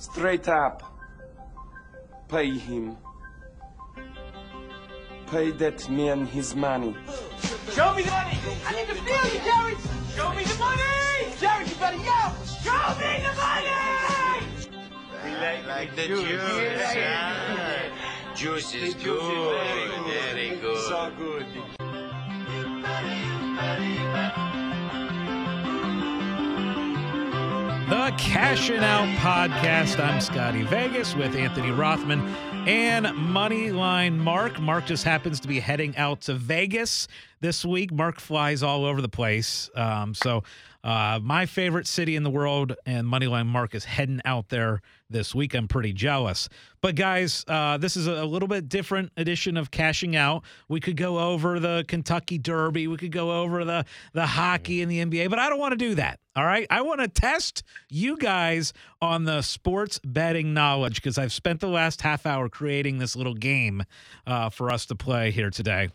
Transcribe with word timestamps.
Straight 0.00 0.48
up. 0.48 0.82
Pay 2.26 2.56
him. 2.56 2.96
Pay 5.30 5.50
that 5.50 5.90
man 5.90 6.24
his 6.24 6.56
money. 6.56 6.96
Show 7.74 7.94
me 7.94 8.02
the 8.02 8.10
money! 8.10 8.38
I 8.66 8.72
need 8.74 8.88
to 8.88 8.94
feel 8.94 9.26
you, 9.32 9.40
Jared! 9.44 9.78
Show 10.16 10.32
me 10.34 10.44
the 10.44 10.58
money! 10.58 10.82
Jared, 11.38 11.68
you 11.68 11.74
better 11.76 11.98
yell! 11.98 12.34
Show 12.64 12.94
me 12.98 13.22
the 13.22 13.34
money! 13.36 13.60
like, 15.40 15.66
like 15.66 15.96
the 15.96 16.06
juice. 16.06 16.40
ah. 16.96 18.34
Juice 18.34 18.74
is 18.74 18.94
good. 18.94 19.20
Very 20.06 20.56
good. 20.56 20.78
So 20.88 21.12
good. 21.18 21.46
The 28.10 28.16
Cashing 28.16 28.78
Out 28.78 29.06
Podcast. 29.18 30.04
I'm 30.04 30.20
Scotty 30.20 30.62
Vegas 30.62 31.14
with 31.14 31.36
Anthony 31.36 31.70
Rothman 31.70 32.18
and 32.66 33.06
Moneyline 33.06 34.16
Mark. 34.16 34.58
Mark 34.58 34.86
just 34.86 35.04
happens 35.04 35.38
to 35.38 35.46
be 35.46 35.60
heading 35.60 35.96
out 35.96 36.22
to 36.22 36.34
Vegas 36.34 37.06
this 37.40 37.64
week. 37.64 37.92
Mark 37.92 38.18
flies 38.18 38.64
all 38.64 38.84
over 38.84 39.00
the 39.00 39.08
place. 39.08 39.70
Um, 39.76 40.14
so, 40.14 40.42
uh, 40.82 41.20
my 41.22 41.46
favorite 41.46 41.86
city 41.86 42.16
in 42.16 42.22
the 42.22 42.30
world, 42.30 42.74
and 42.86 43.06
Moneyline 43.06 43.46
Mark 43.46 43.74
is 43.74 43.84
heading 43.84 44.20
out 44.24 44.48
there 44.48 44.80
this 45.10 45.34
week. 45.34 45.54
I'm 45.54 45.68
pretty 45.68 45.92
jealous. 45.92 46.48
But, 46.80 46.94
guys, 46.94 47.44
uh, 47.48 47.76
this 47.76 47.96
is 47.96 48.06
a 48.06 48.24
little 48.24 48.48
bit 48.48 48.68
different 48.68 49.12
edition 49.16 49.56
of 49.56 49.70
Cashing 49.70 50.16
Out. 50.16 50.42
We 50.68 50.80
could 50.80 50.96
go 50.96 51.18
over 51.18 51.60
the 51.60 51.84
Kentucky 51.86 52.38
Derby, 52.38 52.86
we 52.86 52.96
could 52.96 53.12
go 53.12 53.42
over 53.42 53.64
the, 53.64 53.84
the 54.14 54.26
hockey 54.26 54.80
and 54.80 54.90
the 54.90 55.04
NBA, 55.04 55.28
but 55.28 55.38
I 55.38 55.50
don't 55.50 55.58
want 55.58 55.72
to 55.72 55.78
do 55.78 55.94
that. 55.96 56.20
All 56.36 56.44
right. 56.44 56.66
I 56.70 56.82
want 56.82 57.00
to 57.00 57.08
test 57.08 57.64
you 57.90 58.16
guys 58.16 58.72
on 59.02 59.24
the 59.24 59.42
sports 59.42 60.00
betting 60.04 60.54
knowledge 60.54 60.94
because 60.94 61.18
I've 61.18 61.32
spent 61.32 61.60
the 61.60 61.68
last 61.68 62.00
half 62.02 62.24
hour 62.24 62.48
creating 62.48 62.98
this 62.98 63.16
little 63.16 63.34
game 63.34 63.82
uh, 64.26 64.48
for 64.48 64.72
us 64.72 64.86
to 64.86 64.94
play 64.94 65.32
here 65.32 65.50
today. 65.50 65.90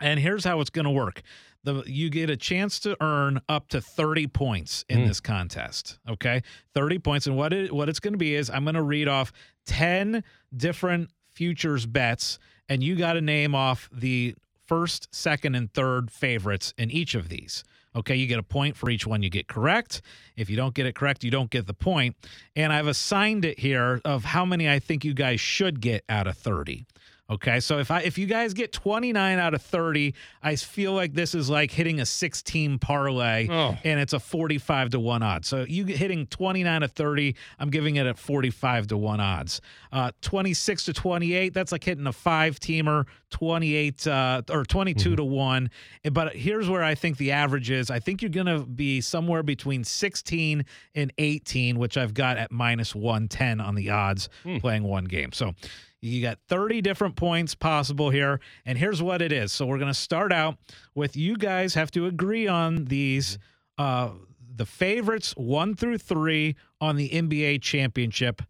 And 0.00 0.18
here's 0.18 0.44
how 0.44 0.60
it's 0.60 0.70
going 0.70 0.86
to 0.86 0.90
work. 0.90 1.22
The, 1.62 1.82
you 1.86 2.08
get 2.08 2.30
a 2.30 2.36
chance 2.36 2.80
to 2.80 2.96
earn 3.02 3.40
up 3.48 3.68
to 3.68 3.80
30 3.80 4.28
points 4.28 4.84
in 4.88 5.00
hmm. 5.00 5.06
this 5.06 5.20
contest. 5.20 5.98
Okay. 6.08 6.42
30 6.74 6.98
points. 7.00 7.26
And 7.26 7.36
what 7.36 7.52
it, 7.52 7.72
what 7.72 7.88
it's 7.88 8.00
going 8.00 8.14
to 8.14 8.18
be 8.18 8.34
is 8.34 8.48
I'm 8.48 8.64
going 8.64 8.74
to 8.76 8.82
read 8.82 9.08
off 9.08 9.32
10 9.66 10.24
different 10.56 11.10
futures 11.32 11.86
bets, 11.86 12.38
and 12.68 12.82
you 12.82 12.96
got 12.96 13.14
to 13.14 13.20
name 13.20 13.54
off 13.54 13.88
the 13.92 14.34
first, 14.66 15.08
second, 15.14 15.54
and 15.54 15.72
third 15.72 16.10
favorites 16.10 16.72
in 16.78 16.90
each 16.90 17.14
of 17.14 17.28
these. 17.28 17.64
Okay, 17.96 18.14
you 18.14 18.28
get 18.28 18.38
a 18.38 18.44
point 18.44 18.76
for 18.76 18.88
each 18.88 19.04
one 19.04 19.22
you 19.22 19.30
get 19.30 19.48
correct. 19.48 20.00
If 20.36 20.48
you 20.48 20.56
don't 20.56 20.74
get 20.74 20.86
it 20.86 20.94
correct, 20.94 21.24
you 21.24 21.30
don't 21.30 21.50
get 21.50 21.66
the 21.66 21.74
point. 21.74 22.16
And 22.54 22.72
I've 22.72 22.86
assigned 22.86 23.44
it 23.44 23.58
here 23.58 24.00
of 24.04 24.24
how 24.24 24.44
many 24.44 24.68
I 24.68 24.78
think 24.78 25.04
you 25.04 25.12
guys 25.12 25.40
should 25.40 25.80
get 25.80 26.04
out 26.08 26.28
of 26.28 26.36
30. 26.38 26.86
Okay, 27.30 27.60
so 27.60 27.78
if 27.78 27.92
I 27.92 28.00
if 28.00 28.18
you 28.18 28.26
guys 28.26 28.54
get 28.54 28.72
29 28.72 29.38
out 29.38 29.54
of 29.54 29.62
30, 29.62 30.14
I 30.42 30.56
feel 30.56 30.92
like 30.94 31.12
this 31.14 31.34
is 31.34 31.48
like 31.48 31.70
hitting 31.70 32.00
a 32.00 32.06
16 32.06 32.78
parlay 32.80 33.46
Oh. 33.48 33.76
and 33.84 34.00
it's 34.00 34.12
a 34.12 34.18
45 34.18 34.90
to 34.90 35.00
1 35.00 35.22
odds. 35.22 35.46
So 35.46 35.64
you 35.68 35.84
hitting 35.84 36.26
29 36.26 36.80
to 36.80 36.88
30, 36.88 37.36
I'm 37.60 37.70
giving 37.70 37.96
it 37.96 38.06
at 38.06 38.18
45 38.18 38.88
to 38.88 38.96
1 38.96 39.20
odds. 39.20 39.60
Uh 39.92 40.10
26 40.22 40.86
to 40.86 40.92
28, 40.92 41.54
that's 41.54 41.70
like 41.70 41.84
hitting 41.84 42.06
a 42.08 42.12
5 42.12 42.58
teamer, 42.58 43.06
28 43.30 44.06
uh 44.08 44.42
or 44.50 44.64
22 44.64 45.14
to 45.16 45.24
1. 45.24 45.70
But 46.12 46.34
here's 46.34 46.68
where 46.68 46.82
I 46.82 46.96
think 46.96 47.16
the 47.16 47.30
average 47.30 47.70
is. 47.70 47.90
I 47.90 48.00
think 48.00 48.22
you're 48.22 48.30
going 48.30 48.46
to 48.46 48.66
be 48.66 49.00
somewhere 49.00 49.42
between 49.44 49.84
16 49.84 50.64
and 50.96 51.12
18, 51.18 51.78
which 51.78 51.96
I've 51.96 52.12
got 52.14 52.38
at 52.38 52.50
minus 52.50 52.92
110 52.94 53.60
on 53.60 53.76
the 53.76 53.90
odds 53.90 54.28
playing 54.60 54.82
one 54.82 55.04
game. 55.04 55.30
So 55.32 55.54
you 56.00 56.22
got 56.22 56.38
30 56.48 56.80
different 56.80 57.16
points 57.16 57.54
possible 57.54 58.10
here. 58.10 58.40
And 58.64 58.78
here's 58.78 59.02
what 59.02 59.20
it 59.22 59.32
is. 59.32 59.52
So 59.52 59.66
we're 59.66 59.78
going 59.78 59.92
to 59.92 59.94
start 59.94 60.32
out 60.32 60.56
with 60.94 61.16
you 61.16 61.36
guys 61.36 61.74
have 61.74 61.90
to 61.92 62.06
agree 62.06 62.46
on 62.46 62.86
these 62.86 63.38
uh 63.78 64.10
the 64.52 64.66
favorites 64.66 65.32
1 65.36 65.74
through 65.74 65.96
3 65.96 66.54
on 66.82 66.96
the 66.96 67.08
NBA 67.08 67.62
championship. 67.62 68.42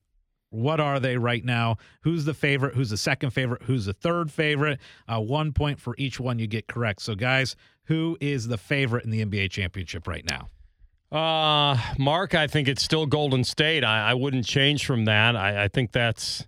What 0.49 0.81
are 0.81 0.99
they 0.99 1.17
right 1.17 1.45
now? 1.45 1.77
Who's 2.03 2.25
the 2.25 2.35
favorite? 2.35 2.75
Who's 2.75 2.91
the 2.91 2.97
second 2.97 3.31
favorite? 3.31 3.63
Who's 3.63 3.85
the 3.85 3.93
third 3.93 4.33
favorite? 4.33 4.81
Uh, 5.07 5.21
one 5.21 5.53
point 5.53 5.79
for 5.79 5.95
each 5.99 6.19
one 6.19 6.41
you 6.41 6.49
get 6.49 6.67
correct. 6.67 7.03
So, 7.03 7.15
guys, 7.15 7.55
who 7.85 8.17
is 8.21 8.49
the 8.49 8.59
favorite 8.59 9.05
in 9.05 9.11
the 9.11 9.25
NBA 9.25 9.53
championship 9.53 10.09
right 10.09 10.25
now? 10.29 10.49
Uh, 11.17 11.77
Mark, 11.99 12.35
I 12.35 12.49
think 12.49 12.67
it's 12.67 12.83
still 12.83 13.07
Golden 13.07 13.45
State. 13.45 13.85
I, 13.85 14.11
I 14.11 14.15
wouldn't 14.15 14.47
change 14.47 14.87
from 14.87 15.05
that. 15.05 15.37
I, 15.37 15.65
I 15.65 15.69
think 15.69 15.93
that's 15.93 16.45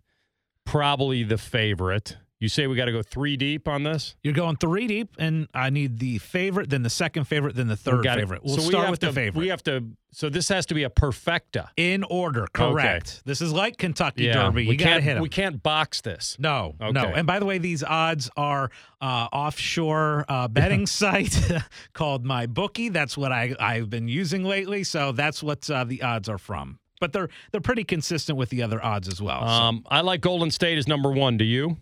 probably 0.64 1.22
the 1.22 1.38
favorite. 1.38 2.16
You 2.40 2.48
say 2.48 2.66
we 2.66 2.74
got 2.74 2.86
to 2.86 2.92
go 2.92 3.02
three 3.02 3.36
deep 3.36 3.68
on 3.68 3.84
this? 3.84 4.16
You're 4.24 4.34
going 4.34 4.56
three 4.56 4.88
deep, 4.88 5.14
and 5.16 5.46
I 5.54 5.70
need 5.70 6.00
the 6.00 6.18
favorite, 6.18 6.70
then 6.70 6.82
the 6.82 6.90
second 6.90 7.26
favorite, 7.26 7.54
then 7.54 7.68
the 7.68 7.76
third 7.76 8.04
favorite. 8.04 8.42
We'll 8.42 8.56
So 8.56 8.62
we 8.62 8.68
start 8.70 8.86
have 8.86 8.90
with 8.90 8.98
to, 9.00 9.06
the 9.06 9.12
favorite. 9.12 9.40
We 9.40 9.46
have 9.48 9.62
to. 9.62 9.84
So 10.10 10.28
this 10.28 10.48
has 10.48 10.66
to 10.66 10.74
be 10.74 10.82
a 10.82 10.90
perfecta. 10.90 11.70
in 11.76 12.02
order, 12.02 12.48
correct. 12.52 13.22
This 13.24 13.40
is 13.42 13.52
like 13.52 13.78
Kentucky 13.78 14.26
Derby. 14.32 14.66
we 14.66 14.72
You 14.72 14.76
got 14.76 14.84
to 14.86 14.90
can't. 14.90 15.04
hit 15.04 15.16
'em. 15.18 15.22
We 15.22 15.28
can't 15.28 15.62
box 15.62 16.00
this. 16.00 16.36
No, 16.40 16.74
no. 16.80 17.12
And 17.14 17.28
by 17.28 17.38
the 17.38 17.46
way, 17.46 17.58
these 17.58 17.84
odds 17.84 18.28
are 18.36 18.72
uh, 19.00 19.28
offshore 19.32 20.24
uh, 20.28 20.48
betting 20.48 20.86
site 20.88 21.38
called 21.92 22.24
MyBookie. 22.24 22.92
That's 22.92 23.16
what 23.16 23.30
I 23.30 23.54
I've 23.60 23.88
been 23.88 24.08
using 24.08 24.42
lately. 24.42 24.82
So 24.82 25.12
that's 25.12 25.44
what 25.44 25.70
uh, 25.70 25.84
the 25.84 26.02
odds 26.02 26.28
are 26.28 26.38
from. 26.38 26.80
But 27.02 27.12
they're 27.12 27.28
they're 27.50 27.60
pretty 27.60 27.82
consistent 27.82 28.38
with 28.38 28.50
the 28.50 28.62
other 28.62 28.82
odds 28.82 29.08
as 29.08 29.20
well. 29.20 29.40
So- 29.40 29.46
Um, 29.48 29.84
I 29.90 30.02
like 30.02 30.20
Golden 30.20 30.52
State 30.52 30.78
as 30.78 30.86
number 30.86 31.10
one. 31.10 31.36
Do 31.36 31.44
you? 31.44 31.76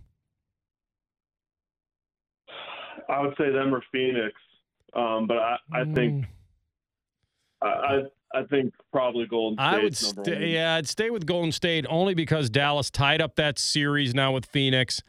I 3.11 3.21
would 3.21 3.35
say 3.37 3.51
them 3.51 3.75
or 3.75 3.83
Phoenix, 3.93 4.33
um, 4.95 5.27
but 5.27 5.37
I, 5.37 5.57
I 5.73 5.81
Mm. 5.85 5.95
think 5.95 6.25
I, 7.61 7.67
I 7.69 8.03
I 8.33 8.43
think 8.45 8.73
probably 8.93 9.27
Golden 9.27 9.59
State's 9.59 9.69
I 9.69 9.75
would, 10.13 10.17
number 10.17 10.31
sta- 10.31 10.41
one. 10.41 10.49
yeah, 10.51 10.75
I'd 10.77 10.89
stay 10.89 11.11
with 11.11 11.27
Golden 11.27 11.53
State 11.53 11.85
only 11.91 12.15
because 12.15 12.49
Dallas 12.49 12.91
tied 12.91 13.21
up 13.21 13.35
that 13.37 13.59
series 13.59 14.15
now 14.15 14.33
with 14.33 14.47
Phoenix. 14.47 15.03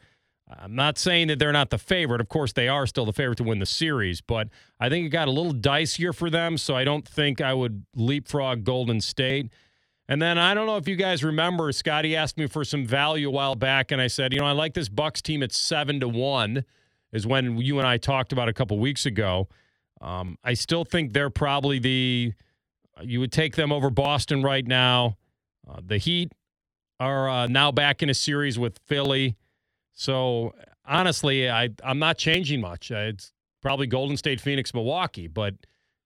I'm 0.54 0.74
not 0.74 0.98
saying 0.98 1.28
that 1.28 1.38
they're 1.38 1.52
not 1.52 1.70
the 1.70 1.78
favorite. 1.78 2.20
Of 2.20 2.28
course, 2.28 2.52
they 2.52 2.68
are 2.68 2.86
still 2.86 3.06
the 3.06 3.12
favorite 3.14 3.36
to 3.38 3.44
win 3.44 3.60
the 3.60 3.64
series, 3.64 4.20
but 4.20 4.48
I 4.78 4.90
think 4.90 5.06
it 5.06 5.08
got 5.08 5.26
a 5.28 5.30
little 5.30 5.54
dicier 5.54 6.14
for 6.14 6.28
them, 6.28 6.58
so 6.58 6.76
I 6.76 6.84
don't 6.84 7.08
think 7.08 7.40
I 7.40 7.54
would 7.54 7.86
leapfrog 7.96 8.62
Golden 8.64 9.00
State. 9.00 9.50
And 10.08 10.20
then 10.20 10.36
I 10.36 10.52
don't 10.52 10.66
know 10.66 10.76
if 10.76 10.88
you 10.88 10.96
guys 10.96 11.22
remember, 11.22 11.70
Scotty 11.72 12.16
asked 12.16 12.36
me 12.36 12.46
for 12.46 12.64
some 12.64 12.84
value 12.84 13.28
a 13.28 13.30
while 13.30 13.54
back, 13.54 13.92
and 13.92 14.00
I 14.00 14.08
said, 14.08 14.32
you 14.32 14.40
know, 14.40 14.46
I 14.46 14.52
like 14.52 14.74
this 14.74 14.88
Bucks 14.88 15.22
team 15.22 15.42
at 15.42 15.52
seven 15.52 16.00
to 16.00 16.08
one. 16.08 16.64
Is 17.12 17.26
when 17.26 17.58
you 17.58 17.78
and 17.78 17.86
I 17.86 17.98
talked 17.98 18.32
about 18.32 18.48
a 18.48 18.52
couple 18.54 18.78
weeks 18.78 19.04
ago. 19.04 19.48
Um, 20.00 20.38
I 20.42 20.54
still 20.54 20.84
think 20.84 21.12
they're 21.12 21.30
probably 21.30 21.78
the 21.78 22.32
you 23.02 23.20
would 23.20 23.32
take 23.32 23.54
them 23.56 23.70
over 23.70 23.90
Boston 23.90 24.42
right 24.42 24.66
now. 24.66 25.16
Uh, 25.68 25.80
the 25.84 25.98
Heat 25.98 26.32
are 26.98 27.28
uh, 27.28 27.46
now 27.46 27.70
back 27.70 28.02
in 28.02 28.10
a 28.10 28.14
series 28.14 28.58
with 28.58 28.78
Philly. 28.86 29.36
So 29.92 30.54
honestly, 30.86 31.50
I 31.50 31.68
I'm 31.84 31.98
not 31.98 32.18
changing 32.18 32.60
much. 32.60 32.90
Uh, 32.90 33.10
It's 33.10 33.32
probably 33.60 33.86
Golden 33.86 34.16
State, 34.16 34.40
Phoenix, 34.40 34.74
Milwaukee. 34.74 35.28
But 35.28 35.54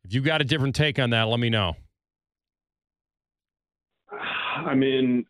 if 0.05 0.13
you 0.13 0.21
got 0.21 0.41
a 0.41 0.45
different 0.45 0.75
take 0.75 0.99
on 0.99 1.11
that, 1.11 1.25
let 1.25 1.41
me 1.41 1.51
know. 1.51 1.77
I 4.65 4.75
mean, 4.75 5.27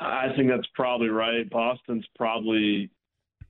I 0.00 0.28
think 0.36 0.48
that's 0.48 0.66
probably 0.74 1.08
right. 1.08 1.48
Boston's 1.48 2.06
probably 2.16 2.90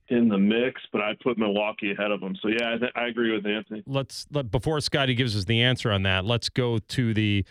in 0.09 0.27
the 0.27 0.37
mix, 0.37 0.81
but 0.91 1.01
I 1.01 1.13
put 1.21 1.37
Milwaukee 1.37 1.91
ahead 1.91 2.11
of 2.11 2.19
them. 2.19 2.35
So 2.41 2.49
yeah, 2.49 2.73
I, 2.73 2.77
th- 2.77 2.91
I 2.95 3.07
agree 3.07 3.33
with 3.33 3.45
Anthony. 3.45 3.83
Let's 3.87 4.27
let 4.31 4.51
before 4.51 4.79
Scotty 4.81 5.15
gives 5.15 5.35
us 5.35 5.45
the 5.45 5.61
answer 5.61 5.91
on 5.91 6.03
that. 6.03 6.25
Let's 6.25 6.49
go 6.49 6.77
to 6.79 7.13
the 7.13 7.45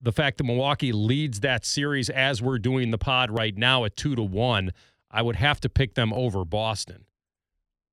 the 0.00 0.12
fact 0.12 0.38
that 0.38 0.44
Milwaukee 0.44 0.92
leads 0.92 1.40
that 1.40 1.64
series 1.64 2.08
as 2.08 2.40
we're 2.40 2.58
doing 2.58 2.90
the 2.90 2.98
pod 2.98 3.30
right 3.30 3.56
now 3.56 3.84
at 3.84 3.96
two 3.96 4.14
to 4.14 4.22
one. 4.22 4.72
I 5.10 5.22
would 5.22 5.36
have 5.36 5.60
to 5.60 5.68
pick 5.68 5.94
them 5.94 6.12
over 6.12 6.44
Boston, 6.44 7.04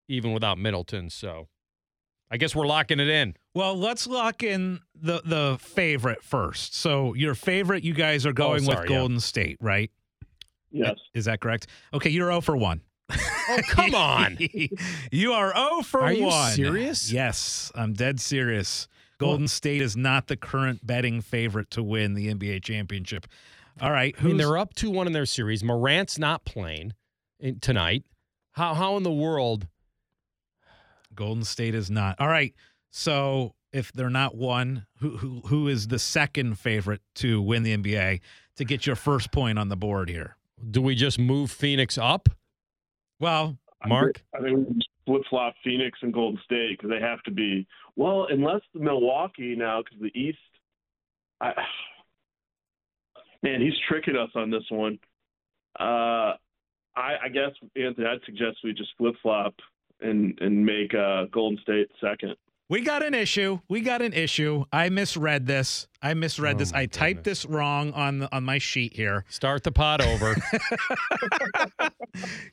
even 0.08 0.34
without 0.34 0.58
Middleton. 0.58 1.10
So 1.10 1.48
I 2.30 2.38
guess 2.38 2.56
we're 2.56 2.68
locking 2.68 3.00
it 3.00 3.08
in. 3.08 3.36
Well, 3.56 3.76
let's 3.78 4.06
lock 4.06 4.44
in 4.44 4.82
the 4.94 5.22
the 5.26 5.58
favorite 5.60 6.22
first. 6.22 6.76
So 6.76 7.14
your 7.16 7.34
favorite, 7.34 7.84
you 7.84 7.94
guys 7.94 8.26
are 8.26 8.30
oh, 8.30 8.34
going 8.34 8.64
sorry, 8.64 8.82
with 8.82 8.90
yeah. 8.90 8.98
Golden 8.98 9.20
State, 9.20 9.58
right? 9.62 9.90
Yes. 10.72 10.98
Is 11.14 11.26
that 11.26 11.40
correct? 11.40 11.68
Okay, 11.94 12.10
you're 12.10 12.28
0 12.28 12.42
for 12.42 12.58
1. 12.58 12.82
Oh, 13.10 13.60
come 13.70 13.96
on. 13.96 14.38
you 15.10 15.32
are 15.32 15.54
0 15.56 15.82
for 15.84 16.02
Are 16.02 16.14
1. 16.14 16.16
you 16.16 16.32
serious? 16.54 17.12
Yes, 17.12 17.72
I'm 17.76 17.94
dead 17.94 18.20
serious. 18.20 18.90
Golden 19.18 19.48
State 19.48 19.82
is 19.82 19.96
not 19.96 20.28
the 20.28 20.36
current 20.36 20.86
betting 20.86 21.22
favorite 21.22 21.70
to 21.72 21.82
win 21.82 22.14
the 22.14 22.34
NBA 22.34 22.62
championship. 22.62 23.26
All 23.80 23.92
right, 23.92 24.14
I 24.20 24.24
mean, 24.24 24.36
they're 24.36 24.58
up 24.58 24.74
2 24.74 24.90
1 24.92 25.08
in 25.08 25.14
their 25.14 25.26
series. 25.26 25.64
Morant's 25.64 26.20
not 26.20 26.44
playing 26.44 26.94
in, 27.40 27.62
tonight. 27.62 28.04
How, 28.52 28.74
how 28.74 28.98
in 28.98 29.04
the 29.04 29.12
world? 29.12 29.68
Golden 31.14 31.46
State 31.46 31.74
is 31.74 31.90
not. 31.90 32.20
All 32.20 32.28
right. 32.28 32.54
So 32.98 33.56
if 33.74 33.92
they're 33.92 34.10
not 34.10 34.36
one, 34.36 34.86
who 35.00 35.18
who 35.18 35.42
who 35.48 35.68
is 35.68 35.90
the 35.90 36.00
second 36.00 36.58
favorite 36.58 37.02
to 37.16 37.42
win 37.42 37.64
the 37.64 37.76
NBA 37.76 38.22
to 38.56 38.64
get 38.64 38.88
your 38.88 38.96
first 38.96 39.34
point 39.34 39.60
on 39.60 39.68
the 39.68 39.76
board 39.76 40.08
here? 40.08 40.38
Do 40.72 40.82
we 40.82 40.96
just 40.96 41.20
move 41.20 41.52
Phoenix 41.52 41.98
up? 41.98 42.30
Well, 43.20 43.58
Mark? 43.86 44.24
I 44.34 44.42
think 44.42 44.70
we 44.70 44.82
flip 45.06 45.24
flop 45.30 45.56
Phoenix 45.62 46.00
and 46.04 46.14
Golden 46.14 46.40
State 46.46 46.78
because 46.78 46.90
they 46.90 47.06
have 47.06 47.22
to 47.24 47.32
be 47.32 47.68
well, 47.98 48.28
unless 48.30 48.62
Milwaukee 48.74 49.56
now 49.58 49.84
because 49.84 50.00
the 50.00 50.18
East. 50.18 50.38
I, 51.42 51.52
man, 53.44 53.60
he's 53.60 53.78
tricking 53.90 54.16
us 54.16 54.30
on 54.36 54.52
this 54.52 54.64
one. 54.70 55.00
Uh, 55.78 56.40
I, 56.96 57.18
I 57.26 57.28
guess 57.28 57.52
Anthony, 57.76 58.08
I'd 58.08 58.24
suggest 58.26 58.60
we 58.64 58.72
just 58.72 58.92
flip 58.98 59.16
flop 59.22 59.54
and 60.00 60.40
and 60.40 60.66
make 60.66 60.94
uh, 60.94 61.26
Golden 61.34 61.60
State 61.62 61.90
second. 62.00 62.38
We 62.70 62.82
got 62.82 63.04
an 63.04 63.14
issue. 63.14 63.60
We 63.70 63.82
got 63.82 64.02
an 64.02 64.14
issue. 64.14 64.66
I 64.72 64.90
misread 64.90 65.46
this. 65.46 65.88
I 66.02 66.14
misread 66.14 66.56
Oh, 66.56 66.60
this. 66.60 66.74
I 66.74 66.86
typed 66.86 67.24
this 67.24 67.46
wrong 67.46 67.92
on 67.94 68.20
the, 68.20 68.36
on 68.36 68.44
my 68.44 68.58
sheet 68.58 68.94
here. 68.94 69.26
Start 69.30 69.64
the 69.64 69.72
pot 69.72 70.02
over. 70.02 70.36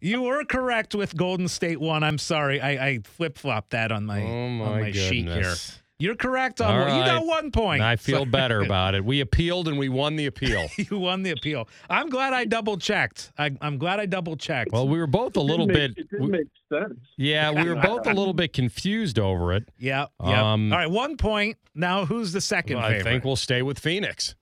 You 0.00 0.22
were 0.22 0.44
correct 0.44 0.94
with 0.94 1.16
Golden 1.16 1.46
State 1.46 1.80
one. 1.80 2.02
I'm 2.02 2.18
sorry. 2.18 2.60
I, 2.60 2.70
I 2.88 2.98
flip 3.04 3.38
flopped 3.38 3.70
that 3.70 3.92
on 3.92 4.04
my 4.04 4.20
oh 4.22 4.48
my, 4.48 4.64
on 4.64 4.80
my 4.80 4.90
sheet 4.90 5.28
here. 5.28 5.54
Goodness. 6.02 6.06
You're 6.06 6.16
correct 6.32 6.60
on 6.60 6.74
All 6.74 6.86
one. 6.86 6.96
You 6.98 7.04
got 7.04 7.26
one 7.26 7.50
point. 7.50 7.82
I 7.82 7.96
feel 7.96 8.20
So- 8.20 8.24
better 8.26 8.60
about 8.64 8.94
it. 8.94 9.04
We 9.04 9.20
appealed 9.20 9.68
and 9.68 9.78
we 9.78 9.88
won 9.88 10.16
the 10.16 10.26
appeal. 10.26 10.68
you 10.78 10.98
won 10.98 11.22
the 11.22 11.30
appeal. 11.30 11.68
I'm 11.88 12.08
glad 12.10 12.32
I 12.32 12.44
double 12.44 12.76
checked. 12.76 13.32
I, 13.38 13.50
I'm 13.60 13.78
glad 13.78 14.00
I 14.00 14.06
double 14.06 14.36
checked. 14.36 14.72
Well, 14.72 14.88
we 14.88 14.98
were 14.98 15.06
both 15.06 15.36
a 15.36 15.40
little 15.40 15.68
It 15.70 15.74
didn't 15.74 15.94
bit. 15.96 16.04
It 16.04 16.10
didn't 16.10 16.26
we- 16.26 16.32
make 16.32 16.46
sense. 16.72 17.00
yeah, 17.16 17.50
we 17.50 17.68
were 17.68 17.76
both 17.82 18.06
a 18.06 18.12
little 18.12 18.34
bit 18.34 18.52
confused 18.52 19.18
over 19.18 19.52
it. 19.52 19.68
yeah, 19.78 20.06
yeah. 20.24 20.52
um, 20.52 20.72
All 20.72 20.78
right, 20.78 20.90
one 20.90 21.16
point. 21.16 21.56
Now, 21.74 22.04
who's 22.04 22.32
the 22.32 22.40
second 22.40 22.78
I 22.78 22.88
favorite? 22.88 23.04
think 23.04 23.24
we'll 23.24 23.36
stay 23.36 23.62
with 23.62 23.78
Phoenix. 23.78 24.34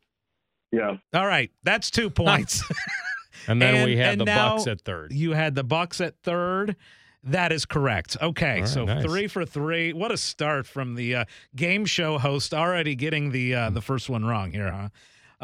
Yeah. 0.72 0.96
All 1.14 1.26
right, 1.26 1.50
that's 1.64 1.90
two 1.90 2.10
points. 2.10 2.62
And 3.48 3.60
then 3.60 3.74
And- 3.74 3.84
we 3.86 3.96
had 3.96 4.18
the 4.18 4.24
now 4.26 4.56
Bucks 4.56 4.66
at 4.66 4.80
third. 4.82 5.12
you 5.12 5.32
had 5.32 5.54
the 5.54 5.64
Bucks 5.64 6.00
at 6.00 6.14
third. 6.22 6.76
That 7.22 7.52
is 7.52 7.66
correct. 7.66 8.16
Okay, 8.20 8.60
right, 8.60 8.68
so 8.68 8.84
nice. 8.84 9.04
three 9.04 9.26
for 9.26 9.44
three. 9.44 9.92
What 9.92 10.10
a 10.10 10.16
start 10.16 10.66
from 10.66 10.94
the 10.94 11.16
uh, 11.16 11.24
game 11.54 11.84
show 11.84 12.18
host 12.18 12.54
already 12.54 12.94
getting 12.94 13.30
the 13.30 13.54
uh, 13.54 13.70
the 13.70 13.82
first 13.82 14.08
one 14.08 14.24
wrong 14.24 14.52
here, 14.52 14.70
huh? 14.70 14.88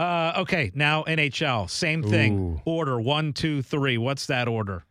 Uh, 0.01 0.41
okay, 0.41 0.71
now 0.75 1.05
NHL, 1.05 1.69
same 1.71 2.03
thing. 2.03 2.39
Ooh. 2.39 2.61
Order 2.65 3.01
one, 3.01 3.33
two, 3.33 3.63
three. 3.63 3.99
What's 3.99 4.27
that 4.27 4.49
order? 4.49 4.85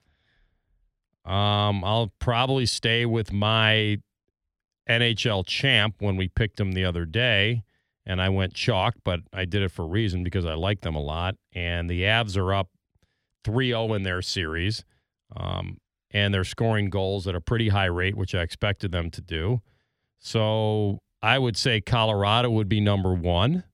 Um, 1.25 1.83
I'll 1.83 2.11
probably 2.19 2.65
stay 2.65 3.05
with 3.05 3.31
my 3.31 3.97
NHL 4.89 5.45
champ 5.45 5.95
when 5.99 6.15
we 6.17 6.27
picked 6.27 6.59
him 6.59 6.73
the 6.73 6.85
other 6.85 7.05
day, 7.05 7.63
and 8.05 8.21
I 8.21 8.29
went 8.29 8.53
chalk, 8.53 8.95
but 9.03 9.21
I 9.33 9.45
did 9.45 9.63
it 9.63 9.71
for 9.71 9.83
a 9.83 9.87
reason 9.87 10.23
because 10.23 10.45
I 10.45 10.53
like 10.53 10.81
them 10.81 10.95
a 10.95 11.01
lot. 11.01 11.35
And 11.53 11.89
the 11.89 12.03
Avs 12.03 12.37
are 12.37 12.53
up 12.53 12.69
3-0 13.43 13.95
in 13.95 14.03
their 14.03 14.21
series, 14.21 14.85
um, 15.35 15.77
and 16.15 16.33
they're 16.33 16.45
scoring 16.45 16.89
goals 16.89 17.27
at 17.27 17.35
a 17.35 17.41
pretty 17.41 17.67
high 17.67 17.85
rate, 17.85 18.15
which 18.15 18.33
I 18.33 18.41
expected 18.41 18.93
them 18.93 19.11
to 19.11 19.19
do. 19.19 19.61
So 20.17 21.01
I 21.21 21.37
would 21.37 21.57
say 21.57 21.81
Colorado 21.81 22.49
would 22.49 22.69
be 22.69 22.79
number 22.79 23.13
one. 23.13 23.65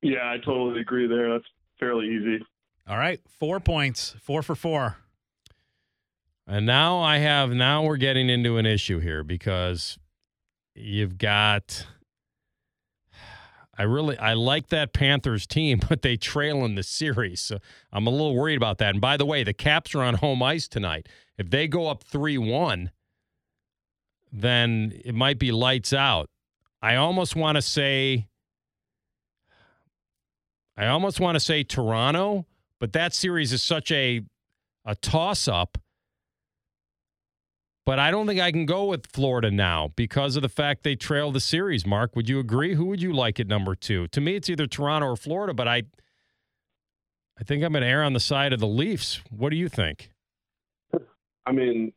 Yeah, 0.00 0.24
I 0.24 0.38
totally 0.38 0.80
agree 0.80 1.06
there. 1.06 1.30
That's 1.30 1.44
fairly 1.78 2.06
easy. 2.06 2.42
All 2.88 2.96
right, 2.96 3.20
four 3.38 3.60
points, 3.60 4.16
four 4.22 4.42
for 4.42 4.54
four. 4.54 4.96
And 6.46 6.64
now 6.64 6.98
I 6.98 7.18
have 7.18 7.50
now 7.50 7.82
we're 7.82 7.98
getting 7.98 8.30
into 8.30 8.56
an 8.56 8.64
issue 8.64 9.00
here 9.00 9.22
because 9.22 9.98
you've 10.74 11.18
got 11.18 11.86
I 13.78 13.84
really 13.84 14.18
I 14.18 14.34
like 14.34 14.68
that 14.68 14.92
Panthers 14.92 15.46
team, 15.46 15.80
but 15.88 16.02
they 16.02 16.16
trail 16.16 16.64
in 16.64 16.74
the 16.74 16.82
series. 16.82 17.40
So 17.40 17.58
I'm 17.92 18.06
a 18.06 18.10
little 18.10 18.34
worried 18.34 18.56
about 18.56 18.78
that. 18.78 18.90
And 18.90 19.00
by 19.00 19.16
the 19.16 19.24
way, 19.24 19.44
the 19.44 19.54
Caps 19.54 19.94
are 19.94 20.02
on 20.02 20.14
home 20.14 20.42
ice 20.42 20.68
tonight. 20.68 21.08
If 21.38 21.50
they 21.50 21.68
go 21.68 21.86
up 21.86 22.02
3-1, 22.02 22.90
then 24.32 25.00
it 25.04 25.14
might 25.14 25.38
be 25.38 25.52
lights 25.52 25.92
out. 25.92 26.28
I 26.82 26.96
almost 26.96 27.36
want 27.36 27.56
to 27.56 27.62
say 27.62 28.28
I 30.76 30.86
almost 30.86 31.18
want 31.18 31.34
to 31.34 31.40
say 31.40 31.64
Toronto, 31.64 32.46
but 32.78 32.92
that 32.92 33.14
series 33.14 33.52
is 33.52 33.62
such 33.62 33.90
a 33.92 34.22
a 34.84 34.94
toss 34.94 35.48
up. 35.48 35.78
But 37.88 37.98
I 37.98 38.10
don't 38.10 38.26
think 38.26 38.38
I 38.38 38.52
can 38.52 38.66
go 38.66 38.84
with 38.84 39.06
Florida 39.14 39.50
now 39.50 39.92
because 39.96 40.36
of 40.36 40.42
the 40.42 40.50
fact 40.50 40.82
they 40.82 40.94
trail 40.94 41.32
the 41.32 41.40
series. 41.40 41.86
Mark, 41.86 42.14
would 42.16 42.28
you 42.28 42.38
agree? 42.38 42.74
Who 42.74 42.84
would 42.84 43.00
you 43.00 43.14
like 43.14 43.40
at 43.40 43.46
number 43.46 43.74
two? 43.74 44.08
To 44.08 44.20
me, 44.20 44.36
it's 44.36 44.50
either 44.50 44.66
Toronto 44.66 45.06
or 45.06 45.16
Florida, 45.16 45.54
but 45.54 45.66
I 45.66 45.84
I 47.40 47.44
think 47.44 47.64
I'm 47.64 47.72
going 47.72 47.80
to 47.80 47.88
err 47.88 48.02
on 48.04 48.12
the 48.12 48.20
side 48.20 48.52
of 48.52 48.60
the 48.60 48.66
Leafs. 48.66 49.22
What 49.30 49.48
do 49.48 49.56
you 49.56 49.70
think? 49.70 50.10
I 51.46 51.52
mean, 51.52 51.94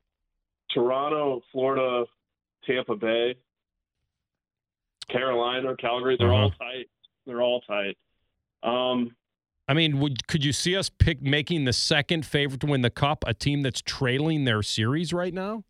Toronto, 0.73 1.41
Florida, 1.51 2.05
Tampa 2.65 2.95
Bay, 2.95 3.35
Carolina, 5.09 5.75
Calgary, 5.75 6.15
they're 6.17 6.31
all 6.31 6.45
Uh-huh. 6.47 6.63
tight. 6.71 6.89
They're 7.25 7.41
all 7.41 7.59
tight. 7.67 7.97
Um, 8.63 9.13
I 9.67 9.73
mean, 9.73 9.99
would 9.99 10.25
could 10.27 10.45
you 10.45 10.53
see 10.53 10.73
us 10.77 10.87
pick 10.89 11.21
making 11.21 11.65
the 11.65 11.73
second 11.73 12.25
favorite 12.25 12.61
to 12.61 12.67
win 12.67 12.79
the 12.81 12.89
cup 12.89 13.25
a 13.27 13.33
team 13.33 13.61
that's 13.61 13.81
trailing 13.81 14.45
their 14.45 14.63
series 14.63 15.11
right 15.11 15.33
now? 15.33 15.65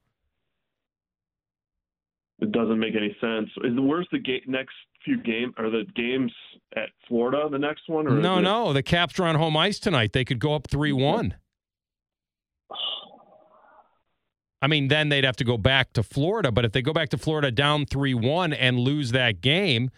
It 2.41 2.51
doesn't 2.51 2.79
make 2.79 2.95
any 2.95 3.15
sense. 3.21 3.49
Is 3.63 3.73
where's 3.79 4.07
the 4.11 4.19
ga- 4.19 4.43
next 4.47 4.73
few 5.05 5.17
game 5.21 5.53
or 5.57 5.69
the 5.69 5.83
games 5.95 6.31
at 6.75 6.89
Florida? 7.07 7.47
The 7.49 7.59
next 7.59 7.83
one? 7.88 8.07
Or 8.07 8.11
No, 8.11 8.39
it- 8.39 8.41
no. 8.41 8.73
The 8.73 8.83
Caps 8.83 9.19
are 9.19 9.25
on 9.25 9.35
home 9.35 9.55
ice 9.55 9.79
tonight. 9.79 10.11
They 10.13 10.25
could 10.25 10.39
go 10.39 10.53
up 10.55 10.67
3 10.69 10.91
1. 10.91 11.35
I 14.63 14.67
mean, 14.67 14.89
then 14.89 15.09
they'd 15.09 15.23
have 15.23 15.38
to 15.38 15.43
go 15.43 15.57
back 15.57 15.93
to 15.93 16.03
Florida. 16.03 16.51
But 16.51 16.65
if 16.65 16.71
they 16.71 16.81
go 16.81 16.93
back 16.93 17.09
to 17.09 17.17
Florida 17.17 17.51
down 17.51 17.85
3 17.85 18.13
1 18.13 18.53
and 18.53 18.79
lose 18.79 19.11
that 19.11 19.41
game, 19.41 19.89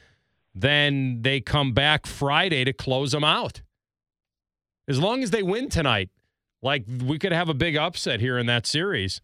then 0.56 1.22
they 1.22 1.42
come 1.42 1.74
back 1.74 2.06
Friday 2.06 2.64
to 2.64 2.72
close 2.74 3.12
them 3.12 3.24
out. 3.24 3.62
As 4.88 5.00
long 5.00 5.24
as 5.24 5.32
they 5.32 5.44
win 5.44 5.70
tonight, 5.70 6.10
like 6.62 6.86
we 7.06 7.18
could 7.20 7.32
have 7.34 7.50
a 7.50 7.54
big 7.54 7.76
upset 7.76 8.20
here 8.22 8.38
in 8.38 8.46
that 8.46 8.66
series. 8.66 9.22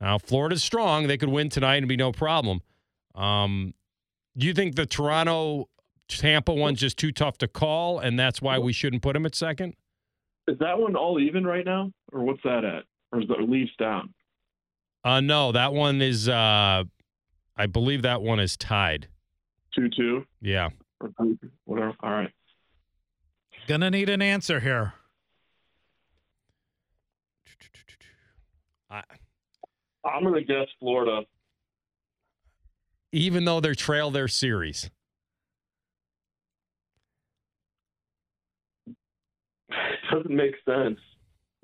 Now, 0.00 0.18
Florida's 0.18 0.62
strong. 0.62 1.06
They 1.06 1.16
could 1.16 1.28
win 1.28 1.48
tonight 1.48 1.76
and 1.76 1.88
be 1.88 1.96
no 1.96 2.12
problem. 2.12 2.60
Um, 3.14 3.74
do 4.36 4.46
you 4.46 4.52
think 4.54 4.74
the 4.74 4.86
Toronto 4.86 5.68
Tampa 6.08 6.52
one's 6.52 6.80
just 6.80 6.98
too 6.98 7.12
tough 7.12 7.38
to 7.38 7.48
call, 7.48 7.98
and 8.00 8.18
that's 8.18 8.42
why 8.42 8.58
we 8.58 8.72
shouldn't 8.72 9.02
put 9.02 9.14
them 9.14 9.24
at 9.24 9.34
second? 9.34 9.74
Is 10.48 10.58
that 10.58 10.78
one 10.78 10.94
all 10.96 11.18
even 11.20 11.46
right 11.46 11.64
now, 11.64 11.90
or 12.12 12.22
what's 12.24 12.42
that 12.44 12.64
at? 12.64 12.84
Or 13.12 13.20
is 13.22 13.28
the 13.28 13.34
Leafs 13.36 13.72
down? 13.78 14.12
Uh, 15.04 15.20
no, 15.20 15.52
that 15.52 15.72
one 15.72 16.02
is. 16.02 16.28
Uh, 16.28 16.84
I 17.56 17.66
believe 17.66 18.02
that 18.02 18.20
one 18.20 18.40
is 18.40 18.56
tied. 18.56 19.08
Two 19.74 19.88
two 19.88 20.26
Yeah. 20.40 20.70
or 21.00 21.10
whatever. 21.64 21.92
All 22.02 22.10
right. 22.10 22.30
Gonna 23.66 23.90
need 23.90 24.08
an 24.10 24.20
answer 24.22 24.60
here. 24.60 24.94
I'm 30.04 30.24
gonna 30.24 30.42
guess 30.42 30.66
Florida. 30.78 31.22
even 33.12 33.44
though 33.44 33.60
they're 33.60 33.74
trail 33.74 34.10
their 34.10 34.28
series, 34.28 34.90
It 38.86 39.76
doesn't 40.12 40.34
make 40.34 40.54
sense, 40.64 40.98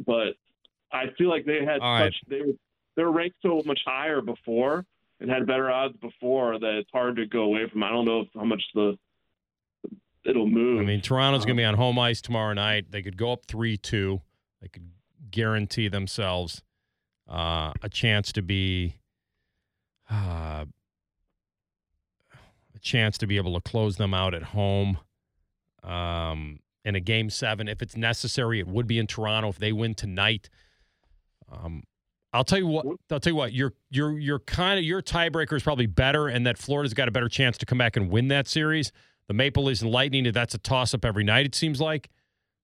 but 0.06 0.34
I 0.92 1.06
feel 1.18 1.28
like 1.28 1.44
they 1.44 1.64
had 1.64 1.80
All 1.80 1.94
right. 1.94 2.12
such 2.12 2.16
they 2.28 2.40
were 2.40 2.52
they 2.96 3.04
were 3.04 3.12
ranked 3.12 3.36
so 3.42 3.62
much 3.64 3.80
higher 3.86 4.20
before 4.20 4.84
and 5.20 5.30
had 5.30 5.46
better 5.46 5.70
odds 5.70 5.96
before 5.98 6.58
that 6.58 6.78
it's 6.78 6.90
hard 6.92 7.16
to 7.16 7.26
go 7.26 7.42
away 7.42 7.68
from. 7.70 7.82
I 7.82 7.90
don't 7.90 8.04
know 8.04 8.20
if, 8.20 8.28
how 8.34 8.44
much 8.44 8.62
the 8.74 8.98
it'll 10.24 10.46
move. 10.46 10.80
I 10.80 10.84
mean, 10.84 11.00
Toronto's 11.00 11.44
going 11.44 11.56
to 11.56 11.60
be 11.60 11.64
uh-huh. 11.64 11.72
on 11.72 11.78
home 11.78 11.98
ice 11.98 12.20
tomorrow 12.20 12.52
night. 12.52 12.90
They 12.90 13.02
could 13.02 13.16
go 13.16 13.32
up 13.32 13.46
three 13.46 13.76
two. 13.76 14.22
They 14.60 14.68
could 14.68 14.90
guarantee 15.30 15.88
themselves 15.88 16.62
uh, 17.30 17.72
a 17.82 17.88
chance 17.88 18.32
to 18.32 18.42
be 18.42 18.96
uh, 20.10 20.64
a 22.74 22.78
chance 22.80 23.16
to 23.18 23.26
be 23.26 23.36
able 23.36 23.54
to 23.54 23.60
close 23.60 23.96
them 23.96 24.12
out 24.12 24.34
at 24.34 24.42
home 24.42 24.98
um, 25.84 26.58
in 26.84 26.96
a 26.96 27.00
game 27.00 27.30
seven 27.30 27.68
if 27.68 27.80
it's 27.82 27.96
necessary. 27.96 28.58
It 28.58 28.66
would 28.66 28.86
be 28.86 28.98
in 28.98 29.06
Toronto 29.06 29.48
if 29.48 29.58
they 29.58 29.72
win 29.72 29.94
tonight. 29.94 30.50
Um, 31.50 31.84
I'll 32.32 32.44
tell 32.44 32.58
you 32.58 32.66
what. 32.66 32.86
I'll 33.10 33.20
tell 33.20 33.32
you 33.32 33.36
what. 33.36 33.52
Your 33.52 33.72
your 33.90 34.18
your 34.18 34.38
kind 34.40 34.78
of 34.78 34.84
your 34.84 35.02
tiebreaker 35.02 35.54
is 35.54 35.62
probably 35.62 35.86
better, 35.86 36.28
and 36.28 36.46
that 36.46 36.58
Florida's 36.58 36.94
got 36.94 37.08
a 37.08 37.10
better 37.10 37.28
chance 37.28 37.58
to 37.58 37.66
come 37.66 37.78
back 37.78 37.96
and 37.96 38.10
win 38.10 38.28
that 38.28 38.46
series. 38.48 38.92
The 39.28 39.34
Maple 39.34 39.64
Leafs 39.64 39.82
and 39.82 39.90
Lightning. 39.90 40.30
That's 40.32 40.54
a 40.54 40.58
toss 40.58 40.94
up 40.94 41.04
every 41.04 41.24
night. 41.24 41.46
It 41.46 41.54
seems 41.54 41.80
like. 41.80 42.08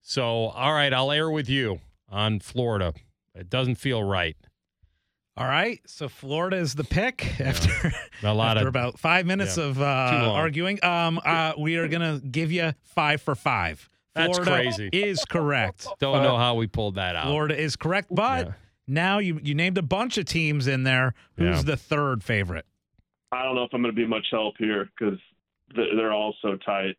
So 0.01 0.47
all 0.47 0.73
right, 0.73 0.93
I'll 0.93 1.11
air 1.11 1.29
with 1.29 1.49
you 1.49 1.79
on 2.09 2.39
Florida. 2.39 2.93
It 3.35 3.49
doesn't 3.49 3.75
feel 3.75 4.03
right. 4.03 4.37
All 5.37 5.45
right, 5.47 5.79
so 5.85 6.09
Florida 6.09 6.57
is 6.57 6.73
the 6.73 6.83
pick 6.83 7.39
after 7.39 7.93
A 8.23 8.33
lot 8.33 8.57
after 8.57 8.67
of 8.67 8.71
about 8.71 8.97
five 8.99 9.27
minutes 9.27 9.57
yeah, 9.57 9.65
of 9.65 9.79
uh, 9.81 9.85
arguing. 10.33 10.83
Um, 10.83 11.19
uh, 11.23 11.53
we 11.59 11.75
are 11.77 11.87
gonna 11.87 12.19
give 12.19 12.51
you 12.51 12.73
five 12.81 13.21
for 13.21 13.35
five. 13.35 13.87
That's 14.15 14.39
Florida 14.39 14.51
crazy. 14.63 14.89
Is 14.91 15.23
correct. 15.25 15.87
don't 15.99 16.23
know 16.23 16.37
how 16.37 16.55
we 16.55 16.65
pulled 16.65 16.95
that 16.95 17.15
out. 17.15 17.25
Florida 17.27 17.55
is 17.55 17.75
correct, 17.75 18.07
but 18.09 18.47
Yeah. 18.47 18.53
now 18.87 19.19
you 19.19 19.39
you 19.43 19.53
named 19.53 19.77
a 19.77 19.83
bunch 19.83 20.17
of 20.17 20.25
teams 20.25 20.65
in 20.65 20.81
there. 20.83 21.13
Who's 21.35 21.57
Yeah. 21.57 21.61
the 21.61 21.77
third 21.77 22.23
favorite? 22.23 22.65
I 23.31 23.43
don't 23.43 23.53
know 23.55 23.63
if 23.63 23.69
I'm 23.73 23.81
going 23.83 23.93
to 23.93 24.01
be 24.01 24.07
much 24.07 24.25
help 24.31 24.55
here 24.57 24.89
because 24.97 25.19
they're 25.75 26.13
all 26.13 26.33
so 26.41 26.55
tight. 26.57 26.95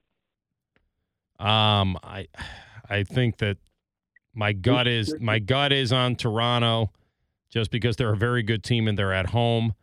Um, 1.41 1.97
I, 2.03 2.29
I 2.89 3.03
think 3.03 3.39
that 3.39 3.57
my 4.35 4.53
gut 4.53 4.87
is 4.87 5.19
my 5.21 5.39
gut 5.39 5.73
is 5.73 5.93
on 5.93 6.17
Toronto, 6.17 6.93
just 7.51 7.71
because 7.71 7.97
they're 7.97 8.13
a 8.13 8.17
very 8.17 8.43
good 8.43 8.63
team 8.63 8.89
and 8.89 8.99
they're 8.99 9.13
at 9.13 9.31
home. 9.31 9.75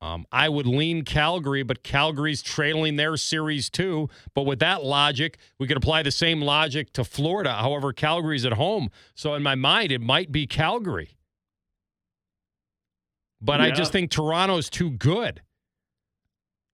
Um, 0.00 0.26
I 0.30 0.50
would 0.50 0.66
lean 0.66 1.02
Calgary, 1.02 1.62
but 1.62 1.82
Calgary's 1.82 2.42
trailing 2.42 2.96
their 2.96 3.16
series 3.16 3.70
too. 3.70 4.10
But 4.34 4.42
with 4.42 4.58
that 4.58 4.84
logic, 4.84 5.38
we 5.58 5.66
could 5.66 5.78
apply 5.78 6.02
the 6.02 6.10
same 6.10 6.42
logic 6.42 6.92
to 6.92 7.04
Florida. 7.04 7.54
However, 7.54 7.92
Calgary's 7.92 8.44
at 8.44 8.52
home, 8.52 8.90
so 9.14 9.34
in 9.34 9.42
my 9.42 9.54
mind, 9.54 9.92
it 9.92 10.02
might 10.02 10.30
be 10.30 10.46
Calgary. 10.46 11.16
But 13.40 13.60
I 13.60 13.70
just 13.70 13.92
think 13.92 14.10
Toronto's 14.10 14.70
too 14.70 14.90
good, 14.90 15.42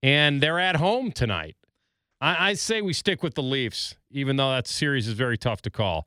and 0.02 0.40
they're 0.40 0.60
at 0.60 0.76
home 0.76 1.10
tonight. 1.10 1.56
I, 2.20 2.50
I 2.50 2.52
say 2.54 2.80
we 2.80 2.92
stick 2.92 3.22
with 3.22 3.34
the 3.34 3.42
Leafs, 3.42 3.96
even 4.10 4.36
though 4.36 4.50
that 4.50 4.68
series 4.68 5.08
is 5.08 5.14
very 5.14 5.36
tough 5.36 5.62
to 5.62 5.70
call. 5.70 6.06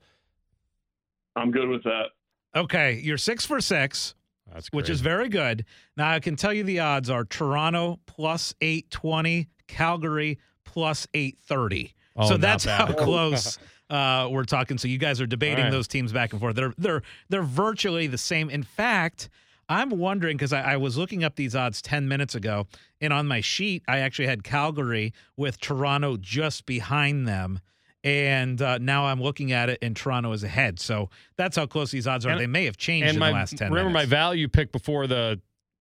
I'm 1.35 1.51
good 1.51 1.67
with 1.67 1.83
that. 1.83 2.07
Okay, 2.55 2.99
you're 3.03 3.17
six 3.17 3.45
for 3.45 3.59
six. 3.61 4.15
That's 4.51 4.67
which 4.71 4.89
is 4.89 5.01
very 5.01 5.29
good. 5.29 5.65
Now 5.97 6.11
I 6.11 6.19
can 6.19 6.35
tell 6.35 6.53
you 6.53 6.63
the 6.63 6.79
odds 6.79 7.09
are 7.09 7.25
Toronto 7.25 7.99
plus 8.05 8.53
820, 8.61 9.47
Calgary 9.67 10.39
plus 10.63 11.07
830. 11.13 11.95
Oh, 12.15 12.29
so 12.29 12.37
that's 12.37 12.63
how 12.63 12.91
close 12.93 13.57
uh, 13.89 14.27
we're 14.29 14.43
talking. 14.43 14.77
So 14.77 14.87
you 14.87 14.97
guys 14.99 15.19
are 15.21 15.25
debating 15.25 15.65
right. 15.65 15.71
those 15.71 15.87
teams 15.87 16.13
back 16.13 16.31
and 16.31 16.39
forth. 16.39 16.55
They're 16.55 16.73
they're 16.77 17.01
they're 17.29 17.43
virtually 17.43 18.07
the 18.07 18.17
same. 18.17 18.49
In 18.49 18.63
fact, 18.63 19.29
I'm 19.69 19.89
wondering 19.89 20.37
because 20.37 20.53
I, 20.53 20.73
I 20.73 20.77
was 20.77 20.97
looking 20.97 21.23
up 21.23 21.35
these 21.35 21.55
odds 21.55 21.81
10 21.81 22.07
minutes 22.07 22.35
ago, 22.35 22.67
and 23.01 23.11
on 23.11 23.27
my 23.27 23.41
sheet 23.41 23.83
I 23.87 23.99
actually 23.99 24.27
had 24.27 24.43
Calgary 24.43 25.13
with 25.37 25.59
Toronto 25.59 26.17
just 26.17 26.65
behind 26.65 27.27
them. 27.27 27.59
And 28.03 28.61
uh, 28.61 28.79
now 28.79 29.05
I'm 29.05 29.21
looking 29.21 29.51
at 29.53 29.69
it, 29.69 29.79
and 29.81 29.95
Toronto 29.95 30.31
is 30.33 30.43
ahead. 30.43 30.79
So 30.79 31.09
that's 31.37 31.55
how 31.55 31.65
close 31.65 31.91
these 31.91 32.05
odds 32.07 32.25
are. 32.25 32.29
And- 32.31 32.39
they 32.39 32.47
may 32.47 32.65
have 32.65 32.75
changed 32.77 33.13
in 33.13 33.19
my 33.19 33.29
the 33.29 33.33
last 33.35 33.57
ten. 33.57 33.69
remember 33.71 33.91
my 33.91 34.05
value 34.05 34.47
pick 34.47 34.71
before 34.71 35.07
the 35.07 35.39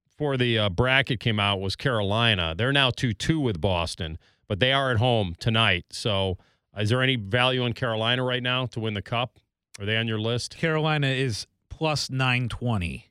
before 0.09 0.37
the 0.37 0.59
uh, 0.59 0.69
bracket 0.69 1.19
came 1.21 1.41
out 1.41 1.61
was 1.61 1.75
Carolina. 1.75 2.55
They're 2.57 2.73
now 2.73 2.91
two 2.91 3.13
two 3.13 3.41
with 3.41 3.61
Boston, 3.61 4.19
but 4.49 4.61
they 4.61 4.73
are 4.73 4.91
at 4.93 4.99
home 4.99 5.35
tonight. 5.41 5.87
So 5.91 6.39
is 6.79 6.91
there 6.91 7.03
any 7.03 7.17
value 7.17 7.65
in 7.65 7.73
Carolina 7.73 8.23
right 8.23 8.43
now 8.43 8.67
to 8.67 8.81
win 8.81 8.95
the 8.95 9.03
cup? 9.03 9.39
Are 9.81 9.85
they 9.87 9.97
on 9.97 10.07
your 10.07 10.21
list? 10.21 10.57
Carolina 10.57 11.09
is 11.09 11.47
plus 11.71 12.09
920. 12.11 13.11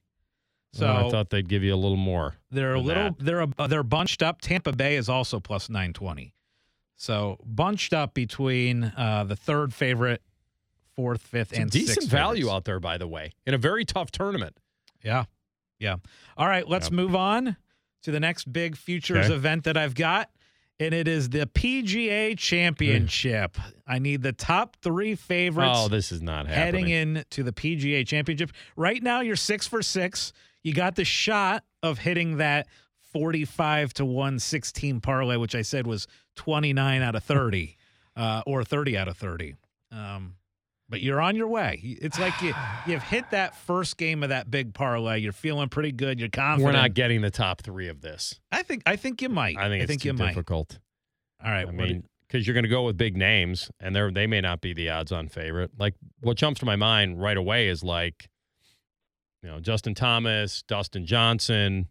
So 0.74 0.88
Oh, 0.88 1.08
I 1.08 1.12
thought 1.12 1.32
they'd 1.32 1.50
give 1.50 1.64
you 1.64 1.74
a 1.74 1.76
little 1.76 1.98
more. 1.98 2.36
they're 2.50 2.76
a 2.76 2.80
little 2.80 3.04
that. 3.12 3.20
they're 3.20 3.42
a, 3.42 3.68
they're 3.68 3.84
bunched 3.84 4.24
up. 4.24 4.40
Tampa 4.40 4.72
Bay 4.72 4.96
is 4.96 5.10
also 5.10 5.40
plus 5.42 5.70
920. 5.70 6.34
So 7.02 7.40
bunched 7.44 7.94
up 7.94 8.14
between 8.14 8.84
uh, 8.96 9.24
the 9.28 9.36
third 9.36 9.74
favorite, 9.74 10.22
fourth, 10.96 11.24
fifth, 11.24 11.52
and 11.52 11.72
decent 11.72 11.96
sixth 11.96 12.10
value 12.12 12.42
favorites. 12.44 12.54
out 12.56 12.66
there, 12.66 12.80
by 12.80 13.00
the 13.00 13.08
way, 13.08 13.32
in 13.48 13.56
a 13.56 13.58
very 13.58 13.86
tough 13.86 14.12
tournament. 14.12 14.56
Yeah, 15.04 15.24
yeah. 15.80 15.96
All 16.38 16.46
right, 16.48 16.68
let's 16.68 16.86
Yep. 16.86 16.94
move 16.94 17.16
on 17.16 17.58
to 18.04 18.12
the 18.12 18.20
next 18.20 18.54
big 18.54 18.78
futures 18.78 19.26
Okay. 19.26 19.34
event 19.34 19.64
that 19.64 19.78
I've 19.78 19.96
got, 19.96 20.30
and 20.80 20.94
it 20.94 21.08
is 21.08 21.30
the 21.30 21.48
PGA 21.48 22.36
Championship. 22.36 23.58
I 23.88 23.98
need 23.98 24.22
the 24.22 24.32
top 24.34 24.78
three 24.84 25.16
favorites. 25.16 25.74
Oh, 25.76 25.88
this 25.88 26.12
is 26.12 26.22
not 26.22 26.46
heading 26.46 26.86
happening. 26.90 27.16
in 27.18 27.24
to 27.32 27.42
the 27.42 27.52
PGA 27.52 28.04
Championship. 28.06 28.52
Right 28.76 29.02
now, 29.02 29.22
you're 29.22 29.36
six 29.36 29.66
for 29.66 29.82
six. 29.82 30.34
You 30.62 30.76
got 30.76 30.96
the 30.96 31.06
shot 31.06 31.64
of 31.82 31.98
hitting 31.98 32.38
that 32.38 32.68
45 33.12 33.92
to 33.96 34.06
116 34.06 35.02
parlay, 35.02 35.36
which 35.38 35.56
I 35.56 35.64
said 35.64 35.88
was 35.88 36.06
29 36.36 37.02
out 37.02 37.16
of 37.16 37.24
30 37.24 37.78
uh, 38.16 38.44
or 38.46 38.64
30 38.64 38.98
out 38.98 39.08
of 39.08 39.18
30. 39.18 39.56
Um, 39.92 40.36
but 40.90 41.02
you're 41.02 41.22
on 41.22 41.36
your 41.36 41.48
way. 41.48 41.80
It's 41.84 42.20
like 42.20 42.40
you, 42.42 42.54
you've 42.86 43.04
hit 43.04 43.32
that 43.32 43.56
first 43.56 43.98
game 43.98 44.24
of 44.24 44.30
that 44.30 44.52
big 44.52 44.74
parlay. 44.74 45.20
You're 45.20 45.32
feeling 45.32 45.70
pretty 45.70 45.92
good. 45.92 46.20
You're 46.20 46.30
confident. 46.30 46.66
We're 46.66 46.80
not 46.80 46.94
getting 46.94 47.22
the 47.22 47.32
top 47.32 47.62
three 47.62 47.88
of 47.88 48.02
this. 48.02 48.40
I 48.52 48.64
think 48.64 48.84
I 48.86 48.98
think 48.98 49.22
you 49.22 49.30
might. 49.30 49.58
I 49.58 49.70
think 49.70 49.84
it's 49.84 50.06
you 50.06 50.12
too 50.12 50.18
might. 50.18 50.28
difficult. 50.28 50.80
All 51.44 51.50
right. 51.50 51.68
I 51.68 51.72
mean, 51.72 52.04
because 52.28 52.46
you're 52.46 52.54
going 52.54 52.64
to 52.64 52.70
go 52.70 52.84
with 52.84 52.98
big 52.98 53.18
names, 53.18 53.72
and 53.80 53.96
they 53.96 54.10
they 54.12 54.28
may 54.28 54.42
not 54.42 54.62
be 54.62 54.74
the 54.74 54.90
odds-on 54.90 55.30
favorite. 55.30 55.72
Like 55.78 55.96
what 56.20 56.38
jumps 56.38 56.60
to 56.60 56.66
my 56.66 56.76
mind 56.76 57.22
right 57.22 57.38
away 57.38 57.68
is 57.68 57.84
like, 57.84 58.30
you 59.42 59.50
know, 59.50 59.60
Justin 59.60 59.96
Thomas, 59.96 60.62
Dustin 60.64 61.06
Johnson. 61.06 61.88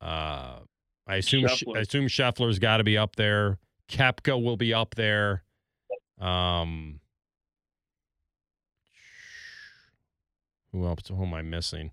Uh, 0.00 0.60
I 1.06 1.16
assume 1.16 1.44
Scheffler. 1.44 1.76
I 1.76 1.80
assume 1.80 2.06
Scheffler's 2.08 2.58
got 2.58 2.78
to 2.78 2.84
be 2.84 2.98
up 2.98 3.16
there. 3.16 3.58
Koepka 3.88 4.42
will 4.42 4.56
be 4.56 4.74
up 4.74 4.94
there. 4.96 5.44
Um, 6.20 7.00
who 10.72 10.84
else? 10.86 11.08
Who 11.08 11.22
am 11.24 11.34
I 11.34 11.42
missing? 11.42 11.92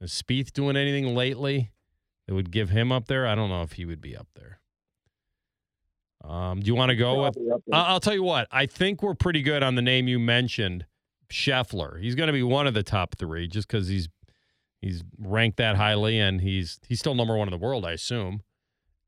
Is 0.00 0.10
Spieth 0.10 0.52
doing 0.52 0.76
anything 0.76 1.14
lately 1.14 1.70
that 2.26 2.34
would 2.34 2.50
give 2.50 2.70
him 2.70 2.90
up 2.90 3.06
there? 3.06 3.26
I 3.26 3.34
don't 3.34 3.50
know 3.50 3.62
if 3.62 3.72
he 3.72 3.84
would 3.84 4.00
be 4.00 4.16
up 4.16 4.28
there. 4.34 4.60
Um, 6.22 6.60
do 6.60 6.66
you 6.66 6.74
want 6.74 6.90
to 6.90 6.96
go 6.96 7.22
with? 7.24 7.34
Probably 7.34 7.52
up. 7.52 7.62
I- 7.72 7.84
I'll 7.92 8.00
tell 8.00 8.14
you 8.14 8.22
what. 8.22 8.46
I 8.50 8.66
think 8.66 9.02
we're 9.02 9.14
pretty 9.14 9.42
good 9.42 9.62
on 9.62 9.74
the 9.74 9.82
name 9.82 10.08
you 10.08 10.18
mentioned, 10.18 10.86
Scheffler. 11.32 12.00
He's 12.00 12.14
going 12.14 12.26
to 12.26 12.32
be 12.32 12.42
one 12.42 12.66
of 12.66 12.74
the 12.74 12.82
top 12.82 13.14
three 13.16 13.46
just 13.48 13.68
because 13.68 13.88
he's 13.88 14.08
he's 14.80 15.02
ranked 15.18 15.56
that 15.58 15.76
highly 15.76 16.18
and 16.18 16.40
he's 16.40 16.80
he's 16.88 16.98
still 16.98 17.14
number 17.14 17.36
one 17.36 17.48
in 17.48 17.52
the 17.52 17.58
world, 17.58 17.84
I 17.84 17.92
assume. 17.92 18.42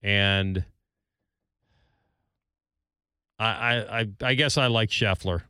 And 0.02 0.64
I 3.38 3.46
I 3.46 4.00
I, 4.00 4.06
I 4.22 4.34
guess 4.34 4.56
I 4.58 4.66
like 4.68 4.90
Scheffler 4.90 5.42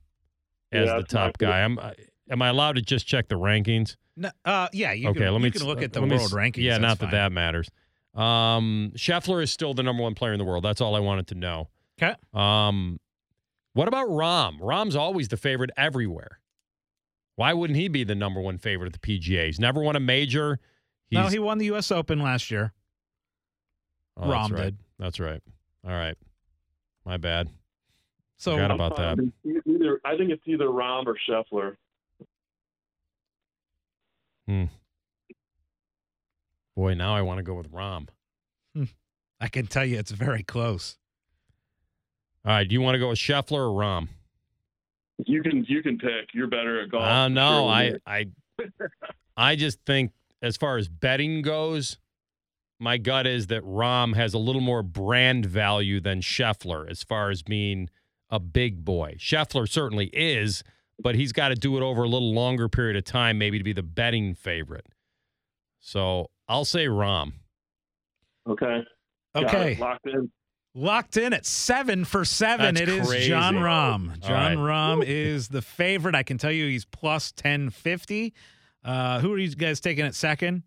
as 0.71 0.89
Yeah, 0.89 0.97
the 0.99 1.03
top 1.05 1.39
guy. 1.39 1.61
I'm 1.63 1.79
I- 1.79 1.95
am 2.31 2.43
I 2.43 2.49
allowed 2.49 2.77
to 2.77 2.83
just 2.83 3.07
check 3.07 3.29
the 3.29 3.37
rankings? 3.37 3.97
no, 4.17 4.31
uh, 4.45 4.69
yeah. 4.73 4.93
You 4.93 5.09
okay, 5.11 5.21
can, 5.21 5.33
let 5.33 5.39
you 5.39 5.45
me 5.45 5.51
can 5.51 5.67
look 5.67 5.83
at 5.83 5.93
the 5.93 6.01
let 6.01 6.09
me 6.09 6.17
world 6.17 6.33
rankings. 6.33 6.63
Yeah, 6.63 6.79
not 6.79 6.99
fine. 6.99 7.11
that 7.11 7.17
that 7.17 7.33
matters. 7.33 7.69
Um, 8.15 8.93
Scheffler 8.95 9.43
is 9.43 9.51
still 9.51 9.73
the 9.75 9.83
number 9.83 10.03
one 10.03 10.15
player 10.15 10.33
in 10.33 10.39
the 10.39 10.45
world. 10.45 10.65
That's 10.65 10.81
all 10.83 10.95
I 10.95 11.01
wanted 11.01 11.29
to 11.29 11.35
know. 11.35 11.69
Okay. 12.01 12.15
Um, 12.35 13.01
what 13.73 13.89
about 13.89 14.09
Rahm? 14.09 14.59
Rahm's 14.61 14.97
always 14.97 15.29
the 15.29 15.39
favorite 15.39 15.71
everywhere. 15.79 16.39
Why 17.37 17.53
wouldn't 17.53 17.79
he 17.79 17.89
be 17.89 18.05
the 18.05 18.15
number 18.15 18.41
one 18.41 18.59
favorite 18.59 18.95
at 18.95 19.01
the 19.01 19.19
PGA? 19.19 19.47
He's 19.47 19.61
never 19.61 19.81
won 19.83 19.97
a 19.97 20.01
major. 20.01 20.59
He's, 21.09 21.19
No, 21.19 21.27
he 21.29 21.39
won 21.39 21.59
the 21.59 21.67
U.S. 21.67 21.91
Open 21.91 22.21
last 22.21 22.51
year. 22.51 22.73
oh, 24.17 24.29
that's 24.31 24.49
Rahm 24.51 24.55
right. 24.55 24.65
did. 24.65 24.77
That's 24.99 25.21
right. 25.21 25.41
All 25.85 25.93
right. 25.93 26.17
My 27.05 27.17
bad. 27.17 27.49
So 28.37 28.53
Forgot 28.53 28.71
I'm 28.71 28.81
about 28.81 28.97
that. 28.97 29.33
Either, 29.67 30.01
I 30.05 30.17
think 30.17 30.31
it's 30.31 30.43
either 30.47 30.67
Rahm 30.67 31.07
or 31.07 31.17
Scheffler. 31.29 31.77
Hmm. 34.47 34.65
Boy, 36.77 36.95
now 36.95 37.15
I 37.15 37.23
want 37.23 37.39
to 37.39 37.43
go 37.43 37.55
with 37.55 37.71
Rahm. 37.71 38.09
I 39.41 39.49
can 39.49 39.67
tell 39.67 39.85
you 39.85 39.99
it's 39.99 40.13
very 40.13 40.43
close. 40.45 40.97
All 42.45 42.53
right. 42.53 42.69
Do 42.69 42.73
you 42.75 42.81
want 42.81 42.95
to 42.95 42.99
go 43.01 43.09
with 43.09 43.19
Scheffler 43.19 43.69
or 43.71 43.81
Rahm? 43.81 44.09
You 45.25 45.43
can 45.43 45.65
you 45.69 45.83
can 45.83 45.99
pick. 45.99 46.31
You're 46.35 46.49
better 46.49 46.83
at 46.83 46.91
golf. 46.91 47.05
Uh, 47.05 47.29
no, 47.29 47.71
sure 47.71 47.99
I. 48.07 48.27
I, 48.59 48.67
I 49.37 49.57
just 49.57 49.79
think 49.87 50.13
as 50.43 50.57
far 50.57 50.77
as 50.77 50.89
betting 50.89 51.43
goes, 51.43 51.99
my 52.79 52.99
gut 52.99 53.27
is 53.27 53.47
that 53.47 53.63
Rahm 53.63 54.15
has 54.17 54.35
a 54.35 54.39
little 54.39 54.61
more 54.61 54.83
brand 54.83 55.47
value 55.47 56.01
than 56.01 56.21
Scheffler 56.21 56.91
as 56.91 57.03
far 57.03 57.31
as 57.31 57.43
being 57.43 57.89
a 58.29 58.41
big 58.41 58.85
boy. 58.85 59.17
Scheffler 59.19 59.69
certainly 59.69 60.07
is, 60.13 60.65
but 60.99 61.15
he's 61.15 61.33
got 61.33 61.49
to 61.49 61.55
do 61.55 61.77
it 61.77 61.83
over 61.83 62.03
a 62.03 62.09
little 62.09 62.33
longer 62.35 62.69
period 62.69 62.97
of 62.97 63.05
time, 63.05 63.39
maybe 63.39 63.59
to 63.59 63.65
be 63.65 63.73
the 63.73 63.83
betting 63.83 64.35
favorite. 64.35 64.87
So 65.79 66.31
I'll 66.49 66.65
say 66.65 66.87
Rahm. 66.87 67.35
Okay. 68.49 68.83
Okay. 69.37 69.77
Locked 69.77 70.07
in. 70.07 70.31
Locked 70.75 71.19
in 71.19 71.33
at 71.35 71.45
seven 71.45 72.05
for 72.07 72.25
seven. 72.25 72.75
That's 72.75 72.81
It 72.81 72.89
is 72.89 73.09
crazy. 73.09 73.29
Jon 73.29 73.57
Rahm. 73.57 74.11
All 74.11 74.17
Jon 74.29 74.59
right. 74.59 74.99
Rahm 74.99 75.05
is 75.07 75.49
the 75.49 75.61
favorite. 75.61 76.15
I 76.15 76.23
can 76.23 76.39
tell 76.39 76.51
you 76.53 76.67
he's 76.69 76.87
plus 76.87 77.31
1050. 77.37 78.33
Uh, 78.85 79.21
who 79.21 79.33
are 79.35 79.39
you 79.39 79.55
guys 79.55 79.81
taking 79.81 80.05
at 80.07 80.15
second? 80.15 80.63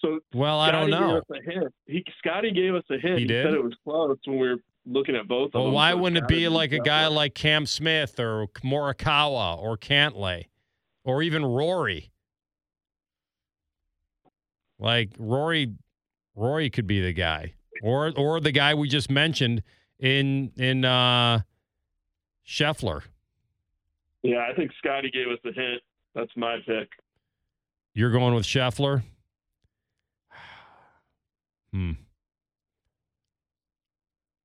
So 0.00 0.20
Well, 0.34 0.58
I 0.58 0.70
don't 0.72 0.90
know. 0.90 1.20
Gave 1.28 1.36
us 1.36 1.42
a 1.46 1.50
hint. 1.52 1.74
He 1.86 2.04
Scotty 2.18 2.50
gave 2.50 2.74
us 2.74 2.82
a 2.90 2.98
hint. 2.98 3.18
He 3.20 3.24
did? 3.26 3.44
said 3.46 3.54
it 3.54 3.62
was 3.62 3.74
close 3.84 4.16
when 4.24 4.38
we 4.38 4.48
were 4.48 4.56
looking 4.86 5.14
at 5.14 5.28
both 5.28 5.48
of 5.48 5.54
Well, 5.54 5.64
them. 5.66 5.72
why 5.74 5.92
so 5.92 5.98
wouldn't 5.98 6.22
it 6.24 6.28
be 6.28 6.48
like 6.48 6.72
a 6.72 6.78
guy 6.80 7.06
like 7.06 7.34
Cam 7.34 7.64
Smith 7.66 8.18
or 8.18 8.48
Morikawa 8.64 9.56
or 9.58 9.76
Cantlay 9.76 10.46
or 11.04 11.22
even 11.22 11.44
Rory? 11.44 12.10
Like 14.78 15.10
Rory, 15.18 15.74
Rory 16.34 16.70
could 16.70 16.86
be 16.86 17.00
the 17.00 17.12
guy, 17.12 17.54
or 17.82 18.12
or 18.16 18.40
the 18.40 18.52
guy 18.52 18.74
we 18.74 18.88
just 18.88 19.10
mentioned 19.10 19.62
in 19.98 20.52
in 20.56 20.84
uh, 20.84 21.40
Scheffler. 22.46 23.02
Yeah, 24.22 24.46
I 24.50 24.54
think 24.54 24.72
Scotty 24.78 25.10
gave 25.10 25.28
us 25.28 25.38
a 25.44 25.52
hint. 25.52 25.82
That's 26.14 26.30
my 26.36 26.56
pick. 26.66 26.88
You're 27.94 28.10
going 28.10 28.34
with 28.34 28.44
Scheffler. 28.44 29.02
Hmm. 31.70 31.92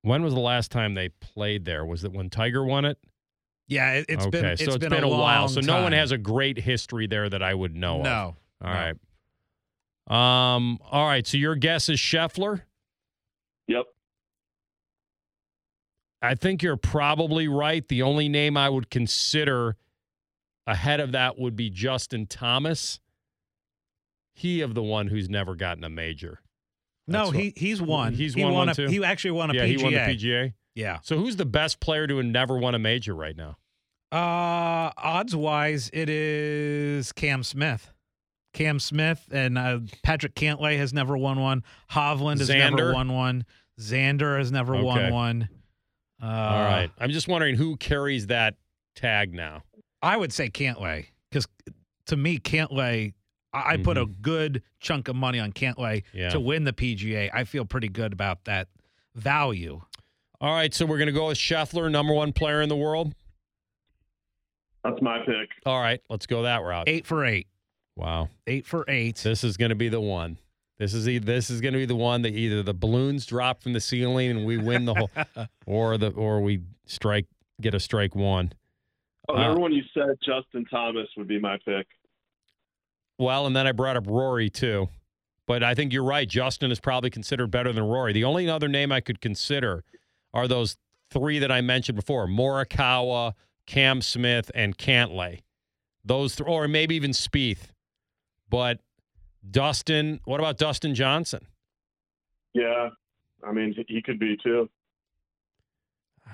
When 0.02 0.24
was 0.24 0.34
the 0.34 0.42
last 0.42 0.72
time 0.72 0.94
they 0.94 1.08
played 1.08 1.64
there? 1.64 1.86
Was 1.86 2.04
it 2.04 2.12
when 2.12 2.30
Tiger 2.30 2.66
won 2.66 2.84
it? 2.84 2.98
Yeah, 3.68 3.94
it, 3.94 4.10
has 4.10 4.28
okay, 4.28 4.30
been 4.30 4.58
so 4.58 4.64
it's 4.66 4.76
it's 4.76 4.88
been, 4.90 5.04
a, 5.06 5.08
while. 5.08 5.42
long 5.42 5.48
So 5.48 5.62
no 5.62 5.82
one 5.82 5.94
has 5.94 6.12
a 6.12 6.18
great 6.18 6.60
history 6.60 7.08
there 7.08 7.30
that 7.30 7.42
I 7.42 7.54
would 7.54 7.74
know 7.76 8.00
of. 8.00 8.04
no. 8.04 8.36
All 8.62 8.74
right. 8.74 8.96
Um. 10.56 10.80
All 10.92 11.08
right. 11.08 11.26
So 11.26 11.38
your 11.38 11.56
guess 11.56 11.88
is 11.88 11.98
Scheffler. 11.98 12.64
Yep. 13.68 13.86
I 16.22 16.36
think 16.36 16.64
you're 16.64 16.78
probably 16.78 17.48
right. 17.48 17.88
The 17.88 18.02
only 18.02 18.30
name 18.30 18.56
I 18.56 18.70
would 18.70 18.90
consider 18.90 19.76
ahead 20.66 21.00
of 21.00 21.12
that 21.12 21.38
would 21.38 21.56
be 21.56 21.70
Justin 21.70 22.26
Thomas. 22.28 23.00
He 24.34 24.62
of 24.62 24.74
the 24.74 24.84
one 24.84 25.08
who's 25.08 25.30
never 25.30 25.56
gotten 25.56 25.84
a 25.84 25.90
major. 25.90 26.40
No, 27.08 27.26
That's 27.26 27.38
he 27.38 27.54
he's 27.58 27.82
won. 27.82 28.14
He's 28.14 28.34
he 28.34 28.44
won 28.44 28.54
one 28.54 28.70
a, 28.70 28.74
too? 28.74 28.88
He 28.88 29.04
actually 29.04 29.32
won 29.32 29.52
a 29.52 29.54
yeah, 29.54 29.66
PGA. 29.66 29.78
he 29.78 29.84
won 29.84 29.94
the 29.94 30.00
PGA. 30.00 30.54
Yeah. 30.76 31.00
So 31.04 31.18
who's 31.18 31.36
the 31.36 31.46
best 31.46 31.80
player 31.80 32.08
to 32.08 32.18
have 32.18 32.26
never 32.26 32.58
won 32.58 32.74
a 32.74 32.80
major 32.80 33.14
right 33.14 33.36
now? 33.36 33.58
Uh, 34.12 34.92
odds 34.96 35.36
wise, 35.36 35.90
it 35.92 36.10
is 36.10 37.12
Cam 37.12 37.44
Smith. 37.44 37.92
Cam 38.54 38.80
Smith 38.80 39.28
and 39.32 39.58
uh, 39.58 39.80
Patrick 40.04 40.36
Cantlay 40.36 40.78
has 40.78 40.94
never 40.94 41.18
won 41.18 41.40
one. 41.40 41.64
Hovland 41.92 42.40
has 42.40 42.50
Xander? 42.50 42.76
never 42.78 42.94
won 42.94 43.12
one. 43.14 43.46
Xander 43.80 44.38
has 44.38 44.52
never 44.52 44.76
Okay. 44.76 44.84
won 44.86 45.12
one. 45.12 45.50
Uh, 46.22 46.26
All 46.28 46.64
right. 46.64 46.92
I'm 47.00 47.10
just 47.12 47.28
wondering 47.28 47.56
who 47.56 47.76
carries 47.78 48.28
that 48.28 48.56
tag 48.96 49.34
now. 49.34 49.64
I 50.02 50.16
would 50.18 50.32
say 50.32 50.50
Cantlay 50.50 51.08
because 51.30 51.48
to 52.08 52.16
me, 52.16 52.38
Cantlay, 52.38 53.14
I, 53.52 53.74
I 53.74 53.78
put 53.78 53.98
a 53.98 54.06
good 54.06 54.62
chunk 54.80 55.08
of 55.08 55.16
money 55.16 55.40
on 55.40 55.52
Cantlay 55.52 56.04
Mm-hmm. 56.04 56.18
Yeah. 56.18 56.30
to 56.30 56.40
win 56.40 56.64
the 56.64 56.74
PGA. 56.74 57.30
I 57.34 57.44
feel 57.46 57.66
pretty 57.66 57.90
good 57.90 58.14
about 58.14 58.46
that 58.46 58.68
value. 59.16 59.82
All 60.40 60.54
right. 60.54 60.74
So 60.74 60.86
we're 60.86 60.98
going 60.98 61.08
to 61.08 61.12
go 61.14 61.28
with 61.28 61.38
Scheffler, 61.38 61.90
number 61.92 62.14
one 62.14 62.34
player 62.34 62.62
in 62.62 62.70
the 62.70 62.76
world. 62.76 63.14
That's 64.84 65.02
my 65.02 65.20
pick. 65.26 65.50
All 65.66 65.80
right. 65.80 66.02
Let's 66.10 66.26
go 66.26 66.44
that 66.44 66.62
route. 66.62 66.88
Eight 66.88 67.06
for 67.06 67.26
eight. 67.26 67.48
Wow. 67.96 68.30
Eight 68.48 68.66
for 68.66 68.86
eight. 68.88 69.18
This 69.18 69.44
is 69.44 69.58
going 69.58 69.70
to 69.70 69.76
be 69.76 69.90
the 69.90 70.02
one. 70.02 70.38
This 70.80 70.94
is 70.94 71.08
e- 71.08 71.20
this 71.20 71.50
is 71.50 71.62
going 71.62 71.74
to 71.74 71.80
be 71.80 71.86
the 71.86 71.96
one 71.96 72.24
that 72.24 72.34
either 72.34 72.64
the 72.64 72.74
balloons 72.74 73.26
drop 73.26 73.62
from 73.62 73.74
the 73.74 73.80
ceiling 73.80 74.32
and 74.32 74.46
we 74.46 74.58
win 74.58 74.86
the 74.86 74.94
whole, 74.96 75.12
or 75.68 75.98
the 75.98 76.10
or 76.12 76.42
we 76.42 76.62
strike 76.86 77.28
get 77.62 77.74
a 77.76 77.80
strike 77.80 78.16
one. 78.16 78.54
Oh, 79.30 79.36
Wow. 79.36 79.52
everyone 79.52 79.72
you 79.74 79.84
said 79.94 80.18
Justin 80.26 80.66
Thomas 80.66 81.08
would 81.16 81.28
be 81.28 81.40
my 81.40 81.58
pick. 81.64 81.88
Well, 83.20 83.46
and 83.46 83.56
then 83.56 83.68
I 83.68 83.72
brought 83.72 83.96
up 83.96 84.06
Rory 84.08 84.50
too, 84.50 84.90
but 85.46 85.64
I 85.64 85.76
think 85.76 85.94
you're 85.94 86.04
right. 86.04 86.28
Justin 86.28 86.72
is 86.72 86.80
probably 86.80 87.12
considered 87.12 87.52
better 87.52 87.72
than 87.72 87.84
Rory. 87.84 88.12
The 88.12 88.24
only 88.24 88.50
other 88.50 88.68
name 88.68 88.92
I 88.92 89.00
could 89.00 89.22
consider 89.22 89.84
are 90.34 90.48
those 90.48 90.76
three 91.12 91.38
that 91.40 91.52
I 91.52 91.62
mentioned 91.62 91.96
before: 91.96 92.26
Morikawa, 92.28 93.34
Cam 93.68 94.02
Smith, 94.02 94.50
and 94.56 94.76
Cantlay. 94.78 95.42
Those, 96.04 96.36
th- 96.36 96.50
or 96.50 96.68
maybe 96.68 96.96
even 96.96 97.12
Spieth. 97.12 97.70
But 98.54 98.82
Dustin, 99.50 100.20
what 100.26 100.40
about 100.40 100.60
Dustin 100.60 100.94
Johnson? 100.94 101.48
Yeah, 102.54 102.90
I 103.44 103.52
mean 103.52 103.74
he 103.88 104.00
could 104.00 104.20
be 104.20 104.38
too. 104.44 104.70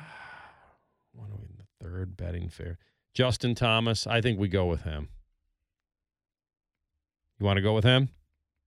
What 1.14 1.30
are 1.32 1.38
we 1.38 1.46
in 1.46 1.56
the 1.58 1.86
third 1.86 2.18
betting 2.18 2.50
fair? 2.50 2.78
Justin 3.14 3.56
Thomas. 3.56 4.06
I 4.06 4.20
think 4.20 4.38
we 4.38 4.50
go 4.50 4.66
with 4.66 4.82
him. 4.82 5.08
You 7.40 7.46
want 7.46 7.56
to 7.56 7.62
go 7.62 7.74
with 7.74 7.86
him? 7.86 8.10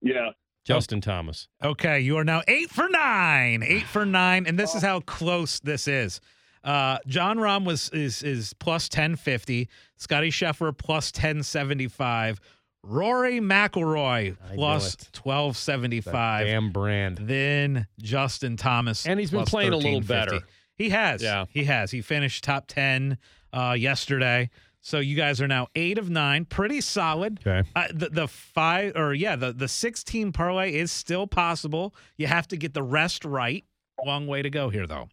Yeah, 0.01 0.31
Justin 0.65 1.03
Thomas. 1.03 1.47
Okay, 1.63 2.01
you 2.01 2.17
are 2.17 2.25
now 2.25 2.41
eight 2.49 2.71
for 2.71 2.89
nine. 2.89 3.63
Eight 3.63 3.85
for 3.85 4.07
nine, 4.07 4.47
and 4.47 4.59
this 4.59 4.75
is 4.75 4.81
how 4.81 5.01
close 5.01 5.61
this 5.61 5.87
is. 5.87 6.23
Uh, 6.65 6.97
Jon 7.07 7.37
Rahm 7.37 7.67
was 7.67 7.91
is 7.91 8.23
is 8.23 8.55
plus 8.55 8.89
ten 8.89 9.15
fifty. 9.15 9.69
Scottie 9.99 10.31
Scheffler 10.31 10.75
plus 10.75 11.13
ten 11.13 11.43
seventy 11.43 11.87
five. 11.87 12.41
Rory 12.85 13.41
McIlroy 13.41 14.37
plus 14.55 14.97
twelve 15.13 15.57
seventy 15.57 16.01
five. 16.01 16.47
Damn 16.47 16.71
brand. 16.73 17.19
Then 17.19 17.87
Justin 18.01 18.57
Thomas, 18.57 19.07
And 19.07 19.21
he's 19.21 19.31
been 19.31 19.45
playing 19.45 19.73
a 19.73 19.77
little 19.77 20.01
1350. 20.01 20.37
better. 20.37 20.47
He 20.75 20.89
has. 20.91 21.23
Yeah. 21.23 21.45
he 21.51 21.65
has. 21.65 21.91
He 21.93 22.01
finished 22.03 22.43
top 22.45 22.67
ten 22.67 23.19
uh, 23.53 23.77
yesterday. 23.79 24.51
So 24.85 24.99
you 24.99 25.15
guys 25.15 25.41
are 25.41 25.47
now 25.47 25.69
eight 25.77 25.97
of 25.97 26.11
nine, 26.11 26.45
pretty 26.45 26.81
solid. 26.81 27.39
Okay. 27.47 27.69
Uh, 27.77 27.87
the 27.95 28.09
the 28.09 28.27
five 28.29 28.97
or 28.97 29.15
yeah 29.15 29.37
the 29.37 29.53
the 29.53 29.69
sixteen 29.69 30.33
parlay 30.33 30.73
is 30.75 30.91
still 30.91 31.29
possible. 31.29 31.95
You 32.17 32.27
have 32.27 32.49
to 32.49 32.57
get 32.57 32.75
the 32.75 32.83
rest 32.83 33.25
right. 33.25 33.65
Long 34.05 34.27
way 34.27 34.43
to 34.43 34.51
go 34.51 34.71
here 34.71 34.89
though. 34.89 35.09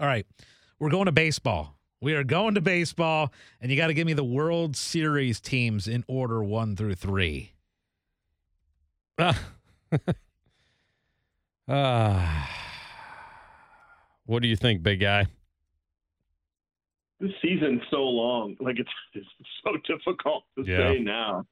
All 0.00 0.06
right, 0.06 0.26
we're 0.80 0.90
going 0.90 1.06
to 1.06 1.12
baseball. 1.12 1.76
We 2.02 2.14
are 2.14 2.24
going 2.24 2.54
to 2.54 2.62
baseball, 2.62 3.30
and 3.60 3.70
you 3.70 3.76
got 3.76 3.88
to 3.88 3.94
give 3.94 4.06
me 4.06 4.14
the 4.14 4.24
World 4.24 4.74
Series 4.74 5.38
teams 5.38 5.86
in 5.86 6.02
order 6.08 6.42
one 6.42 6.74
through 6.76 6.94
three. 6.94 7.52
Ah. 11.72 12.50
what 14.26 14.42
do 14.42 14.48
you 14.48 14.56
think, 14.56 14.82
big 14.82 14.98
guy? 15.00 15.26
this 17.20 17.30
season's 17.40 17.82
so 17.92 17.98
long. 18.02 18.56
Like 18.58 18.80
it's 18.80 18.90
it's 19.14 19.26
so 19.62 19.76
difficult 19.86 20.42
to 20.58 20.64
Yeah. 20.64 20.94
say 20.94 20.98
now. 20.98 21.46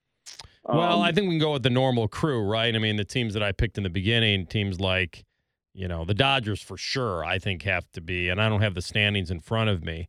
Well, 0.64 0.96
Um, 0.98 1.02
I 1.02 1.12
think 1.12 1.28
we 1.28 1.34
can 1.34 1.38
go 1.38 1.52
with 1.52 1.62
the 1.62 1.70
normal 1.70 2.08
crew, 2.08 2.40
right? 2.42 2.74
I 2.74 2.78
mean, 2.78 2.96
the 2.96 3.04
teams 3.04 3.32
that 3.34 3.44
I 3.44 3.52
picked 3.52 3.76
in 3.76 3.84
the 3.84 3.90
beginning, 3.90 4.46
teams 4.46 4.80
like, 4.80 5.24
you 5.72 5.86
know, 5.86 6.04
the 6.04 6.14
Dodgers 6.14 6.60
for 6.62 6.76
sure, 6.76 7.24
I 7.24 7.38
think 7.38 7.62
have 7.62 7.88
to 7.92 8.00
be, 8.00 8.28
and 8.28 8.40
I 8.42 8.48
don't 8.48 8.62
have 8.62 8.74
the 8.74 8.82
standings 8.82 9.30
in 9.30 9.38
front 9.40 9.70
of 9.70 9.84
me. 9.84 10.08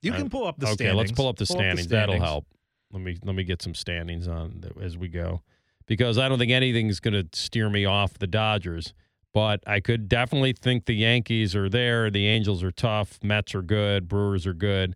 You 0.00 0.12
can 0.12 0.30
pull 0.30 0.46
up 0.46 0.58
the 0.58 0.66
okay, 0.66 0.74
standings. 0.74 0.96
let's 0.96 1.12
pull 1.12 1.28
up 1.28 1.36
the 1.36 1.46
standings. 1.46 1.88
That'll 1.88 2.20
help. 2.20 2.46
Let 2.92 3.02
me 3.02 3.18
let 3.22 3.34
me 3.34 3.44
get 3.44 3.60
some 3.60 3.74
standings 3.74 4.28
on 4.28 4.64
as 4.80 4.96
we 4.96 5.08
go, 5.08 5.42
because 5.86 6.18
I 6.18 6.28
don't 6.28 6.38
think 6.38 6.52
anything's 6.52 7.00
going 7.00 7.14
to 7.14 7.38
steer 7.38 7.68
me 7.68 7.84
off 7.84 8.18
the 8.18 8.26
Dodgers. 8.26 8.94
But 9.34 9.62
I 9.66 9.80
could 9.80 10.08
definitely 10.08 10.54
think 10.54 10.86
the 10.86 10.94
Yankees 10.94 11.54
are 11.54 11.68
there. 11.68 12.10
The 12.10 12.26
Angels 12.26 12.62
are 12.62 12.70
tough. 12.72 13.18
Mets 13.22 13.54
are 13.54 13.62
good. 13.62 14.08
Brewers 14.08 14.46
are 14.46 14.54
good. 14.54 14.94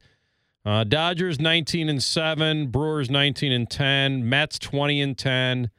Uh, 0.65 0.85
Dodgers 0.85 1.41
19 1.41 1.89
and 1.89 2.03
7, 2.03 2.69
Brewers 2.69 3.11
19 3.11 3.51
and 3.51 3.69
10, 3.69 4.29
Mets 4.29 4.59
20 4.61 5.01
and 5.01 5.19
10, 5.19 5.71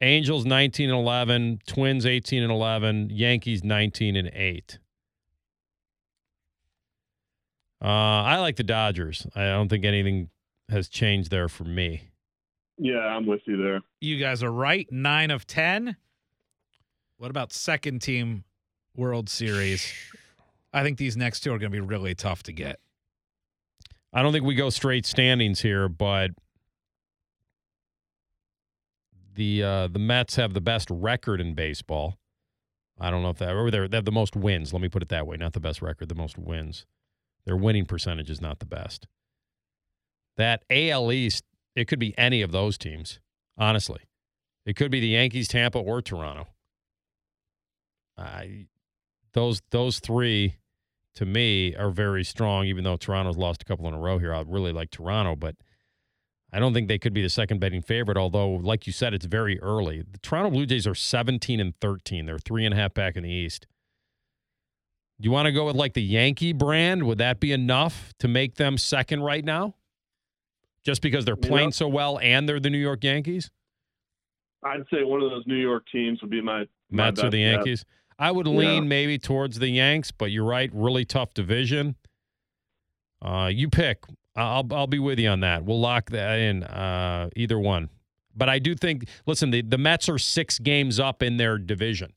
Angels 0.00 0.44
19 0.44 0.90
and 0.90 0.98
11, 0.98 1.60
Twins 1.66 2.04
18 2.04 2.42
and 2.42 2.50
11, 2.50 3.10
Yankees 3.10 3.62
19 3.62 4.16
and 4.16 4.30
8. 4.34 4.78
Uh, 7.84 8.22
I 8.22 8.38
like 8.38 8.56
the 8.56 8.64
Dodgers. 8.64 9.26
I 9.36 9.44
don't 9.44 9.68
think 9.68 9.84
anything 9.84 10.30
has 10.70 10.88
changed 10.88 11.30
there 11.30 11.50
for 11.50 11.64
me. 11.64 12.08
yeah, 12.78 12.96
I'm 12.98 13.26
with 13.26 13.42
you 13.44 13.62
there. 13.62 13.82
You 14.00 14.16
guys 14.16 14.42
are 14.42 14.50
right. 14.50 14.88
Nine 14.90 15.30
of 15.30 15.46
ten. 15.46 15.96
What 17.18 17.30
about 17.30 17.52
second 17.52 18.00
team 18.00 18.44
World 18.96 19.28
Series? 19.28 19.92
I 20.72 20.82
think 20.82 20.96
these 20.96 21.16
next 21.16 21.40
two 21.40 21.50
are 21.52 21.58
going 21.58 21.70
to 21.70 21.76
be 21.76 21.86
really 21.86 22.14
tough 22.14 22.42
to 22.44 22.52
get. 22.52 22.80
I 24.14 24.22
don't 24.22 24.32
think 24.32 24.44
we 24.44 24.54
go 24.54 24.70
straight 24.70 25.04
standings 25.04 25.60
here, 25.60 25.88
but 25.88 26.30
the 29.34 29.62
uh, 29.62 29.88
the 29.88 29.98
Mets 29.98 30.36
have 30.36 30.54
the 30.54 30.60
best 30.60 30.88
record 30.90 31.38
in 31.40 31.54
baseball. 31.54 32.16
I 32.98 33.10
don't 33.10 33.22
know 33.22 33.30
if 33.30 33.38
that 33.38 33.54
or 33.54 33.70
they're, 33.70 33.88
they 33.88 33.96
have 33.96 34.04
the 34.04 34.12
most 34.12 34.36
wins. 34.36 34.72
Let 34.72 34.80
me 34.80 34.88
put 34.88 35.02
it 35.02 35.08
that 35.10 35.26
way. 35.26 35.36
Not 35.36 35.52
the 35.52 35.60
best 35.60 35.82
record, 35.82 36.08
the 36.08 36.14
most 36.14 36.38
wins. 36.38 36.86
Their 37.46 37.56
winning 37.56 37.86
percentage 37.86 38.30
is 38.30 38.40
not 38.40 38.58
the 38.58 38.66
best. 38.66 39.06
That 40.36 40.64
AL 40.70 41.12
East, 41.12 41.44
it 41.76 41.86
could 41.86 41.98
be 41.98 42.16
any 42.18 42.42
of 42.42 42.52
those 42.52 42.78
teams. 42.78 43.20
Honestly, 43.56 44.02
it 44.66 44.74
could 44.76 44.90
be 44.90 45.00
the 45.00 45.08
Yankees, 45.08 45.48
Tampa, 45.48 45.78
or 45.78 46.02
Toronto. 46.02 46.48
I 48.16 48.66
those 49.32 49.62
those 49.70 49.98
three 49.98 50.56
to 51.16 51.26
me 51.26 51.74
are 51.76 51.90
very 51.90 52.24
strong, 52.24 52.66
even 52.66 52.84
though 52.84 52.96
Toronto's 52.96 53.36
lost 53.36 53.62
a 53.62 53.64
couple 53.64 53.86
in 53.86 53.94
a 53.94 53.98
row 53.98 54.18
here. 54.18 54.34
I 54.34 54.42
really 54.46 54.72
like 54.72 54.90
Toronto, 54.90 55.36
but 55.36 55.56
I 56.52 56.58
don't 56.58 56.72
think 56.72 56.88
they 56.88 56.98
could 56.98 57.12
be 57.12 57.22
the 57.22 57.28
second 57.28 57.60
betting 57.60 57.82
favorite, 57.82 58.16
although, 58.16 58.50
like 58.50 58.86
you 58.86 58.92
said, 58.92 59.12
it's 59.12 59.26
very 59.26 59.60
early. 59.60 60.02
The 60.08 60.18
Toronto 60.18 60.50
Blue 60.50 60.66
Jays 60.66 60.86
are 60.86 60.94
17 60.94 61.60
and 61.60 61.74
13. 61.80 62.26
They're 62.26 62.38
three 62.38 62.64
and 62.64 62.72
a 62.72 62.76
half 62.76 62.94
back 62.94 63.16
in 63.16 63.24
the 63.24 63.30
East. 63.30 63.66
Do 65.20 65.26
you 65.26 65.30
want 65.30 65.46
to 65.46 65.52
go 65.52 65.66
with 65.66 65.76
like 65.76 65.94
the 65.94 66.02
Yankee 66.02 66.52
brand? 66.52 67.04
Would 67.04 67.18
that 67.18 67.40
be 67.40 67.52
enough 67.52 68.12
to 68.18 68.28
make 68.28 68.56
them 68.56 68.76
second 68.78 69.22
right 69.22 69.44
now? 69.44 69.74
Just 70.84 71.00
because 71.02 71.24
they're 71.24 71.36
playing 71.36 71.68
Yep. 71.68 71.74
so 71.74 71.88
well 71.88 72.18
and 72.18 72.48
they're 72.48 72.60
the 72.60 72.68
New 72.70 72.78
York 72.78 73.04
Yankees? 73.04 73.50
I'd 74.62 74.84
say 74.92 75.02
one 75.04 75.22
of 75.22 75.30
those 75.30 75.46
New 75.46 75.56
York 75.56 75.84
teams 75.92 76.20
would 76.20 76.30
be 76.30 76.40
my 76.40 76.60
my 76.90 77.06
Mets 77.06 77.20
or 77.22 77.30
the 77.30 77.42
bet. 77.44 77.54
Yankees? 77.54 77.84
I 78.18 78.30
would 78.30 78.46
lean 78.46 78.82
Yeah. 78.84 78.88
maybe 78.88 79.18
towards 79.18 79.58
the 79.58 79.68
Yanks, 79.68 80.10
but 80.10 80.30
you're 80.30 80.44
right. 80.44 80.70
Really 80.72 81.04
tough 81.04 81.32
division. 81.34 81.96
Uh, 83.22 83.50
you 83.52 83.68
pick. 83.70 84.04
I'll 84.36 84.66
I'll 84.72 84.86
be 84.86 84.98
with 84.98 85.18
you 85.18 85.28
on 85.28 85.40
that. 85.40 85.64
We'll 85.64 85.80
lock 85.80 86.10
that 86.10 86.38
in. 86.38 86.64
Uh, 86.64 87.30
either 87.36 87.58
one. 87.58 87.88
But 88.36 88.48
I 88.48 88.58
do 88.58 88.74
think. 88.74 89.08
Listen, 89.26 89.50
the 89.50 89.62
the 89.62 89.78
Mets 89.78 90.08
are 90.08 90.18
six 90.18 90.58
games 90.58 90.98
up 91.00 91.22
in 91.22 91.36
their 91.36 91.56
division. 91.56 92.12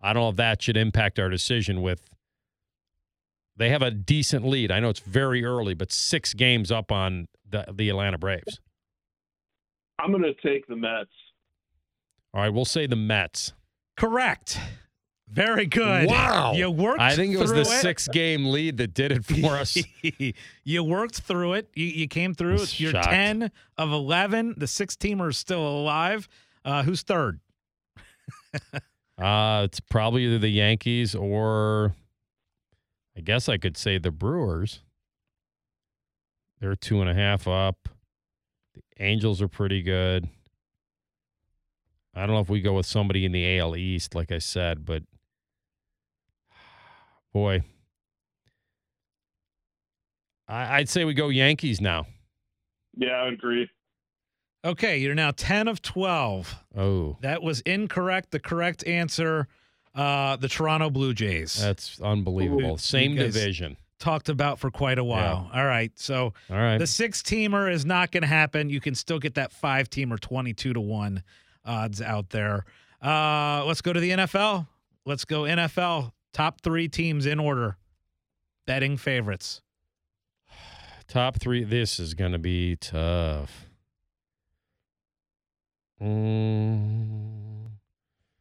I 0.00 0.12
don't 0.12 0.22
know 0.22 0.28
if 0.30 0.36
that 0.36 0.62
should 0.62 0.76
impact 0.76 1.18
our 1.18 1.28
decision. 1.28 1.82
With 1.82 2.08
they 3.58 3.70
have 3.70 3.82
a 3.82 3.90
decent 3.90 4.46
lead. 4.46 4.70
I 4.70 4.80
know 4.80 4.88
it's 4.88 5.00
very 5.00 5.44
early, 5.44 5.74
but 5.74 5.92
six 5.92 6.32
games 6.32 6.72
up 6.72 6.90
on 6.90 7.28
the 7.48 7.66
the 7.72 7.88
Atlanta 7.88 8.18
Braves. 8.18 8.60
I'm 9.98 10.12
going 10.12 10.22
to 10.22 10.34
take 10.34 10.66
the 10.68 10.76
Mets. 10.76 11.10
All 12.32 12.42
right, 12.42 12.50
we'll 12.50 12.64
say 12.64 12.86
the 12.86 12.96
Mets. 12.96 13.52
Correct. 13.96 14.60
Very 15.30 15.66
good. 15.66 16.08
Wow. 16.08 16.52
You 16.54 16.70
worked 16.70 17.00
I 17.00 17.14
think 17.14 17.34
it 17.34 17.38
was 17.38 17.50
the 17.50 17.64
through 17.64 17.74
six 17.80 18.08
game 18.08 18.46
lead 18.46 18.78
that 18.78 18.94
did 18.94 19.12
it 19.12 19.24
for 19.24 19.56
us. 19.56 19.76
you 20.64 20.84
worked 20.84 21.20
through 21.20 21.54
it. 21.54 21.68
You, 21.74 21.86
you 21.86 22.08
came 22.08 22.32
through. 22.32 22.60
I'm 22.60 22.66
You're 22.76 22.92
shocked. 22.92 23.10
10 23.10 23.50
of 23.76 23.92
11. 23.92 24.54
The 24.56 24.66
six 24.66 24.96
teamer 24.96 25.28
is 25.28 25.36
still 25.36 25.66
alive. 25.66 26.28
Uh, 26.64 26.82
who's 26.82 27.02
third? 27.02 27.40
Uh, 29.18 29.62
it's 29.64 29.80
probably 29.80 30.22
either 30.22 30.38
the 30.38 30.48
Yankees 30.48 31.12
or 31.12 31.92
I 33.18 33.20
guess 33.20 33.48
I 33.48 33.56
could 33.56 33.76
say 33.76 33.98
the 33.98 34.12
Brewers. 34.12 34.80
They're 36.60 36.76
two 36.76 37.00
and 37.00 37.10
a 37.10 37.14
half 37.14 37.48
up. 37.48 37.88
The 38.74 38.82
Angels 39.04 39.42
are 39.42 39.48
pretty 39.48 39.82
good. 39.82 40.28
I 42.14 42.20
don't 42.20 42.36
know 42.36 42.40
if 42.40 42.48
we 42.48 42.60
go 42.60 42.74
with 42.74 42.86
somebody 42.86 43.24
in 43.24 43.32
the 43.32 43.58
AL 43.58 43.76
East, 43.76 44.14
like 44.14 44.30
I 44.30 44.38
said, 44.38 44.84
but 44.84 45.02
boy, 47.32 47.62
I, 50.46 50.76
I'd 50.78 50.88
say 50.88 51.04
we 51.04 51.12
go 51.12 51.28
Yankees 51.28 51.80
now. 51.80 52.06
Yeah, 52.96 53.10
I 53.10 53.24
would 53.24 53.34
agree. 53.34 53.68
Okay, 54.64 54.98
you're 54.98 55.14
now 55.16 55.32
10 55.32 55.66
of 55.66 55.82
12. 55.82 56.54
Oh, 56.76 57.16
That 57.22 57.42
was 57.42 57.62
incorrect. 57.62 58.30
The 58.30 58.40
correct 58.40 58.86
answer, 58.86 59.48
uh, 59.98 60.36
the 60.36 60.48
Toronto 60.48 60.90
Blue 60.90 61.12
Jays. 61.12 61.60
that's 61.60 62.00
unbelievable. 62.00 62.74
Ooh. 62.74 62.78
Same 62.78 63.16
division. 63.16 63.76
Talked 63.98 64.28
about 64.28 64.60
for 64.60 64.70
quite 64.70 64.98
a 64.98 65.02
while. 65.04 65.50
All 65.52 65.64
right. 65.66 65.90
So 65.98 66.32
All 66.48 66.56
right. 66.56 66.78
the 66.78 66.86
six 66.86 67.20
teamer 67.20 67.70
is 67.72 67.84
not 67.84 68.12
going 68.12 68.22
to 68.22 68.28
happen. 68.28 68.70
You 68.70 68.80
can 68.80 68.94
still 68.94 69.18
get 69.18 69.34
that 69.34 69.52
five 69.52 69.90
teamer 69.90 70.20
22 70.20 70.74
to 70.74 70.80
1 70.80 71.22
odds 71.64 72.00
out 72.00 72.30
there. 72.30 72.64
Uh, 73.02 73.64
let's 73.66 73.80
go 73.80 73.92
to 73.92 73.98
the 73.98 74.10
NFL. 74.10 74.68
Let's 75.04 75.24
go 75.24 75.42
NFL. 75.42 76.12
Top 76.32 76.60
three 76.60 76.86
teams 76.86 77.26
in 77.26 77.40
order. 77.40 77.76
Betting 78.68 78.96
favorites. 78.98 79.62
Top 81.08 81.40
three. 81.40 81.64
This 81.64 81.98
is 81.98 82.14
going 82.14 82.32
to 82.32 82.38
be 82.38 82.76
tough. 82.76 83.66
Mm, 86.00 87.37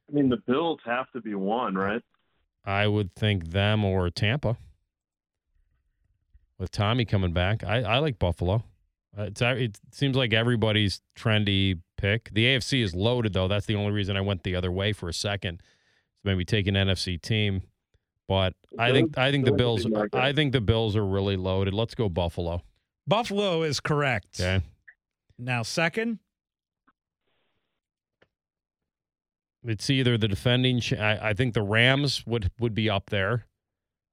I 0.09 0.13
mean, 0.15 0.29
the 0.29 0.37
Bills 0.37 0.79
have 0.85 1.11
to 1.11 1.21
be 1.21 1.35
one, 1.35 1.75
right? 1.75 2.01
I 2.65 2.87
would 2.87 3.13
think 3.15 3.51
them 3.51 3.83
or 3.83 4.09
Tampa. 4.09 4.57
With 6.59 6.71
Tommy 6.71 7.05
coming 7.05 7.33
back, 7.33 7.63
I, 7.63 7.81
I 7.81 7.97
like 7.99 8.17
Buffalo. 8.17 8.63
Uh, 9.17 9.23
It's, 9.23 9.41
it 9.41 9.79
seems 9.91 10.15
like 10.15 10.33
everybody's 10.33 11.01
trendy 11.15 11.79
pick. 11.97 12.29
The 12.33 12.45
AFC 12.45 12.83
is 12.83 12.95
loaded, 12.95 13.33
though. 13.33 13.47
That's 13.47 13.65
the 13.67 13.75
only 13.75 13.91
reason 13.91 14.17
I 14.17 14.21
went 14.21 14.43
the 14.43 14.55
other 14.55 14.71
way 14.71 14.91
for 14.93 15.07
a 15.07 15.13
second. 15.13 15.61
Maybe 16.23 16.43
take 16.45 16.67
an 16.67 16.75
NFC 16.75 17.21
team, 17.21 17.61
but 18.27 18.53
I 18.77 18.91
think 18.91 19.17
I 19.17 19.31
think 19.31 19.45
the 19.45 19.51
Bills 19.51 19.83
Bills. 19.83 19.85
would 19.85 19.93
be 19.93 19.99
my 19.99 20.07
guess. 20.07 20.29
I 20.29 20.33
think 20.33 20.51
the 20.51 20.59
Bills 20.61 20.95
are 20.95 21.05
really 21.05 21.37
loaded. 21.37 21.73
Let's 21.73 21.95
go 21.95 22.09
Buffalo. 22.09 22.63
Buffalo 23.05 23.63
is 23.63 23.79
correct. 23.79 24.39
Okay. 24.41 24.61
Now, 25.37 25.61
second, 25.61 26.19
It's 29.63 29.89
either 29.89 30.17
the 30.17 30.27
defending. 30.27 30.79
ch- 30.79 30.93
I, 30.93 31.29
I 31.29 31.33
think 31.33 31.53
the 31.53 31.61
Rams 31.61 32.25
would 32.25 32.51
would 32.59 32.73
be 32.73 32.89
up 32.89 33.09
there. 33.09 33.45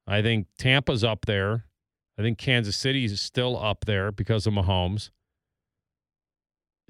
I 0.06 0.22
think 0.22 0.46
Tampa's 0.58 1.04
up 1.04 1.26
there. 1.26 1.64
I 2.18 2.22
think 2.22 2.38
Kansas 2.38 2.76
City 2.76 3.04
is 3.04 3.20
still 3.20 3.58
up 3.58 3.84
there 3.86 4.12
because 4.12 4.46
of 4.46 4.54
Mahomes. 4.54 5.10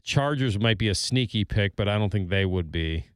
Chargers 0.02 0.58
might 0.58 0.76
be 0.76 0.88
a 0.88 0.94
sneaky 0.94 1.44
pick, 1.44 1.76
but 1.76 1.88
I 1.88 1.96
don't 1.98 2.10
think 2.10 2.28
they 2.28 2.44
would 2.44 2.70
be. 2.70 3.06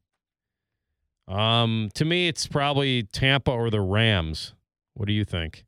Um, 1.26 1.90
to 1.94 2.06
me, 2.06 2.28
it's 2.28 2.46
probably 2.46 3.02
Tampa 3.02 3.50
or 3.50 3.68
the 3.68 3.82
Rams. 3.82 4.54
What 4.94 5.06
do 5.06 5.12
you 5.12 5.24
think? 5.24 5.64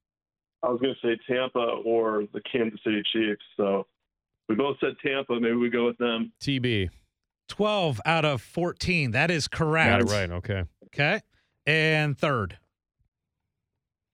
I 0.63 0.69
was 0.69 0.81
going 0.81 0.95
to 0.95 1.07
say 1.07 1.19
Tampa 1.29 1.59
or 1.85 2.25
the 2.33 2.41
Kansas 2.51 2.81
City 2.83 3.03
Chiefs. 3.13 3.43
So 3.57 3.87
we 4.49 4.55
both 4.55 4.79
said 4.81 4.95
Tampa. 5.05 5.39
Maybe 5.39 5.55
we 5.57 5.69
go 5.69 5.87
with 5.87 5.99
them. 5.99 6.33
TB. 6.41 6.89
12 7.51 8.01
out 8.07 8.25
of 8.25 8.41
14. 8.41 9.11
That 9.11 9.31
is 9.31 9.49
Got 9.49 9.59
correct. 9.59 10.03
it 10.05 10.13
right. 10.13 10.31
Okay. 10.31 10.65
Okay. 10.87 11.21
And 11.67 12.17
third. 12.19 12.57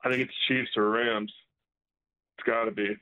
I 0.04 0.08
think 0.10 0.22
it's 0.22 0.34
Chiefs 0.48 0.70
or 0.76 0.90
Rams. 0.90 1.32
It's 2.38 2.46
got 2.46 2.64
to 2.64 2.70
be. 2.70 2.96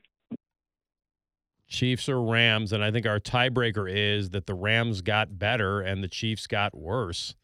Chiefs 1.67 2.07
or 2.07 2.21
Rams, 2.21 2.71
and 2.73 2.83
I 2.83 2.91
think 2.91 3.05
our 3.07 3.19
tiebreaker 3.19 3.91
is 3.91 4.29
that 4.31 4.45
the 4.45 4.53
Rams 4.53 5.01
got 5.01 5.39
better 5.39 5.81
and 5.81 6.03
the 6.03 6.07
Chiefs 6.07 6.45
got 6.47 6.77
worse, 6.77 7.35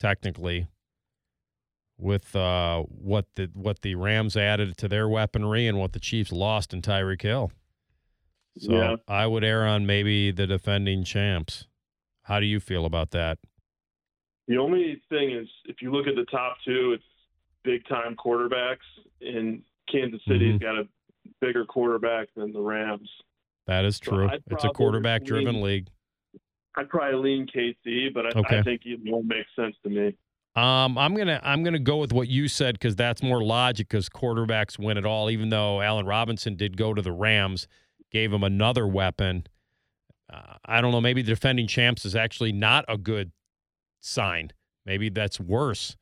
technically, 0.00 0.66
with 1.98 2.34
uh, 2.34 2.82
what 2.84 3.26
the 3.36 3.50
what 3.54 3.82
the 3.82 3.94
Rams 3.96 4.36
added 4.36 4.76
to 4.78 4.88
their 4.88 5.08
weaponry 5.08 5.66
and 5.66 5.78
what 5.78 5.92
the 5.92 6.00
Chiefs 6.00 6.32
lost 6.32 6.72
in 6.72 6.80
Tyreek 6.80 7.20
Hill. 7.22 7.52
So 8.58 8.72
Yeah. 8.72 8.96
I 9.06 9.26
would 9.26 9.44
err 9.44 9.66
on 9.66 9.86
maybe 9.86 10.30
the 10.30 10.46
defending 10.46 11.04
champs. 11.04 11.66
How 12.30 12.38
do 12.38 12.46
you 12.46 12.60
feel 12.60 12.86
about 12.86 13.10
that? 13.10 13.38
The 14.46 14.56
only 14.56 15.02
thing 15.08 15.32
is, 15.32 15.48
if 15.64 15.82
you 15.82 15.90
look 15.90 16.06
at 16.06 16.14
the 16.14 16.24
top 16.30 16.58
two, 16.64 16.92
it's 16.94 17.02
big 17.64 17.84
time 17.88 18.14
quarterbacks, 18.14 18.86
and 19.20 19.62
Kansas 19.90 20.20
City's 20.28 20.54
Mhm. 20.54 20.60
got 20.60 20.78
a 20.78 20.88
bigger 21.40 21.64
quarterback 21.64 22.32
than 22.36 22.52
the 22.52 22.60
Rams. 22.60 23.10
That 23.66 23.84
is 23.84 23.98
true. 23.98 24.28
I'd 24.28 24.44
It's 24.48 24.62
a 24.62 24.68
quarterback 24.68 25.24
driven 25.24 25.60
league. 25.60 25.88
I'd 26.76 26.88
probably 26.88 27.18
lean 27.18 27.48
KC, 27.48 28.10
but 28.10 28.26
I, 28.26 28.38
Okay. 28.38 28.58
I 28.58 28.62
think 28.62 28.86
either 28.86 29.10
one 29.10 29.26
makes 29.26 29.50
sense 29.56 29.74
to 29.82 29.88
me. 29.90 30.14
Um, 30.54 30.96
I'm 30.98 31.16
gonna 31.16 31.40
I'm 31.42 31.64
gonna 31.64 31.80
go 31.80 31.96
with 31.98 32.12
what 32.12 32.28
you 32.28 32.46
said 32.46 32.74
because 32.76 32.94
that's 32.94 33.24
more 33.24 33.42
logic 33.42 33.88
because 33.88 34.08
quarterbacks 34.08 34.78
win 34.78 34.96
it 34.98 35.04
all. 35.04 35.30
Even 35.30 35.48
though 35.48 35.80
Allen 35.80 36.06
Robinson 36.06 36.54
did 36.54 36.76
go 36.76 36.94
to 36.94 37.02
the 37.02 37.12
Rams, 37.12 37.66
gave 38.12 38.32
him 38.32 38.44
another 38.44 38.86
weapon. 38.86 39.46
Uh, 40.32 40.54
I 40.64 40.80
don't 40.80 40.92
know. 40.92 41.00
Maybe 41.00 41.22
the 41.22 41.28
defending 41.32 41.66
champs 41.66 42.04
is 42.04 42.14
actually 42.14 42.52
not 42.52 42.84
a 42.88 42.96
good 42.96 43.32
sign. 44.00 44.50
Maybe 44.86 45.08
that's 45.08 45.40
worse 45.40 45.96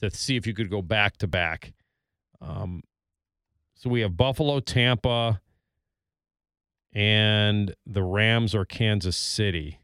to 0.00 0.10
see 0.10 0.36
if 0.36 0.46
you 0.46 0.54
could 0.54 0.70
go 0.70 0.82
back 0.82 1.16
to 1.18 1.26
back. 1.26 1.72
Um, 2.40 2.82
so 3.74 3.90
we 3.90 4.00
have 4.00 4.16
Buffalo, 4.16 4.60
Tampa, 4.60 5.40
and 6.92 7.74
the 7.86 8.02
Rams 8.02 8.54
or 8.54 8.64
Kansas 8.64 9.16
City. 9.16 9.80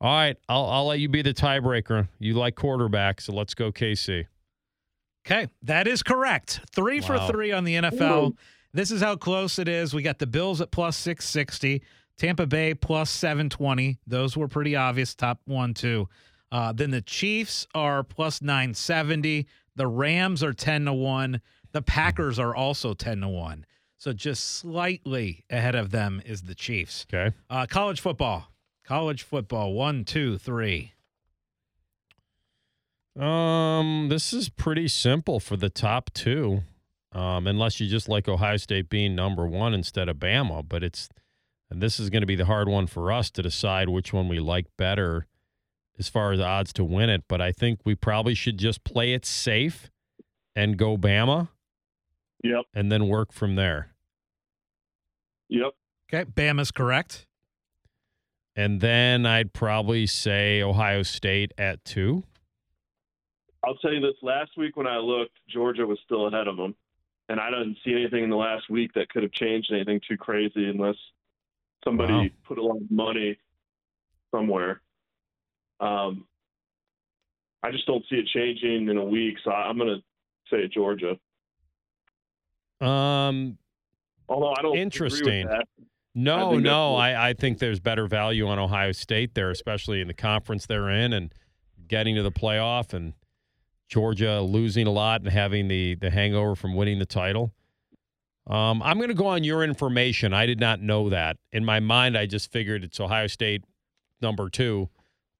All 0.00 0.10
right, 0.12 0.36
I'll 0.48 0.66
I'll 0.66 0.86
let 0.86 0.98
you 0.98 1.08
be 1.08 1.22
the 1.22 1.32
tiebreaker. 1.32 2.08
You 2.18 2.34
like 2.34 2.56
quarterback, 2.56 3.20
so 3.20 3.32
let's 3.32 3.54
go 3.54 3.70
KC. 3.70 4.26
Okay. 5.24 5.46
That 5.62 5.86
is 5.86 6.02
correct. 6.02 6.60
Three 6.74 7.00
Wow. 7.00 7.06
for 7.06 7.32
three 7.32 7.52
on 7.52 7.62
the 7.64 7.76
NFL. 7.76 8.36
This 8.74 8.90
is 8.90 9.00
how 9.00 9.14
close 9.14 9.60
it 9.60 9.68
is. 9.68 9.94
We 9.94 10.02
got 10.02 10.18
the 10.18 10.26
Bills 10.26 10.60
at 10.60 10.72
plus 10.72 10.96
660, 10.96 11.82
Tampa 12.18 12.46
Bay 12.46 12.74
plus 12.74 13.10
720. 13.10 13.98
Those 14.06 14.36
were 14.36 14.48
pretty 14.48 14.76
obvious. 14.76 15.14
Top 15.14 15.40
one, 15.44 15.74
two. 15.74 16.08
Uh, 16.50 16.72
then 16.72 16.90
the 16.90 17.00
Chiefs 17.00 17.66
are 17.74 18.02
plus 18.02 18.42
970. 18.42 19.46
The 19.74 19.86
Rams 19.86 20.42
are 20.42 20.52
10 20.52 20.84
to 20.84 20.92
1. 20.92 21.40
The 21.72 21.82
Packers 21.82 22.38
are 22.38 22.54
also 22.54 22.92
10 22.94 23.22
to 23.22 23.28
1. 23.28 23.66
So 23.96 24.12
just 24.12 24.56
slightly 24.56 25.44
ahead 25.48 25.74
of 25.74 25.90
them 25.90 26.20
is 26.26 26.42
the 26.42 26.54
Chiefs. 26.54 27.06
Okay. 27.12 27.34
Uh, 27.48 27.66
college 27.66 28.00
football. 28.00 28.48
College 28.84 29.22
football. 29.22 29.72
One, 29.72 30.04
two, 30.04 30.38
three. 30.38 30.92
Um, 33.18 34.08
this 34.10 34.32
is 34.32 34.48
pretty 34.48 34.88
simple 34.88 35.38
for 35.38 35.56
the 35.56 35.68
top 35.68 36.10
two, 36.14 36.62
um, 37.12 37.46
unless 37.46 37.78
you 37.78 37.86
just 37.88 38.08
like 38.08 38.26
Ohio 38.26 38.56
State 38.56 38.88
being 38.88 39.14
number 39.14 39.46
one 39.46 39.74
instead 39.74 40.08
of 40.08 40.16
Bama. 40.16 40.66
But 40.66 40.82
it's, 40.82 41.08
and 41.72 41.82
this 41.82 41.98
is 41.98 42.10
going 42.10 42.20
to 42.20 42.26
be 42.26 42.36
the 42.36 42.44
hard 42.44 42.68
one 42.68 42.86
for 42.86 43.10
us 43.10 43.30
to 43.30 43.42
decide 43.42 43.88
which 43.88 44.12
one 44.12 44.28
we 44.28 44.38
like 44.38 44.66
better 44.76 45.26
as 45.98 46.08
far 46.08 46.32
as 46.32 46.38
odds 46.40 46.72
to 46.74 46.84
win 46.84 47.08
it. 47.08 47.24
But 47.28 47.40
I 47.40 47.50
think 47.50 47.80
we 47.84 47.94
probably 47.94 48.34
should 48.34 48.58
just 48.58 48.84
play 48.84 49.14
it 49.14 49.24
safe 49.24 49.90
and 50.54 50.76
go 50.76 50.96
Bama 50.98 51.48
Yep. 52.44 52.64
and 52.74 52.92
then 52.92 53.08
work 53.08 53.32
from 53.32 53.54
there. 53.56 53.94
Yep. 55.48 55.72
Okay. 56.12 56.30
Bama's 56.30 56.70
correct. 56.70 57.26
And 58.54 58.82
then 58.82 59.24
I'd 59.24 59.54
probably 59.54 60.06
say 60.06 60.60
Ohio 60.60 61.02
State 61.02 61.52
at 61.56 61.82
two. 61.86 62.24
I'll 63.64 63.76
tell 63.76 63.92
you 63.94 64.00
this: 64.00 64.16
last 64.20 64.50
week 64.58 64.76
when 64.76 64.86
I 64.86 64.98
looked, 64.98 65.38
Georgia 65.48 65.86
was 65.86 65.98
still 66.04 66.26
ahead 66.26 66.48
of 66.48 66.56
them, 66.58 66.74
and 67.30 67.40
I 67.40 67.48
didn't 67.48 67.78
see 67.82 67.92
anything 67.92 68.24
in 68.24 68.28
the 68.30 68.36
last 68.36 68.68
week 68.68 68.92
that 68.94 69.08
could 69.08 69.22
have 69.22 69.32
changed 69.32 69.72
anything 69.72 70.00
too 70.06 70.18
crazy 70.18 70.68
unless 70.68 70.96
somebody 71.84 72.12
Wow. 72.12 72.26
put 72.46 72.58
a 72.58 72.62
lot 72.62 72.76
of 72.76 72.90
money 72.90 73.36
somewhere. 74.34 74.80
Um, 75.80 76.26
I 77.62 77.70
just 77.70 77.86
don't 77.86 78.04
see 78.08 78.16
it 78.16 78.26
changing 78.32 78.88
in 78.88 78.96
a 78.96 79.04
week, 79.04 79.36
so 79.44 79.50
I'm 79.50 79.76
going 79.78 79.88
to 80.00 80.02
say 80.50 80.68
Georgia. 80.68 81.16
Um, 82.80 83.58
Although 84.28 84.54
I 84.56 84.62
don't 84.62 84.76
Interesting. 84.76 85.46
that. 85.46 85.66
no, 86.14 86.50
think 86.52 86.62
no, 86.62 86.94
I, 86.96 87.30
I 87.30 87.32
think 87.34 87.58
there's 87.58 87.80
better 87.80 88.06
value 88.06 88.46
on 88.48 88.58
Ohio 88.58 88.92
State 88.92 89.34
there, 89.34 89.50
especially 89.50 90.00
in 90.00 90.08
the 90.08 90.14
conference 90.14 90.66
they're 90.66 90.88
in 90.90 91.12
and 91.12 91.32
getting 91.86 92.14
to 92.16 92.22
the 92.22 92.32
playoff 92.32 92.92
and 92.94 93.12
Georgia 93.88 94.40
losing 94.40 94.86
a 94.86 94.90
lot 94.90 95.20
and 95.20 95.30
having 95.30 95.68
the 95.68 95.94
the 95.96 96.10
hangover 96.10 96.54
from 96.54 96.74
winning 96.74 96.98
the 96.98 97.06
title. 97.06 97.52
Um, 98.46 98.82
I'm 98.82 98.96
going 98.96 99.08
to 99.08 99.14
go 99.14 99.26
on 99.26 99.44
your 99.44 99.62
information. 99.62 100.34
I 100.34 100.46
did 100.46 100.58
not 100.58 100.80
know 100.80 101.08
that. 101.10 101.36
In 101.52 101.64
my 101.64 101.80
mind, 101.80 102.16
I 102.18 102.26
just 102.26 102.50
figured 102.50 102.82
it's 102.82 102.98
Ohio 102.98 103.26
State 103.28 103.64
number 104.20 104.48
two, 104.48 104.88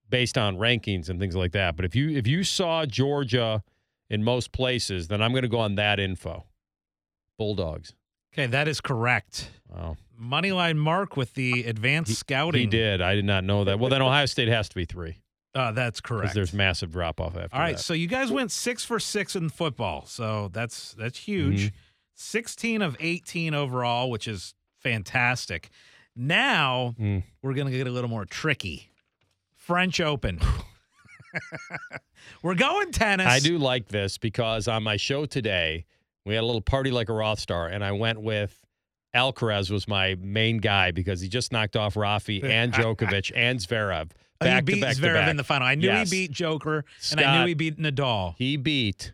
based 0.09 0.37
on 0.37 0.57
rankings 0.57 1.09
and 1.09 1.19
things 1.19 1.35
like 1.35 1.51
that. 1.51 1.75
But 1.75 1.85
if 1.85 1.95
you 1.95 2.09
if 2.09 2.27
you 2.27 2.43
saw 2.43 2.85
Georgia 2.85 3.63
in 4.09 4.23
most 4.23 4.51
places, 4.51 5.07
then 5.09 5.21
I'm 5.21 5.31
going 5.31 5.43
to 5.43 5.49
go 5.49 5.59
on 5.59 5.75
that 5.75 5.99
info. 5.99 6.45
Bulldogs. 7.37 7.93
Okay, 8.33 8.47
that 8.47 8.67
is 8.67 8.81
correct. 8.81 9.51
Wow. 9.69 9.97
Moneyline 10.19 10.77
Mark 10.77 11.17
with 11.17 11.33
the 11.33 11.63
advanced 11.63 12.15
scouting. 12.17 12.61
He 12.61 12.67
did. 12.67 13.01
I 13.01 13.15
did 13.15 13.25
not 13.25 13.43
know 13.43 13.63
that. 13.63 13.79
Well, 13.79 13.89
then 13.89 14.01
Ohio 14.01 14.25
State 14.25 14.47
has 14.47 14.69
to 14.69 14.75
be 14.75 14.85
three 14.85 15.17
Uh, 15.55 15.71
that's 15.71 16.01
because 16.01 16.17
correct. 16.19 16.33
there's 16.33 16.51
massive 16.51 16.91
drop 16.91 17.21
off 17.21 17.35
after 17.35 17.55
All 17.55 17.61
right, 17.61 17.75
that. 17.77 17.81
so 17.83 17.93
you 17.93 18.07
guys 18.07 18.31
went 18.31 18.51
six 18.51 18.83
for 18.83 18.99
six 18.99 19.35
in 19.35 19.49
football, 19.49 20.03
so 20.07 20.49
that's 20.51 20.95
that's 20.95 21.19
huge. 21.19 21.65
Mm-hmm. 21.67 21.75
Sixteen 22.15 22.81
of 22.81 22.95
eighteen 22.99 23.53
overall, 23.53 24.09
which 24.09 24.27
is 24.27 24.53
fantastic. 24.81 25.69
Now 26.15 26.95
Mm. 26.99 27.23
we're 27.41 27.53
gonna 27.53 27.71
get 27.71 27.87
a 27.87 27.91
little 27.91 28.09
more 28.09 28.25
tricky. 28.25 28.89
French 29.55 29.99
Open. 29.99 30.39
we're 32.43 32.55
going 32.55 32.91
tennis. 32.91 33.27
I 33.27 33.39
do 33.39 33.57
like 33.57 33.87
this 33.87 34.17
because 34.17 34.67
on 34.67 34.83
my 34.83 34.97
show 34.97 35.25
today, 35.25 35.85
we 36.25 36.35
had 36.35 36.43
a 36.43 36.45
little 36.45 36.61
party 36.61 36.91
like 36.91 37.09
a 37.09 37.13
Roth 37.13 37.39
star, 37.39 37.67
and 37.67 37.83
I 37.83 37.91
went 37.93 38.21
with 38.21 38.59
Alcaraz 39.15 39.71
was 39.71 39.87
my 39.87 40.15
main 40.19 40.57
guy 40.57 40.91
because 40.91 41.21
he 41.21 41.27
just 41.29 41.51
knocked 41.51 41.75
off 41.75 41.95
Rafi 41.95 42.43
and 42.47 42.73
Djokovic 42.73 43.31
and 43.35 43.59
Zverev 43.59 44.11
Oh, 44.41 44.55
he 44.55 44.61
beat 44.61 44.75
to 44.75 44.81
back 44.81 44.95
to 44.95 45.01
Zverev 45.01 45.13
back. 45.13 45.29
in 45.29 45.37
the 45.37 45.43
final. 45.43 45.67
I 45.67 45.75
knew 45.75 45.87
Yes. 45.87 46.11
he 46.11 46.23
beat 46.27 46.31
Joker, 46.31 46.83
and 47.11 47.21
I 47.21 47.39
knew 47.41 47.47
he 47.47 47.53
beat 47.53 47.77
Nadal. 47.77 48.35
He 48.37 48.57
beat 48.57 49.13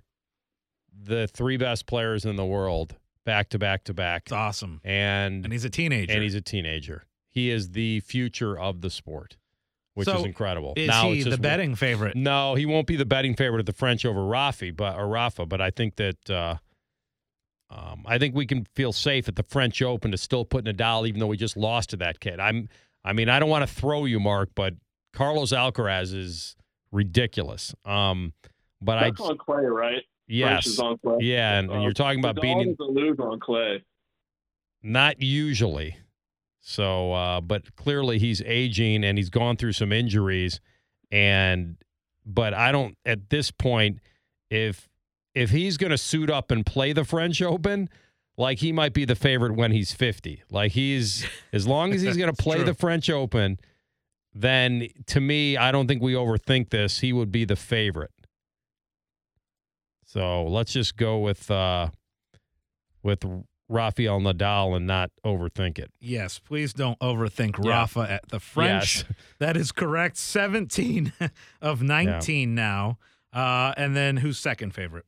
the 1.01 1.27
three 1.27 1.57
best 1.57 1.85
players 1.85 2.25
in 2.25 2.35
the 2.35 2.45
world 2.45 2.95
back 3.25 3.49
to 3.49 3.59
back 3.59 3.83
to 3.85 3.93
back, 3.93 4.23
It's 4.25 4.31
awesome, 4.31 4.81
and 4.83 5.43
and 5.45 5.53
he's 5.53 5.65
a 5.65 5.69
teenager. 5.69 6.12
and 6.13 6.23
he's 6.23 6.35
a 6.35 6.41
teenager. 6.41 7.05
He 7.29 7.49
is 7.51 7.71
the 7.71 7.99
future 8.01 8.57
of 8.57 8.81
the 8.81 8.89
sport, 8.89 9.38
which 9.93 10.07
So, 10.07 10.17
is 10.19 10.25
incredible. 10.25 10.73
is 10.75 10.88
now 10.88 11.12
he 11.12 11.19
it's 11.21 11.29
the 11.29 11.38
betting 11.38 11.75
favorite? 11.75 12.15
No, 12.15 12.55
he 12.55 12.65
won't 12.65 12.88
be 12.88 12.95
the 12.95 13.05
betting 13.05 13.35
favorite 13.35 13.59
at 13.59 13.65
the 13.65 13.73
French 13.73 14.03
over 14.05 14.19
Rafi, 14.21 14.75
but 14.75 14.95
or 14.97 15.07
Rafa. 15.07 15.45
But 15.45 15.62
I 15.62 15.69
think 15.69 15.95
that 15.97 16.29
uh, 16.29 16.55
um, 17.69 18.03
I 18.07 18.17
think 18.17 18.35
we 18.35 18.45
can 18.45 18.65
feel 18.75 18.91
safe 18.91 19.27
at 19.27 19.35
the 19.35 19.43
French 19.43 19.81
Open 19.81 20.12
to 20.12 20.17
still 20.17 20.43
put 20.43 20.65
Nadal, 20.65 21.07
even 21.07 21.19
though 21.19 21.27
we 21.27 21.38
just 21.38 21.55
lost 21.55 21.91
to 21.91 21.97
that 21.97 22.19
kid. 22.19 22.39
I'm. 22.39 22.67
I 23.05 23.13
mean, 23.13 23.29
I 23.29 23.39
don't 23.39 23.49
want 23.49 23.65
to 23.67 23.73
throw 23.73 24.03
you, 24.05 24.19
Mark, 24.19 24.49
but 24.55 24.73
Carlos 25.13 25.53
Alcaraz 25.53 26.13
is 26.13 26.57
ridiculous. 26.91 27.73
Um, 27.85 28.33
but 28.81 28.99
That's 28.99 29.21
I 29.21 29.23
on 29.25 29.38
clay, 29.38 29.63
right? 29.65 30.03
Yes, 30.29 30.79
yeah, 31.19 31.57
and, 31.57 31.71
and 31.71 31.79
Uh, 31.79 31.83
you're 31.83 31.91
talking 31.91 32.19
about 32.19 32.35
beating 32.35 32.75
doesn't 32.75 32.93
lose 32.93 33.19
on 33.19 33.39
clay. 33.39 33.83
Not 34.83 35.21
usually. 35.21 35.97
So, 36.61 37.13
uh, 37.13 37.41
but 37.41 37.75
clearly 37.75 38.19
he's 38.19 38.41
aging 38.43 39.03
and 39.03 39.17
he's 39.17 39.31
gone 39.31 39.57
through 39.57 39.73
some 39.73 39.91
injuries. 39.91 40.59
And, 41.11 41.77
but 42.25 42.53
I 42.53 42.71
don't, 42.71 42.95
at 43.05 43.31
this 43.31 43.49
point, 43.49 43.99
if, 44.51 44.87
if 45.33 45.49
he's 45.49 45.77
going 45.77 45.91
to 45.91 45.97
suit 45.97 46.29
up 46.29 46.51
and 46.51 46.63
play 46.63 46.93
the 46.93 47.05
French 47.05 47.41
Open, 47.41 47.89
like 48.37 48.59
he 48.59 48.71
might 48.71 48.93
be 48.93 49.05
the 49.05 49.15
favorite 49.15 49.55
when 49.55 49.71
he's 49.71 49.93
50. 49.93 50.43
Like 50.51 50.73
he's, 50.73 51.25
as 51.53 51.65
long 51.65 51.91
as 51.91 52.03
he's 52.03 52.17
going 52.17 52.33
to 52.33 52.41
play 52.41 52.57
true. 52.57 52.65
the 52.65 52.75
French 52.75 53.09
Open, 53.09 53.57
then 54.33 54.89
to 55.07 55.19
me, 55.19 55.57
I 55.57 55.71
don't 55.71 55.87
think 55.87 56.03
we 56.03 56.13
overthink 56.13 56.69
this. 56.69 56.99
He 56.99 57.13
would 57.13 57.31
be 57.31 57.45
the 57.45 57.55
favorite. 57.55 58.11
So 60.12 60.43
let's 60.45 60.74
just 60.74 60.98
go 60.98 61.19
with, 61.19 61.52
uh, 61.52 61.89
with 63.04 63.24
Rafael 63.67 64.19
Nadal 64.19 64.76
and 64.76 64.88
not 64.88 65.12
overthink 65.24 65.78
it. 65.78 65.91
Yes, 66.00 66.39
please 66.39 66.74
don't 66.74 66.98
overthink 66.98 67.63
Yeah. 67.63 67.69
Rafa 67.69 68.00
at 68.10 68.28
the 68.30 68.39
French. 68.39 69.04
Yes. 69.04 69.15
That 69.38 69.56
is 69.56 69.72
correct. 69.72 70.17
17 70.17 71.13
of 71.62 71.84
19 71.84 72.56
now. 72.56 72.98
Uh, 73.32 73.74
and 73.78 73.95
then 73.95 74.17
who's 74.17 74.39
second 74.39 74.74
favorite? 74.74 75.06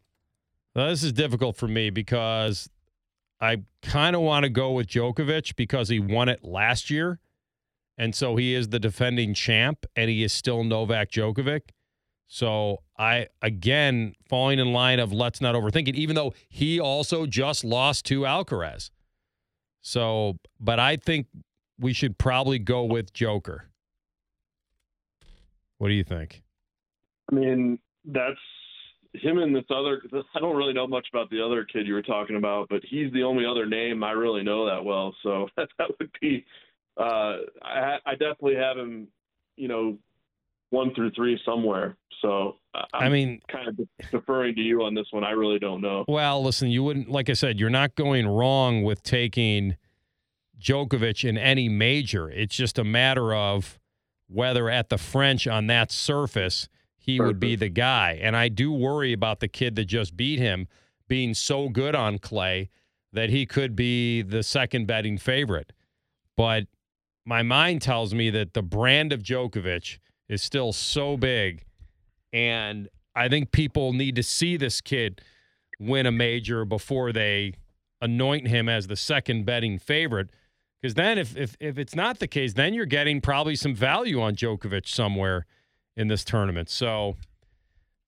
Now, 0.76 0.90
this 0.90 1.04
is 1.04 1.12
difficult 1.12 1.58
for 1.58 1.68
me 1.68 1.90
because 1.90 2.70
I 3.42 3.64
kind 3.82 4.16
of 4.16 4.22
want 4.22 4.44
to 4.44 4.50
go 4.50 4.72
with 4.72 4.86
Djokovic 4.88 5.56
because 5.56 5.90
he 5.90 6.00
won 6.00 6.30
it 6.30 6.44
last 6.44 6.92
year. 6.92 7.20
And 7.98 8.14
so 8.14 8.36
he 8.36 8.54
is 8.54 8.70
the 8.70 8.80
defending 8.80 9.34
champ 9.34 9.86
and 9.96 10.12
he 10.12 10.24
is 10.24 10.32
still 10.32 10.64
Novak 10.64 11.10
Djokovic. 11.10 11.62
So 12.34 12.82
I, 12.98 13.28
again, 13.42 14.14
falling 14.30 14.58
in 14.58 14.72
line 14.72 15.02
of 15.02 15.12
let's 15.12 15.42
not 15.42 15.54
overthink 15.54 15.90
it, 15.90 15.98
even 15.98 16.16
though 16.16 16.34
he 16.48 16.80
also 16.80 17.26
just 17.26 17.66
lost 17.66 18.06
to 18.06 18.22
Alcaraz. 18.22 18.90
So, 19.82 20.38
but 20.58 20.80
I 20.80 20.96
think 20.96 21.28
we 21.78 21.92
should 21.92 22.18
probably 22.18 22.58
go 22.58 22.86
with 22.86 23.12
Joker. 23.12 23.68
What 25.78 25.90
do 25.90 25.94
you 25.94 26.06
think? 26.06 26.42
I 27.30 27.36
mean, 27.36 27.78
that's 28.06 28.40
him 29.14 29.40
and 29.40 29.54
this 29.54 29.66
other. 29.70 30.02
I 30.34 30.40
don't 30.40 30.56
really 30.56 30.72
know 30.72 30.88
much 30.88 31.08
about 31.12 31.30
the 31.32 31.46
other 31.46 31.66
kid 31.66 31.86
you 31.86 31.94
were 31.94 32.02
talking 32.02 32.38
about, 32.38 32.70
but 32.70 32.82
he's 32.90 33.12
the 33.12 33.24
only 33.24 33.46
other 33.46 33.66
name 33.66 34.06
I 34.06 34.12
really 34.12 34.42
know 34.42 34.66
that 34.68 34.86
well. 34.86 35.14
So 35.22 35.50
that 35.58 35.90
would 36.00 36.12
be. 36.22 36.46
Uh, 36.96 37.40
I, 37.62 37.98
I 38.06 38.12
definitely 38.12 38.56
have 38.56 38.78
him, 38.78 39.10
you 39.58 39.68
know, 39.68 39.98
one 40.72 40.94
through 40.96 41.12
three 41.12 41.40
somewhere. 41.46 41.96
So 42.22 42.58
I- 42.74 42.86
I'm 42.94 43.04
I 43.04 43.10
mean, 43.10 43.42
kind 43.48 43.68
of 43.68 43.80
deferring 44.12 44.56
to 44.56 44.62
you 44.62 44.84
on 44.84 44.94
this 44.96 45.08
one. 45.12 45.24
I 45.24 45.32
really 45.32 45.60
don't 45.60 45.82
know. 45.82 46.04
Well, 46.08 46.44
listen, 46.44 46.70
you 46.70 46.84
wouldn't, 46.84 47.10
like 47.10 47.30
I 47.30 47.34
said, 47.34 47.60
you're 47.60 47.70
not 47.70 47.96
going 47.96 48.28
wrong 48.28 48.84
with 48.84 49.04
taking 49.04 49.76
Djokovic 50.60 51.28
in 51.28 51.38
any 51.38 51.70
major. 51.70 52.30
It's 52.30 52.56
just 52.56 52.78
a 52.78 52.84
matter 52.84 53.34
of 53.34 53.80
whether 54.28 54.70
at 54.70 54.90
the 54.90 54.98
French 54.98 55.48
on 55.48 55.68
that 55.68 55.92
surface 55.92 56.70
he 56.98 57.20
would 57.20 57.40
be 57.40 57.56
the 57.56 57.70
guy. 57.70 58.20
And 58.22 58.38
I 58.38 58.48
do 58.48 58.72
worry 58.72 59.12
about 59.12 59.40
the 59.40 59.48
kid 59.48 59.76
that 59.76 59.86
just 59.86 60.16
beat 60.16 60.38
him 60.40 60.68
being 61.08 61.34
so 61.34 61.68
good 61.68 61.96
on 61.96 62.20
clay 62.20 62.70
that 63.12 63.30
he 63.32 63.46
could 63.46 63.76
be 63.76 64.22
the 64.22 64.44
second 64.44 64.86
betting 64.86 65.18
favorite. 65.18 65.74
But 66.38 66.68
my 67.26 67.42
mind 67.42 67.82
tells 67.82 68.14
me 68.14 68.30
that 68.30 68.54
the 68.54 68.62
brand 68.62 69.12
of 69.12 69.24
Djokovic 69.24 69.98
is 70.32 70.42
still 70.42 70.72
so 70.72 71.18
big. 71.18 71.66
And 72.32 72.90
I 73.14 73.28
think 73.28 73.52
people 73.52 73.92
need 73.92 74.16
to 74.16 74.24
see 74.24 74.56
this 74.56 74.80
kid 74.80 75.22
win 75.78 76.06
a 76.06 76.12
major 76.12 76.64
before 76.64 77.12
they 77.12 77.56
anoint 78.00 78.48
him 78.48 78.70
as 78.70 78.88
the 78.88 78.96
second 78.96 79.46
betting 79.46 79.78
favorite. 79.78 80.30
Because 80.82 80.96
then, 80.96 81.18
if, 81.18 81.36
if 81.38 81.56
if 81.60 81.78
it's 81.78 81.94
not 81.94 82.20
the 82.20 82.28
case, 82.28 82.54
then 82.54 82.74
you're 82.74 82.86
getting 82.86 83.22
probably 83.22 83.56
some 83.56 83.76
value 83.76 84.20
on 84.22 84.36
Djokovic 84.36 84.88
somewhere 84.88 85.46
in 85.96 86.08
this 86.08 86.24
tournament. 86.24 86.70
So, 86.70 87.18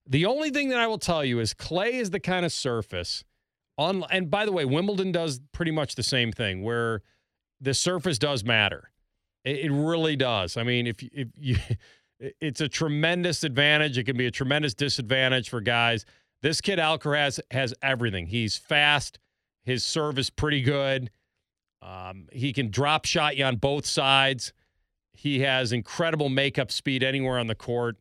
the 0.07 0.25
only 0.25 0.49
thing 0.49 0.69
that 0.69 0.79
I 0.79 0.87
will 0.87 0.97
tell 0.97 1.23
you 1.23 1.39
is 1.39 1.53
clay 1.53 1.95
is 1.95 2.09
the 2.09 2.19
kind 2.19 2.45
of 2.45 2.51
surface. 2.51 3.23
On 3.77 4.03
and 4.09 4.31
by 4.31 4.45
the 4.45 4.51
way, 4.51 4.65
Wimbledon 4.65 5.11
does 5.11 5.41
pretty 5.51 5.71
much 5.71 5.95
the 5.95 6.03
same 6.03 6.31
thing, 6.31 6.63
where 6.63 7.01
the 7.59 7.73
surface 7.73 8.17
does 8.17 8.43
matter. 8.43 8.89
It, 9.43 9.65
it 9.65 9.71
really 9.71 10.15
does. 10.15 10.57
I 10.57 10.63
mean, 10.63 10.87
if 10.87 11.03
if 11.03 11.27
you, 11.37 11.57
it's 12.39 12.61
a 12.61 12.67
tremendous 12.69 13.43
advantage. 13.43 13.97
It 13.97 14.05
can 14.05 14.17
be 14.17 14.27
a 14.27 14.31
tremendous 14.31 14.73
disadvantage 14.73 15.49
for 15.49 15.61
guys. 15.61 16.05
This 16.41 16.61
kid 16.61 16.79
Alcaraz 16.79 17.39
has 17.51 17.73
everything. 17.81 18.27
He's 18.27 18.57
fast. 18.57 19.19
His 19.63 19.83
serve 19.83 20.19
is 20.19 20.29
pretty 20.29 20.61
good. 20.61 21.09
Um, 21.81 22.27
he 22.31 22.53
can 22.53 22.69
drop 22.69 23.05
shot 23.05 23.37
you 23.37 23.45
on 23.45 23.57
both 23.57 23.85
sides. 23.85 24.53
He 25.13 25.39
has 25.41 25.71
incredible 25.71 26.29
makeup 26.29 26.71
speed 26.71 27.03
anywhere 27.03 27.39
on 27.39 27.47
the 27.47 27.55
court. 27.55 27.97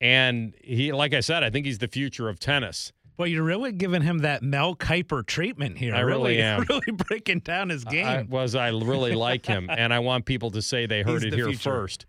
And 0.00 0.54
he, 0.62 0.92
like 0.92 1.14
I 1.14 1.20
said, 1.20 1.44
I 1.44 1.50
think 1.50 1.66
he's 1.66 1.78
the 1.78 1.88
future 1.88 2.28
of 2.28 2.38
tennis. 2.38 2.92
Well, 3.18 3.28
you're 3.28 3.44
really 3.44 3.72
giving 3.72 4.02
him 4.02 4.18
that 4.20 4.42
Mel 4.42 4.74
Kiper 4.74 5.24
treatment 5.24 5.78
here. 5.78 5.94
I 5.94 6.00
really 6.00 6.38
am. 6.42 6.64
Really 6.68 6.92
breaking 7.08 7.40
down 7.40 7.68
his 7.68 7.84
game. 7.84 8.06
I, 8.06 8.22
was 8.22 8.54
I 8.54 8.68
really 8.70 9.14
like 9.14 9.46
him, 9.46 9.68
and 9.76 9.92
I 9.92 9.98
want 10.00 10.24
people 10.24 10.50
to 10.52 10.62
say 10.62 10.86
they 10.86 11.02
heard 11.02 11.22
He's 11.22 11.24
it 11.24 11.30
the 11.30 11.36
here 11.36 11.46
future. 11.46 11.70
first. 11.70 12.06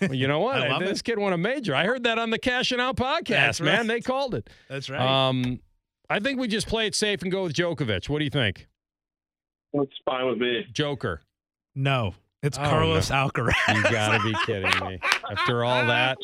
Well, 0.00 0.14
you 0.14 0.28
know 0.28 0.40
what? 0.40 0.56
I 0.62 0.68
love 0.68 0.80
this 0.82 1.00
it. 1.00 1.04
kid 1.04 1.18
won 1.18 1.32
a 1.32 1.38
major. 1.38 1.74
I 1.74 1.84
heard 1.84 2.04
that 2.04 2.18
on 2.18 2.30
the 2.30 2.38
Cash 2.38 2.72
and 2.72 2.80
Out 2.80 2.96
podcast, 2.96 3.26
That's 3.28 3.60
man. 3.60 3.78
right. 3.80 3.86
They 3.88 4.00
called 4.00 4.34
it. 4.34 4.48
That's 4.68 4.90
right. 4.90 5.00
Um, 5.28 5.60
I 6.10 6.20
think 6.20 6.38
we 6.38 6.48
just 6.48 6.66
play 6.68 6.86
it 6.86 6.94
safe 6.94 7.22
and 7.22 7.30
go 7.32 7.42
with 7.44 7.52
Djokovic. 7.54 8.08
What 8.08 8.18
do 8.18 8.24
you 8.24 8.30
think? 8.30 8.66
That's 9.72 9.90
fine 10.04 10.26
with 10.26 10.38
me. 10.38 10.66
Joker. 10.72 11.22
no, 11.74 12.14
it's 12.42 12.56
Oh, 12.58 12.62
Carlos 12.62 13.10
You 13.10 13.16
Alcaraz. 13.16 13.74
You 13.74 13.82
got 13.90 14.18
to 14.18 14.24
be 14.24 14.34
kidding 14.46 14.86
me. 14.88 14.98
After 15.30 15.64
all 15.64 15.86
that. 15.86 16.16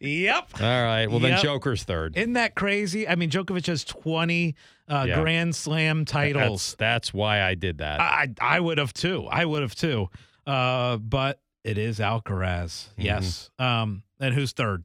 yep. 0.00 0.48
All 0.60 0.82
right. 0.82 1.06
Well, 1.06 1.18
then 1.20 1.32
Yep. 1.32 1.42
Joker's 1.42 1.84
third. 1.84 2.16
Isn't 2.16 2.32
that 2.34 2.54
crazy? 2.54 3.06
I 3.06 3.14
mean, 3.14 3.30
Djokovic 3.30 3.66
has 3.66 3.84
20 3.84 4.54
uh, 4.88 5.04
Yeah. 5.08 5.20
Grand 5.20 5.54
Slam 5.54 6.04
titles. 6.04 6.70
That's, 6.70 7.08
that's 7.08 7.14
why 7.14 7.42
I 7.42 7.54
did 7.54 7.78
that. 7.78 8.00
I 8.00 8.28
I 8.40 8.58
would 8.60 8.78
have 8.78 8.92
too. 8.94 9.26
I 9.30 9.44
would 9.44 9.62
have 9.62 9.74
too. 9.74 10.08
Uh, 10.46 10.96
but 10.96 11.40
it 11.64 11.78
is 11.78 11.98
Alcaraz. 11.98 12.88
Mm-hmm. 12.90 13.02
Yes. 13.02 13.50
Um, 13.58 14.02
and 14.20 14.34
who's 14.34 14.52
third? 14.52 14.84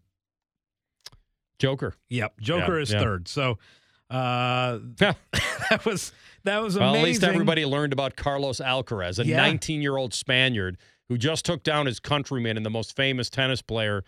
Joker. 1.60 1.96
Yep, 2.10 2.40
Joker 2.42 2.76
Yeah, 2.78 2.82
is 2.84 2.92
yeah. 2.92 3.00
third. 3.00 3.28
So 3.28 3.58
uh, 4.10 4.80
Yeah. 5.02 5.14
that 5.70 5.86
was 5.86 6.12
that 6.44 6.62
was 6.62 6.78
Well, 6.78 6.90
amazing. 6.90 7.02
at 7.02 7.08
least 7.08 7.24
everybody 7.24 7.66
learned 7.66 7.94
about 7.94 8.16
Carlos 8.16 8.60
Alcaraz, 8.60 9.20
a 9.20 9.26
Yeah. 9.26 9.38
19 9.38 9.82
year 9.82 9.98
old 9.98 10.14
Spaniard 10.14 10.78
who 11.10 11.18
just 11.18 11.46
took 11.46 11.64
down 11.64 11.86
his 11.86 12.00
countryman 12.00 12.58
and 12.58 12.66
the 12.66 12.70
most 12.70 12.96
famous 12.96 13.30
tennis 13.30 13.62
player 13.62 14.04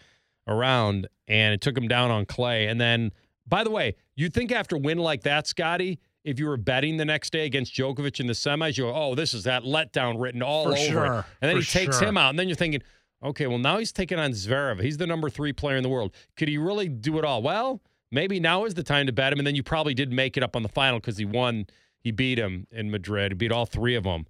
around, 0.47 1.07
and 1.27 1.53
it 1.53 1.61
took 1.61 1.77
him 1.77 1.87
down 1.87 2.11
on 2.11 2.25
clay. 2.25 2.67
And 2.67 2.79
then, 2.79 3.11
by 3.47 3.63
the 3.63 3.69
way, 3.69 3.95
you'd 4.15 4.33
think 4.33 4.51
after 4.51 4.75
a 4.75 4.79
win 4.79 4.97
like 4.97 5.21
that, 5.23 5.47
Scotty, 5.47 5.99
if 6.23 6.39
you 6.39 6.47
were 6.47 6.57
betting 6.57 6.97
the 6.97 7.05
next 7.05 7.31
day 7.31 7.45
against 7.45 7.73
Djokovic 7.73 8.19
in 8.19 8.27
the 8.27 8.33
semis, 8.33 8.77
you 8.77 8.83
go, 8.85 8.93
oh, 8.93 9.15
this 9.15 9.33
is 9.33 9.43
that 9.45 9.63
letdown 9.63 10.19
written 10.21 10.41
all 10.41 10.65
For 10.65 10.77
over. 10.77 11.05
it. 11.19 11.25
And 11.41 11.49
then 11.49 11.55
For 11.55 11.61
he 11.61 11.65
takes 11.65 11.99
sure. 11.99 12.07
him 12.09 12.17
out, 12.17 12.29
and 12.31 12.39
then 12.39 12.47
you're 12.47 12.55
thinking, 12.55 12.81
okay, 13.23 13.47
well, 13.47 13.57
now 13.57 13.77
he's 13.77 13.91
taking 13.91 14.19
on 14.19 14.31
Zverev. 14.31 14.81
He's 14.81 14.97
the 14.97 15.07
number 15.07 15.29
three 15.29 15.53
player 15.53 15.77
in 15.77 15.83
the 15.83 15.89
world. 15.89 16.13
Could 16.37 16.47
he 16.49 16.57
really 16.57 16.87
do 16.89 17.17
it 17.19 17.25
all? 17.25 17.41
Well, 17.41 17.81
maybe 18.11 18.39
now 18.39 18.65
is 18.65 18.73
the 18.73 18.83
time 18.83 19.05
to 19.07 19.13
bet 19.13 19.31
him. 19.33 19.39
And 19.39 19.47
then 19.47 19.55
you 19.55 19.63
probably 19.63 19.93
did 19.93 20.11
make 20.11 20.35
it 20.37 20.43
up 20.43 20.55
on 20.55 20.63
the 20.63 20.69
final 20.69 20.99
because 20.99 21.17
he 21.17 21.25
won. 21.25 21.67
He 22.01 22.11
beat 22.11 22.37
him 22.37 22.65
in 22.71 22.89
Madrid. 22.91 23.31
He 23.33 23.35
beat 23.35 23.51
all 23.51 23.65
three 23.65 23.95
of 23.95 24.03
them. 24.03 24.25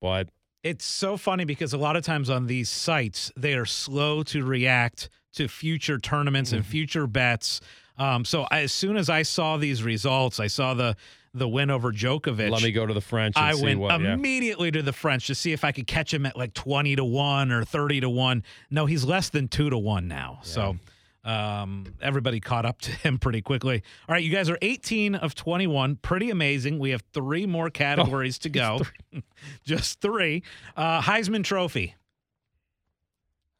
But 0.00 0.28
It's 0.62 0.84
so 0.84 1.16
funny 1.16 1.44
because 1.44 1.72
a 1.72 1.78
lot 1.78 1.96
of 1.96 2.04
times 2.04 2.28
on 2.28 2.46
these 2.46 2.68
sites, 2.70 3.32
they 3.36 3.54
are 3.54 3.64
slow 3.66 4.22
to 4.24 4.44
react 4.44 5.08
to 5.34 5.48
future 5.48 5.98
tournaments 5.98 6.50
Mm-hmm. 6.50 6.56
and 6.58 6.66
future 6.66 7.06
bets. 7.06 7.60
Um, 7.98 8.24
so 8.24 8.46
I, 8.50 8.60
as 8.60 8.72
soon 8.72 8.96
as 8.96 9.08
I 9.08 9.22
saw 9.22 9.56
these 9.56 9.82
results, 9.82 10.40
I 10.40 10.48
saw 10.48 10.74
the 10.74 10.96
the 11.36 11.48
win 11.48 11.68
over 11.68 11.92
Djokovic. 11.92 12.48
let 12.50 12.62
me 12.62 12.70
go 12.70 12.86
to 12.86 12.94
the 12.94 13.00
French 13.00 13.36
and 13.36 13.44
I 13.44 13.52
see 13.54 13.64
went 13.64 13.80
what. 13.80 14.00
yeah. 14.00 14.14
immediately 14.14 14.70
to 14.70 14.82
the 14.82 14.92
French 14.92 15.26
to 15.26 15.34
see 15.34 15.52
if 15.52 15.64
I 15.64 15.72
could 15.72 15.88
catch 15.88 16.14
him 16.14 16.26
at 16.26 16.36
like 16.36 16.54
20 16.54 16.94
to 16.96 17.04
1 17.04 17.50
or 17.50 17.64
30 17.64 18.00
to 18.02 18.08
1. 18.08 18.44
No, 18.70 18.86
he's 18.86 19.04
less 19.04 19.30
than 19.30 19.48
2 19.48 19.70
to 19.70 19.76
1 19.76 20.06
now. 20.06 20.38
So 20.42 20.76
um, 21.24 21.86
everybody 22.00 22.38
caught 22.38 22.64
up 22.64 22.80
to 22.82 22.92
him 22.92 23.18
pretty 23.18 23.42
quickly. 23.42 23.82
All 24.08 24.12
right, 24.12 24.22
you 24.22 24.30
guys 24.30 24.48
are 24.48 24.58
18 24.62 25.16
of 25.16 25.34
21. 25.34 25.96
Pretty 25.96 26.30
amazing. 26.30 26.78
We 26.78 26.90
have 26.90 27.02
three 27.12 27.46
more 27.46 27.68
categories 27.68 28.38
to 28.38 28.48
go. 28.48 28.82
Just 29.64 30.00
three. 30.00 30.44
Uh, 30.76 31.00
Heisman 31.02 31.42
Trophy. 31.42 31.96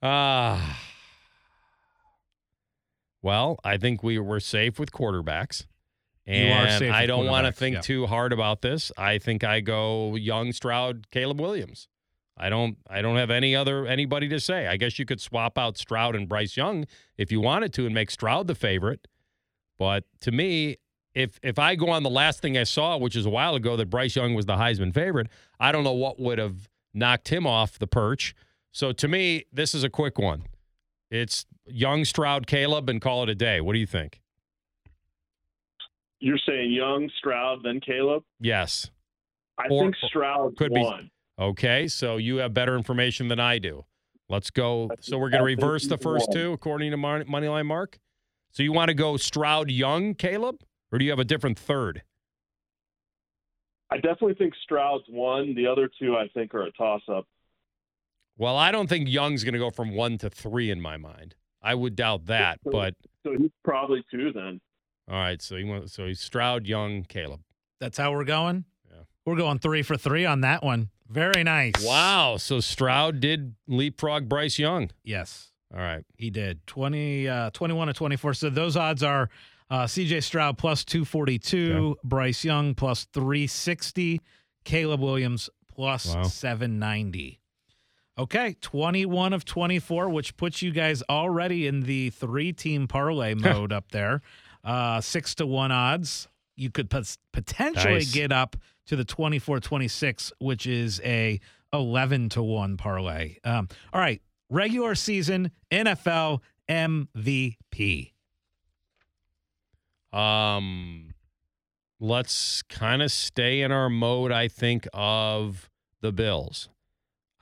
Ah. 0.00 0.78
Well, 3.24 3.58
I 3.64 3.78
think 3.78 4.02
we 4.02 4.18
were 4.18 4.38
safe 4.38 4.78
with 4.78 4.92
quarterbacks. 4.92 5.64
You 6.26 6.34
And 6.34 6.68
are 6.68 6.78
safe 6.78 6.92
I 6.92 7.06
don't 7.06 7.26
want 7.26 7.46
to 7.46 7.52
think 7.52 7.76
yeah. 7.76 7.80
too 7.80 8.06
hard 8.06 8.34
about 8.34 8.60
this. 8.60 8.92
I 8.98 9.16
think 9.16 9.42
I 9.42 9.60
go 9.60 10.14
Young, 10.14 10.52
Stroud, 10.52 11.10
Caleb 11.10 11.40
Williams. 11.40 11.88
I 12.36 12.50
don't 12.50 12.76
I 12.86 13.00
don't 13.00 13.16
have 13.16 13.30
any 13.30 13.56
other 13.56 13.86
anybody 13.86 14.28
to 14.28 14.38
say. 14.40 14.66
I 14.66 14.76
guess 14.76 14.98
you 14.98 15.06
could 15.06 15.20
swap 15.20 15.56
out 15.56 15.78
Stroud 15.78 16.14
and 16.14 16.28
Bryce 16.28 16.56
Young 16.56 16.84
if 17.16 17.32
you 17.32 17.40
wanted 17.40 17.72
to 17.74 17.86
and 17.86 17.94
make 17.94 18.10
Stroud 18.10 18.46
the 18.46 18.54
favorite. 18.54 19.08
But 19.78 20.04
to 20.20 20.30
me, 20.30 20.76
if 21.14 21.38
if 21.42 21.58
I 21.58 21.76
go 21.76 21.88
on 21.88 22.02
the 22.02 22.10
last 22.10 22.42
thing 22.42 22.58
I 22.58 22.64
saw, 22.64 22.98
which 22.98 23.16
is 23.16 23.24
a 23.24 23.30
while 23.30 23.54
ago 23.54 23.76
that 23.76 23.88
Bryce 23.88 24.16
Young 24.16 24.34
was 24.34 24.44
the 24.44 24.56
Heisman 24.56 24.92
favorite, 24.92 25.28
I 25.58 25.72
don't 25.72 25.84
know 25.84 25.92
what 25.92 26.20
would 26.20 26.38
have 26.38 26.68
knocked 26.92 27.28
him 27.28 27.46
off 27.46 27.78
the 27.78 27.86
perch. 27.86 28.34
So 28.70 28.92
to 28.92 29.08
me, 29.08 29.44
this 29.50 29.74
is 29.74 29.82
a 29.82 29.90
quick 29.90 30.18
one. 30.18 30.42
It's 31.10 31.46
Young, 31.66 32.04
Stroud, 32.04 32.46
Caleb, 32.46 32.88
and 32.88 33.00
call 33.00 33.22
it 33.22 33.28
a 33.28 33.34
day. 33.34 33.60
What 33.60 33.72
do 33.74 33.78
you 33.78 33.86
think? 33.86 34.20
You're 36.20 36.38
saying 36.38 36.72
Young, 36.72 37.10
Stroud, 37.18 37.60
then 37.64 37.80
Caleb. 37.80 38.24
Yes. 38.40 38.90
I 39.58 39.66
Or- 39.70 39.82
think 39.84 39.96
Stroud 40.06 40.56
could 40.56 40.72
be- 40.72 41.10
Okay, 41.38 41.88
so 41.88 42.16
you 42.16 42.36
have 42.36 42.54
better 42.54 42.76
information 42.76 43.28
than 43.28 43.40
I 43.40 43.58
do. 43.58 43.84
Let's 44.28 44.50
go. 44.50 44.90
So 45.00 45.18
we're 45.18 45.30
going 45.30 45.40
to 45.40 45.44
reverse 45.44 45.86
the 45.86 45.98
first 45.98 46.30
two 46.32 46.52
according 46.52 46.92
to 46.92 46.96
Mon- 46.96 47.24
Moneyline 47.24 47.66
Mark. 47.66 47.98
So 48.52 48.62
you 48.62 48.72
want 48.72 48.88
to 48.88 48.94
go 48.94 49.16
Stroud 49.16 49.70
Young, 49.70 50.14
Caleb, 50.14 50.62
or 50.92 50.98
do 50.98 51.04
you 51.04 51.10
have 51.10 51.18
a 51.18 51.24
different 51.24 51.58
third? 51.58 52.02
I 53.90 53.96
definitely 53.96 54.34
think 54.34 54.54
Stroud's 54.62 55.04
one. 55.08 55.54
The 55.54 55.66
other 55.66 55.88
two, 55.98 56.16
I 56.16 56.28
think, 56.28 56.54
are 56.54 56.62
a 56.62 56.72
toss-up. 56.72 57.26
Well, 58.36 58.56
I 58.56 58.72
don't 58.72 58.88
think 58.88 59.08
Young's 59.08 59.44
going 59.44 59.52
to 59.54 59.58
go 59.60 59.70
from 59.70 59.94
one 59.94 60.18
to 60.18 60.30
three 60.30 60.70
in 60.70 60.80
my 60.80 60.96
mind. 60.96 61.34
I 61.62 61.74
would 61.74 61.96
doubt 61.96 62.26
that, 62.26 62.58
but 62.64 62.94
So 63.24 63.32
he's 63.38 63.50
probably 63.64 64.04
two 64.10 64.32
then. 64.32 64.60
all 65.08 65.14
right. 65.16 65.40
So 65.40 65.56
he 65.56 65.64
went. 65.64 65.90
So 65.90 66.06
he's 66.06 66.20
Stroud, 66.20 66.66
Young, 66.66 67.04
Caleb. 67.04 67.40
That's 67.80 67.96
how 67.98 68.12
we're 68.12 68.24
going? 68.24 68.64
Yeah. 68.90 69.02
We're 69.24 69.36
going 69.36 69.58
three 69.60 69.82
for 69.82 69.96
three 69.96 70.26
on 70.26 70.40
that 70.42 70.62
one. 70.62 70.90
Very 71.08 71.44
nice. 71.44 71.74
Wow. 71.84 72.36
So 72.38 72.60
Stroud 72.60 73.20
did 73.20 73.54
leapfrog 73.66 74.28
Bryce 74.28 74.58
Young. 74.58 74.90
Yes. 75.04 75.52
All 75.72 75.80
right. 75.80 76.04
He 76.16 76.30
did 76.30 76.66
20, 76.66 77.28
uh, 77.28 77.50
21 77.50 77.88
to 77.88 77.92
24. 77.94 78.34
So 78.34 78.50
those 78.50 78.76
odds 78.76 79.02
are 79.02 79.28
uh, 79.70 79.84
CJ 79.84 80.22
Stroud 80.22 80.58
plus 80.58 80.84
242, 80.84 81.96
Bryce 82.04 82.44
Young 82.44 82.74
plus 82.74 83.04
360, 83.12 84.20
Caleb 84.64 85.00
Williams 85.00 85.48
plus 85.68 86.14
Wow. 86.14 86.22
790. 86.24 87.40
Okay, 88.16 88.54
21 88.60 89.32
of 89.32 89.44
24, 89.44 90.08
which 90.08 90.36
puts 90.36 90.62
you 90.62 90.70
guys 90.70 91.02
already 91.10 91.66
in 91.66 91.80
the 91.80 92.10
three 92.10 92.52
team 92.52 92.86
parlay 92.86 93.34
mode 93.34 93.72
up 93.72 93.90
there. 93.90 94.22
Uh, 94.62 95.00
six 95.00 95.34
to 95.36 95.46
one 95.46 95.72
odds. 95.72 96.28
You 96.56 96.70
could 96.70 96.88
potentially 96.88 97.94
Nice. 97.94 98.12
get 98.12 98.30
up 98.30 98.54
to 98.86 98.94
the 98.96 99.04
24 99.04 99.58
26, 99.60 100.32
which 100.38 100.66
is 100.66 101.00
a 101.04 101.40
11 101.72 102.28
to 102.30 102.42
1 102.42 102.76
parlay. 102.76 103.36
Um, 103.42 103.68
all 103.92 104.00
right, 104.00 104.22
regular 104.48 104.94
season 104.94 105.50
NFL 105.72 106.40
MVP. 106.68 108.12
Um, 110.12 111.12
let's 111.98 112.62
kind 112.62 113.02
of 113.02 113.10
stay 113.10 113.62
in 113.62 113.72
our 113.72 113.90
mode, 113.90 114.30
I 114.30 114.46
think, 114.46 114.86
of 114.94 115.68
the 116.00 116.12
Bills. 116.12 116.68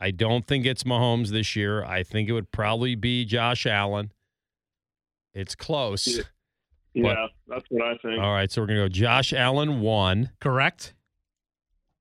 I 0.02 0.10
don't 0.10 0.44
think 0.48 0.66
it's 0.66 0.82
Mahomes 0.82 1.28
this 1.28 1.54
year. 1.54 1.84
I 1.84 2.02
think 2.02 2.28
it 2.28 2.32
would 2.32 2.50
probably 2.50 2.96
be 2.96 3.24
Josh 3.24 3.66
Allen. 3.66 4.10
It's 5.32 5.54
close. 5.54 6.08
Yeah. 6.08 6.22
But- 6.94 7.16
Yeah, 7.16 7.26
that's 7.46 7.64
what 7.70 7.86
I 7.86 7.96
think. 7.98 8.20
All 8.20 8.32
right, 8.32 8.50
so 8.50 8.60
we're 8.62 8.66
going 8.66 8.78
to 8.80 8.84
go 8.86 8.88
Josh 8.88 9.32
Allen 9.32 9.80
one. 9.80 10.30
Correct? 10.40 10.92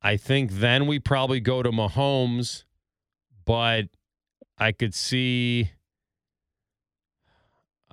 I 0.02 0.18
think 0.18 0.54
then 0.54 0.88
we 0.88 0.98
probably 0.98 1.40
go 1.40 1.62
to 1.62 1.70
Mahomes, 1.70 2.64
but 3.46 3.84
I 4.58 4.72
could 4.72 4.96
see. 4.96 5.70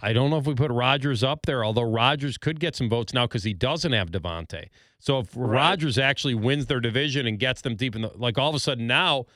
I 0.01 0.15
don't 0.15 0.31
know 0.31 0.39
if 0.39 0.47
we 0.47 0.55
put 0.55 0.71
Rodgers 0.71 1.23
up 1.23 1.45
there, 1.45 1.63
although 1.65 1.83
Rodgers 1.83 2.39
could 2.39 2.61
get 2.61 2.75
some 2.77 2.89
votes 2.89 3.13
now 3.13 3.27
because 3.27 3.45
he 3.45 3.53
doesn't 3.53 3.93
have 3.93 4.11
Davante. 4.11 4.69
So 5.01 5.19
if 5.19 5.37
Right. 5.37 5.51
Rodgers 5.51 5.99
actually 5.99 6.35
wins 6.35 6.65
their 6.67 6.81
division 6.81 7.27
and 7.27 7.39
gets 7.39 7.61
them 7.61 7.77
deep 7.77 7.95
in 7.95 8.03
the 8.03 8.13
like, 8.17 8.39
all 8.39 8.49
of 8.49 8.55
a 8.55 8.61
sudden 8.61 8.87
now 8.87 9.27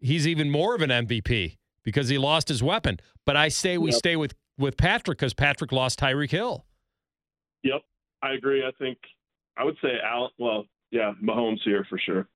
he's 0.00 0.26
even 0.26 0.50
more 0.50 0.74
of 0.74 0.82
an 0.82 0.90
MVP 0.90 1.56
because 1.84 2.08
he 2.08 2.18
lost 2.18 2.48
his 2.48 2.62
weapon. 2.62 2.98
But 3.26 3.36
I 3.36 3.48
say 3.48 3.78
we 3.78 3.90
Yep. 3.90 3.98
stay 3.98 4.16
with 4.16 4.34
with 4.58 4.76
Patrick 4.76 5.16
because 5.18 5.32
Patrick 5.32 5.72
lost 5.72 5.98
Tyreek 6.00 6.30
Hill. 6.30 6.66
Yep, 7.62 7.80
I 8.22 8.32
agree. 8.32 8.62
I 8.64 8.70
think 8.78 8.98
I 9.56 9.64
would 9.64 9.76
say 9.82 9.98
Al. 10.04 10.30
Well, 10.38 10.66
yeah, 10.90 11.12
Mahomes 11.22 11.60
here 11.64 11.84
for 11.88 11.98
sure. 11.98 12.28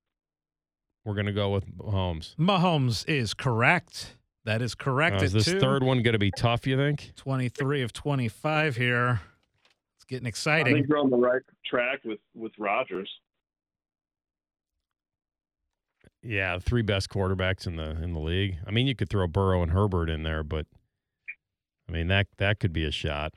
We're 1.03 1.13
gonna 1.15 1.33
go 1.33 1.51
with 1.51 1.65
Mahomes. 1.77 2.35
Mahomes 2.37 3.07
is 3.07 3.33
correct. 3.33 4.17
That 4.45 4.61
is 4.61 4.73
correct. 4.75 5.21
Uh, 5.21 5.25
is 5.25 5.33
this 5.33 5.45
two. 5.45 5.59
third 5.59 5.83
one 5.83 6.01
gonna 6.03 6.17
be 6.19 6.31
tough? 6.31 6.65
You 6.65 6.77
think? 6.77 7.13
23 7.15 7.81
of 7.81 7.93
25 7.93 8.75
here. 8.75 9.21
It's 9.97 10.05
getting 10.05 10.25
I 10.27 10.29
exciting. 10.29 10.73
think 10.73 10.87
you're 10.87 10.99
on 10.99 11.09
the 11.09 11.17
right 11.17 11.41
track 11.65 11.99
with 12.05 12.19
with 12.33 12.53
Rodgers. 12.57 13.09
Yeah, 16.27 16.57
three 16.57 16.81
best 16.81 17.09
quarterbacks 17.09 17.67
in 17.67 17.75
the 17.75 17.91
in 18.01 18.13
the 18.13 18.19
league. 18.19 18.57
I 18.65 18.71
mean, 18.71 18.87
you 18.87 18.95
could 18.95 19.09
throw 19.09 19.27
Burrow 19.27 19.61
and 19.61 19.71
Herbert 19.71 20.09
in 20.09 20.23
there, 20.23 20.43
but 20.43 20.65
I 21.87 21.91
mean 21.91 22.07
that 22.07 22.27
that 22.37 22.59
could 22.59 22.73
be 22.73 22.83
a 22.85 22.91
shot. 22.91 23.33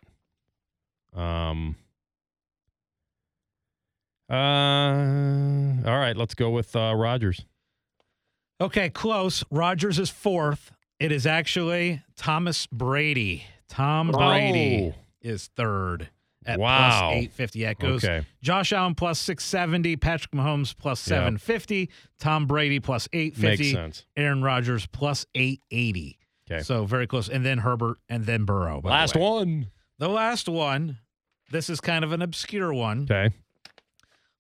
Um. 1.15 1.77
Uh. 4.31 4.35
All 5.87 5.99
right, 5.99 6.17
let's 6.17 6.35
go 6.35 6.51
with 6.51 6.75
uh, 6.75 6.95
Rodgers. 6.97 7.45
Okay, 8.61 8.89
close. 8.91 9.45
Rodgers 9.51 9.99
is 9.99 10.11
fourth. 10.11 10.73
It 10.99 11.13
is 11.13 11.27
actually 11.27 12.03
Thomas 12.17 12.67
Brady. 12.67 13.45
Tom 13.69 14.11
Oh. 14.15 14.19
Brady 14.19 14.95
is 15.21 15.51
third 15.57 16.09
at 16.49 16.59
Wow. 16.59 17.11
plus 17.11 17.13
850. 17.25 17.59
Yeah, 17.61 17.71
it 17.71 17.79
goes 17.79 18.05
Okay. 18.05 18.27
Josh 18.43 18.73
Allen 18.73 18.95
plus 18.95 19.19
670, 19.21 19.97
Patrick 19.97 20.33
Mahomes 20.33 20.77
plus 20.77 21.07
Yeah. 21.07 21.17
750, 21.17 21.91
Tom 22.19 22.47
Brady 22.47 22.81
plus 22.81 23.09
850, 23.13 23.75
Makes. 23.75 24.05
Aaron 24.17 24.43
Rodgers 24.43 24.87
plus 24.87 25.27
880. 25.35 26.19
Okay. 26.51 26.63
So 26.63 26.85
very 26.87 27.07
close. 27.07 27.29
And 27.29 27.45
then 27.45 27.59
Herbert 27.59 27.99
and 28.09 28.25
then 28.25 28.45
Burrow. 28.45 28.81
the 28.81 28.89
Last 28.89 29.15
way. 29.15 29.21
one. 29.23 29.71
The 29.99 30.09
last 30.09 30.49
one. 30.49 30.99
This 31.51 31.69
is 31.71 31.81
kind 31.81 32.05
of 32.05 32.13
an 32.13 32.23
obscure 32.23 32.73
one, 32.75 33.03
Okay. 33.11 33.31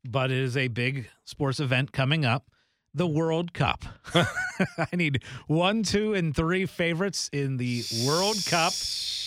but 0.04 0.30
it 0.30 0.38
is 0.38 0.56
a 0.56 0.68
big 0.68 1.08
sports 1.24 1.60
event 1.60 1.92
coming 1.92 2.24
up. 2.24 2.50
The 2.98 3.06
World 3.06 3.54
Cup. 3.54 3.84
I 4.14 4.88
need 4.92 5.22
one, 5.46 5.84
two, 5.84 6.14
and 6.14 6.34
three 6.34 6.66
favorites 6.66 7.30
in 7.32 7.56
the 7.56 7.84
World 8.04 8.44
Cup. 8.44 8.72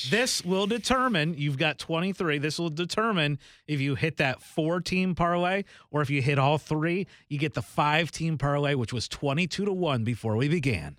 This 0.10 0.44
will 0.44 0.68
determine, 0.68 1.36
you've 1.38 1.58
got 1.58 1.80
23. 1.80 2.38
This 2.38 2.60
will 2.60 2.70
determine 2.70 3.40
if 3.68 3.80
you 3.80 3.96
hit 3.96 4.18
that 4.18 4.42
four 4.42 4.82
team 4.82 5.16
parlay 5.16 5.64
or 5.90 6.02
if 6.02 6.10
you 6.10 6.22
hit 6.22 6.38
all 6.38 6.58
three, 6.58 7.08
you 7.30 7.40
get 7.40 7.54
the 7.54 7.62
five 7.62 8.12
team 8.12 8.38
parlay, 8.38 8.76
which 8.76 8.92
was 8.92 9.08
22 9.08 9.64
to 9.64 9.72
1 9.72 10.04
before 10.04 10.36
we 10.36 10.50
began. 10.50 10.98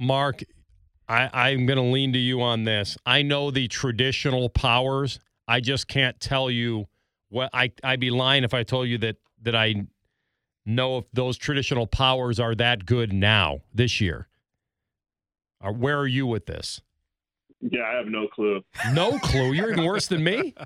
Mark, 0.00 0.42
I, 1.06 1.28
I'm 1.50 1.66
going 1.66 1.78
to 1.78 1.82
lean 1.82 2.14
to 2.14 2.18
you 2.18 2.40
on 2.40 2.64
this. 2.64 2.96
I 3.04 3.22
know 3.22 3.50
the 3.50 3.68
traditional 3.68 4.48
powers. 4.48 5.20
I 5.46 5.60
just 5.60 5.86
can't 5.86 6.18
tell 6.18 6.50
you 6.50 6.86
what 7.28 7.50
I, 7.52 7.72
I'd 7.84 8.00
be 8.00 8.10
lying 8.10 8.42
if 8.42 8.54
I 8.54 8.62
told 8.62 8.88
you 8.88 8.96
that, 8.98 9.16
that 9.42 9.54
I 9.54 9.86
know 10.66 10.98
if 10.98 11.04
those 11.12 11.38
traditional 11.38 11.86
powers 11.86 12.38
are 12.40 12.54
that 12.56 12.84
good 12.84 13.12
now, 13.12 13.60
this 13.72 14.00
year. 14.00 14.28
Or 15.60 15.72
where 15.72 15.98
are 15.98 16.06
you 16.06 16.26
with 16.26 16.46
this? 16.46 16.80
Yeah, 17.60 17.84
I 17.90 17.96
have 17.96 18.06
no 18.06 18.28
clue. 18.28 18.60
No 18.92 19.18
clue. 19.18 19.52
You're 19.52 19.72
even 19.72 19.84
worse 19.84 20.06
than 20.06 20.22
me. 20.22 20.54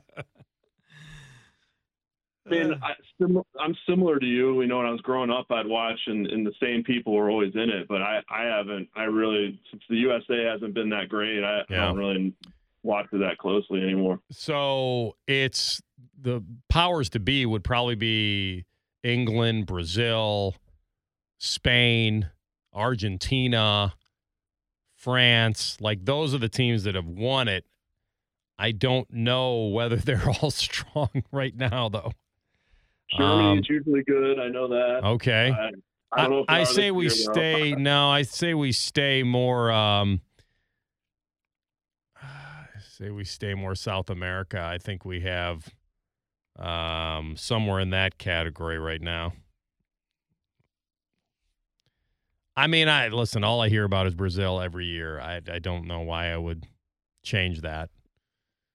I 2.47 2.51
mean, 2.51 2.73
I, 2.83 2.93
sim- 3.21 3.43
I'm 3.61 3.77
similar 3.89 4.19
to 4.19 4.27
you. 4.27 4.61
You 4.61 4.67
know, 4.67 4.79
when 4.79 4.87
I 4.87 4.91
was 4.91 5.01
growing 5.03 5.31
up, 5.31 5.47
I'd 5.51 5.67
watch, 5.67 6.01
and, 6.07 6.27
and 6.27 6.45
the 6.45 6.53
same 6.61 6.83
people 6.83 7.13
were 7.13 7.31
always 7.31 7.55
in 7.55 7.71
it. 7.71 7.87
But 7.87 8.03
I, 8.03 8.21
I 8.29 8.43
haven't. 8.43 8.89
I 8.97 9.05
really, 9.05 9.61
since 9.71 9.83
the 9.89 9.97
USA 9.97 10.47
hasn't 10.51 10.75
been 10.75 10.89
that 10.91 11.09
great, 11.09 11.45
I, 11.45 11.61
I 11.69 11.75
don't 11.75 11.99
really 11.99 12.35
watch 12.83 13.07
it 13.13 13.19
that 13.19 13.39
closely 13.39 13.81
anymore. 13.83 14.21
So 14.33 15.17
it's 15.29 15.81
the 16.21 16.43
powers 16.69 17.11
to 17.11 17.21
be 17.21 17.47
would 17.47 17.63
probably 17.63 17.95
be 17.95 18.65
England, 19.03 19.67
Brazil, 19.67 20.55
Spain, 21.39 22.29
Argentina, 22.73 23.95
France. 24.95 25.79
Like 25.81 26.05
those 26.05 26.35
are 26.35 26.39
the 26.39 26.49
teams 26.49 26.85
that 26.85 26.95
have 26.95 27.07
won 27.07 27.49
it. 27.49 27.65
I 28.59 28.73
don't 28.73 29.11
know 29.11 29.67
whether 29.69 29.97
they're 29.97 30.29
all 30.43 30.51
strong 30.51 31.09
right 31.33 31.57
now, 31.57 31.89
though. 31.89 32.13
Germany 33.17 33.49
Um, 33.53 33.59
is 33.59 33.69
usually 33.69 34.03
good. 34.05 34.39
I 34.39 34.49
know 34.49 34.69
that. 34.69 35.01
Okay. 35.05 35.51
I, 35.51 35.71
I 36.13 36.23
don't 36.23 36.31
know. 36.31 36.39
If 36.41 36.45
I 36.49 36.65
say 36.65 36.91
we 36.91 37.09
stay. 37.09 37.73
No, 37.79 38.11
I 38.11 38.23
say 38.23 38.55
we 38.55 38.73
stay 38.73 39.23
more. 39.23 39.71
Um, 39.73 40.21
I 42.23 42.67
say 42.89 43.11
we 43.11 43.25
stay 43.25 43.55
more 43.55 43.75
South 43.75 44.11
America. 44.11 44.61
I 44.61 44.79
think 44.79 45.05
we 45.05 45.21
have 45.21 45.69
um, 46.61 47.37
somewhere 47.37 47.81
in 47.81 47.91
that 47.91 48.19
category 48.19 48.79
right 48.79 49.01
now. 49.01 49.33
I 52.57 52.67
mean, 52.67 52.89
I 52.89 53.09
listen. 53.09 53.43
All 53.45 53.61
I 53.61 53.69
hear 53.69 53.85
about 53.85 54.07
is 54.07 54.15
Brazil 54.15 54.61
every 54.61 54.87
year. 54.87 55.19
I 55.21 55.41
I 55.51 55.59
don't 55.59 55.87
know 55.87 56.01
why 56.01 56.31
I 56.31 56.37
would 56.37 56.67
change 57.23 57.63
that. 57.63 57.91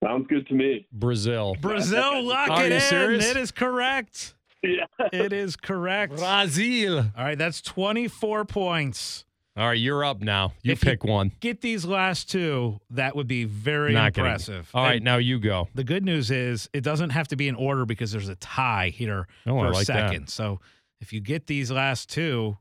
Sounds 0.04 0.28
good 0.28 0.48
to 0.48 0.54
me. 0.54 0.88
Brazil, 0.92 1.56
Brazil, 1.60 2.24
lock 2.24 2.50
Are 2.50 2.66
it 2.66 2.72
in. 2.72 2.82
serious? 2.82 3.26
It 3.26 3.38
is 3.38 3.52
correct. 3.52 4.34
Yeah. 4.64 4.86
It 5.14 5.32
is 5.32 5.56
correct. 5.56 6.16
Brazil. 6.18 7.12
All 7.16 7.24
right, 7.24 7.38
that's 7.38 7.62
24 7.62 8.46
points. 8.46 9.26
All 9.58 9.68
right, 9.68 9.78
you're 9.80 10.04
up 10.04 10.20
now. 10.22 10.52
You 10.64 10.74
If 10.74 10.84
you- 10.84 10.92
pick 10.92 11.06
one. 11.06 11.32
Get 11.40 11.62
these 11.62 11.86
last 11.86 12.30
two, 12.30 12.82
that 12.90 13.16
would 13.16 13.28
be 13.28 13.46
very 13.46 13.94
Not 13.94 14.08
impressive. 14.18 14.70
All 14.74 14.84
right, 14.84 14.96
And 14.98 15.06
now 15.06 15.16
you 15.18 15.40
go. 15.40 15.70
The 15.74 15.86
good 15.86 16.04
news 16.04 16.30
is 16.30 16.70
it 16.74 16.82
doesn't 16.82 17.12
have 17.12 17.30
to 17.30 17.38
be 17.38 17.48
in 17.48 17.56
order 17.56 17.86
because 17.86 18.12
there's 18.12 18.28
a 18.28 18.36
tie 18.36 18.90
here 18.90 19.28
Oh, 19.46 19.58
I 19.60 19.68
for 19.68 19.74
like 19.74 19.88
that. 19.88 20.10
second. 20.10 20.28
So 20.30 20.60
if 21.00 21.14
you 21.14 21.22
get 21.22 21.48
these 21.48 21.72
last 21.72 22.10
two, 22.10 22.58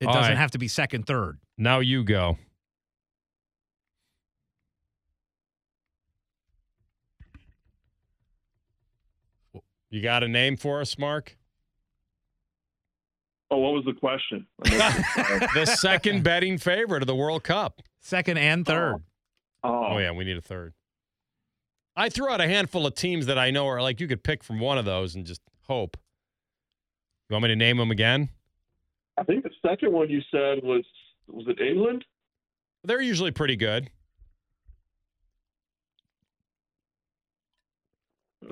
it 0.00 0.06
All 0.06 0.14
doesn't 0.14 0.32
right. 0.32 0.38
have 0.38 0.52
to 0.52 0.58
be 0.58 0.68
second, 0.68 1.06
third. 1.06 1.38
Now 1.56 1.80
you 1.80 2.04
go. 2.04 2.38
You 9.90 10.02
got 10.02 10.22
a 10.22 10.28
name 10.28 10.56
for 10.56 10.80
us, 10.80 10.98
Mark? 10.98 11.37
Oh, 13.50 13.58
what 13.58 13.72
was 13.72 13.84
the 13.84 13.94
question? 13.94 14.46
I 14.64 14.70
missed 14.70 15.42
it. 15.42 15.50
the 15.54 15.66
second 15.66 16.22
betting 16.22 16.58
favorite 16.58 17.02
of 17.02 17.06
the 17.06 17.14
World 17.14 17.44
Cup. 17.44 17.80
Second 18.00 18.38
and 18.38 18.68
oh. 18.68 18.72
third. 18.72 18.94
oh, 19.64 19.86
Oh, 19.92 19.98
yeah, 19.98 20.12
we 20.12 20.24
need 20.24 20.36
a 20.36 20.42
third. 20.42 20.74
I 21.96 22.10
threw 22.10 22.28
out 22.28 22.40
a 22.40 22.46
handful 22.46 22.86
of 22.86 22.94
teams 22.94 23.26
that 23.26 23.38
I 23.38 23.50
know 23.50 23.66
are 23.66 23.82
like 23.82 24.00
you 24.00 24.06
could 24.06 24.22
pick 24.22 24.44
from 24.44 24.60
one 24.60 24.78
of 24.78 24.84
those 24.84 25.14
and 25.14 25.26
just 25.26 25.40
hope. 25.66 25.96
You 27.28 27.34
want 27.34 27.42
me 27.42 27.48
to 27.48 27.56
name 27.56 27.76
them 27.76 27.90
again? 27.90 28.28
I 29.18 29.24
think 29.24 29.42
the 29.42 29.50
second 29.66 29.92
one 29.92 30.08
you 30.08 30.22
said 30.30 30.62
was 30.62 30.84
was 31.26 31.46
it 31.48 31.60
England? 31.60 32.04
They're 32.84 33.02
usually 33.02 33.32
pretty 33.32 33.56
good. 33.56 33.90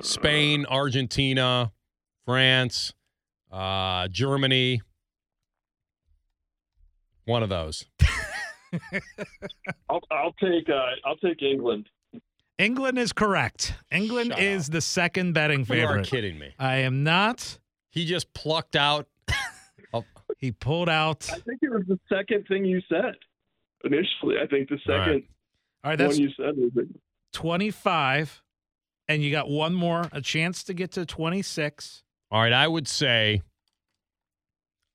Spain, 0.01 0.66
Argentina, 0.68 1.72
France, 2.26 2.92
uh, 3.57 4.09
Germany. 4.09 4.82
One 7.24 7.42
of 7.42 7.48
those. 7.48 7.84
I'll 9.90 10.00
I'll 10.11 10.32
take 10.34 10.68
uh, 10.68 10.86
I'll 11.04 11.16
take 11.16 11.42
England. 11.42 11.88
England 12.59 12.98
is 12.98 13.12
correct. 13.12 13.74
England 13.90 14.30
Shut 14.30 14.42
is 14.42 14.68
the 14.68 14.80
second 14.80 15.32
betting 15.32 15.61
You 15.61 15.64
are 15.64 15.66
favorite. 15.66 16.07
kidding 16.07 16.38
me. 16.38 16.54
I 16.59 16.76
am 16.76 17.02
not. 17.02 17.59
He 17.90 18.04
just 18.04 18.32
plucked 18.34 18.76
out. 18.76 19.07
He 20.38 20.52
pulled 20.52 20.90
out. 20.90 21.30
I 21.32 21.36
think 21.36 21.61
it 21.62 21.70
was 21.70 21.84
the 21.88 21.98
second 22.12 22.46
thing 22.46 22.66
you 22.66 22.82
said 22.90 23.14
initially. 23.84 24.36
I 24.42 24.46
think 24.46 24.68
the 24.68 24.78
second 24.86 25.22
All 25.82 25.90
right, 25.92 25.96
that's 25.96 26.16
one 26.16 26.22
you 26.22 26.30
said 26.36 26.57
was 26.59 26.72
it. 26.76 26.88
25. 27.32 28.42
And 29.09 29.22
you 29.22 29.30
got 29.30 29.48
one 29.48 29.72
more, 29.72 30.09
a 30.12 30.20
chance 30.20 30.62
to 30.64 30.74
get 30.74 30.90
to 30.92 31.07
26. 31.07 32.02
All 32.31 32.43
right, 32.43 32.53
I 32.53 32.66
would 32.66 32.89
say 32.89 33.43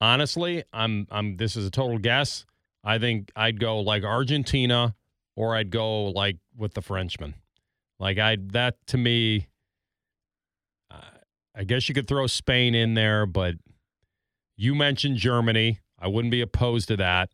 honestly, 0.02 0.64
I'm 0.74 1.08
I'm 1.10 1.38
this 1.38 1.56
is 1.56 1.66
a 1.66 1.72
total 1.72 1.98
guess. 1.98 2.46
I 2.84 2.98
think 2.98 3.32
I'd 3.36 3.60
go 3.60 3.80
like 3.80 4.04
Argentina 4.04 4.96
or 5.36 5.56
I'd 5.56 5.70
go 5.70 6.06
like 6.06 6.38
with 6.58 6.74
the 6.74 6.82
Frenchman. 6.82 7.36
Like 8.00 8.18
I 8.18 8.38
that 8.52 8.76
to 8.88 8.98
me 8.98 9.48
uh, 10.90 10.96
I 11.56 11.64
guess 11.64 11.88
you 11.88 11.96
could 11.96 12.08
throw 12.08 12.28
Spain 12.28 12.76
in 12.76 12.96
there, 12.96 13.26
but 13.26 13.56
you 14.58 14.76
mentioned 14.76 15.18
Germany. 15.18 15.80
I 16.00 16.08
wouldn't 16.08 16.32
be 16.32 16.42
opposed 16.42 16.88
to 16.90 16.98
that. 16.98 17.30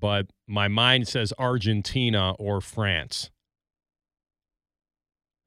But 0.00 0.26
my 0.46 0.68
mind 0.68 1.06
says 1.08 1.32
Argentina 1.38 2.32
or 2.32 2.60
France. 2.60 3.30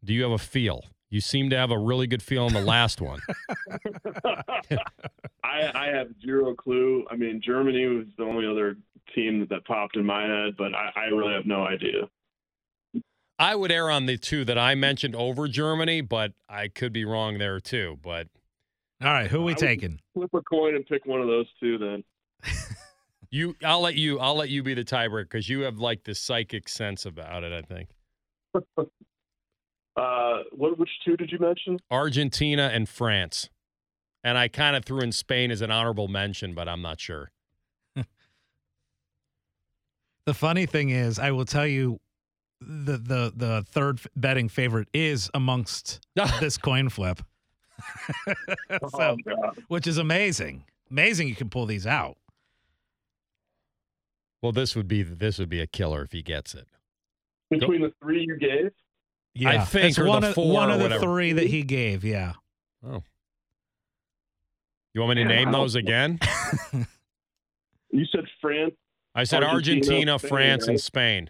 Do 0.04 0.14
you 0.14 0.24
have 0.24 0.32
a 0.32 0.38
feel? 0.38 0.86
You 1.10 1.22
seem 1.22 1.50
to 1.50 1.58
have 1.58 1.72
a 1.72 1.78
really 1.78 2.06
good 2.06 2.22
feel 2.22 2.46
on 2.46 2.54
the 2.54 2.62
last 2.62 3.02
one. 3.02 3.20
I 5.44 5.72
I 5.74 5.88
have 5.88 6.08
zero 6.24 6.54
clue. 6.54 7.06
I 7.10 7.16
mean, 7.16 7.42
Germany 7.44 7.86
was 7.88 8.06
the 8.18 8.24
only 8.24 8.46
other 8.48 8.78
team 9.16 9.48
that 9.50 9.66
popped 9.66 9.96
in 9.96 10.06
my 10.06 10.24
head, 10.24 10.56
but 10.58 10.76
I, 10.76 10.92
I 10.96 11.06
really 11.06 11.34
have 11.34 11.48
no 11.48 11.66
idea. 11.66 12.10
I 13.40 13.56
would 13.56 13.72
err 13.72 13.90
on 13.90 14.06
the 14.06 14.18
two 14.18 14.44
that 14.46 14.58
I 14.58 14.76
mentioned 14.76 15.16
over 15.16 15.48
Germany, 15.48 16.02
but 16.02 16.34
I 16.50 16.68
could 16.68 16.92
be 16.92 17.06
wrong 17.06 17.38
there 17.38 17.60
too. 17.60 17.98
But 18.04 18.28
All 19.02 19.08
right, 19.08 19.32
who 19.32 19.42
are 19.42 19.46
we 19.46 19.54
I 19.54 19.56
taking? 19.56 20.00
Flip 20.14 20.30
a 20.34 20.42
coin 20.42 20.76
and 20.76 20.86
pick 20.86 21.06
one 21.06 21.22
of 21.22 21.28
those 21.28 21.48
two. 21.60 21.78
Then 21.78 22.04
you, 23.32 23.56
I'll 23.64 23.82
let 23.82 23.96
you, 23.96 24.20
I'll 24.20 24.36
let 24.36 24.50
you 24.50 24.62
be 24.62 24.74
the 24.74 24.84
tiebreaker 24.84 25.24
because 25.24 25.48
you 25.48 25.62
have 25.62 25.80
like 25.80 26.04
the 26.04 26.14
psychic 26.14 26.68
sense 26.68 27.06
about 27.06 27.44
it. 27.44 27.54
I 27.54 27.62
think 27.62 27.90
uh, 30.00 30.44
what 30.52 30.78
which 30.80 30.90
two 31.04 31.18
did 31.18 31.32
you 31.32 31.40
mention? 31.40 31.80
Argentina 31.92 32.72
and 32.74 32.88
France, 32.88 33.50
and 34.24 34.38
I 34.38 34.48
kind 34.48 34.76
of 34.76 34.86
threw 34.86 35.02
in 35.02 35.12
Spain 35.12 35.52
as 35.52 35.62
an 35.62 35.72
honorable 35.72 36.08
mention, 36.08 36.54
but 36.54 36.68
I'm 36.68 36.82
not 36.82 37.00
sure. 37.00 37.32
The 40.26 40.34
funny 40.36 40.68
thing 40.68 40.90
is, 40.92 41.18
I 41.18 41.32
will 41.32 41.46
tell 41.46 41.66
you 41.66 42.00
the 42.62 42.98
the 42.98 43.34
the 43.36 43.66
third 43.68 44.00
betting 44.16 44.48
favorite 44.48 44.88
is 44.94 45.30
amongst 45.34 46.02
this 46.40 46.56
coin 46.58 46.90
flip. 46.90 47.22
so, 48.90 49.18
oh, 49.28 49.52
which 49.70 49.88
is 49.88 49.98
amazing. 49.98 50.66
Amazing 50.92 51.30
you 51.30 51.36
can 51.36 51.50
pull 51.50 51.66
these 51.66 51.88
out. 51.88 52.18
Well, 54.44 54.52
this 54.52 54.76
would 54.76 54.88
be 54.88 55.02
this 55.02 55.40
would 55.40 55.50
be 55.50 55.62
a 55.62 55.68
killer 55.68 56.04
if 56.04 56.12
he 56.12 56.22
gets 56.22 56.54
it. 56.54 56.68
Between 57.50 57.82
the 57.82 57.92
three 58.00 58.24
you 58.28 58.38
gave, 58.38 58.72
Yeah, 59.36 59.50
I 59.50 59.66
think, 59.66 59.90
it's 59.90 60.00
or 60.00 60.04
the 60.04 60.10
one 60.10 60.24
of, 60.24 60.34
four 60.34 60.54
one 60.54 60.70
or 60.70 60.74
of 60.74 60.78
the 60.80 60.84
whatever. 60.86 61.04
three 61.04 61.34
that 61.34 61.48
he 61.48 61.64
gave. 61.64 62.04
Yeah. 62.04 62.34
Oh. 62.86 63.04
You 64.94 65.02
want 65.02 65.16
me 65.18 65.24
to 65.24 65.30
Yeah, 65.30 65.36
name 65.44 65.52
those 65.52 65.76
again? 65.76 66.20
you 67.92 68.06
said 68.12 68.26
France. 68.42 68.74
I 69.16 69.24
said 69.24 69.44
Argentina, 69.44 70.14
Argentina, 70.14 70.20
Spain, 70.20 70.30
France, 70.30 70.68
and? 70.68 70.80
Spain. 70.82 71.30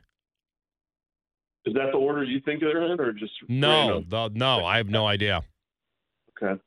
Is 1.66 1.74
that 1.74 1.90
the 1.92 1.98
order 1.98 2.24
you 2.24 2.40
think 2.40 2.62
they're 2.62 2.92
in, 2.92 3.00
or 3.00 3.12
just 3.12 3.34
No, 3.48 4.02
the, 4.08 4.30
no, 4.34 4.66
I 4.66 4.78
have 4.78 4.90
no 4.90 5.06
idea. 5.08 5.42
Okay. 6.42 6.60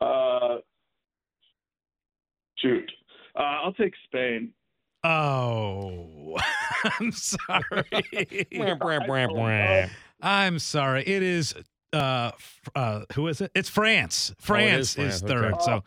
Uh, 0.00 0.56
shoot. 2.58 2.90
Uh, 3.36 3.42
I'll 3.64 3.74
take 3.74 3.92
Spain. 4.06 4.52
Oh, 5.04 6.36
I'm 7.00 7.12
sorry. 7.12 7.84
I'm 10.20 10.58
sorry. 10.58 11.02
It 11.06 11.22
is 11.22 11.54
uh, 11.92 12.32
uh 12.74 13.02
who 13.14 13.28
is 13.28 13.40
it? 13.40 13.50
It's 13.54 13.68
France. 13.68 14.34
France, 14.38 14.96
Oh, 14.98 15.02
is 15.02 15.14
is, 15.14 15.20
France, 15.20 15.22
okay. 15.22 15.32
third. 15.52 15.62
So 15.62 15.84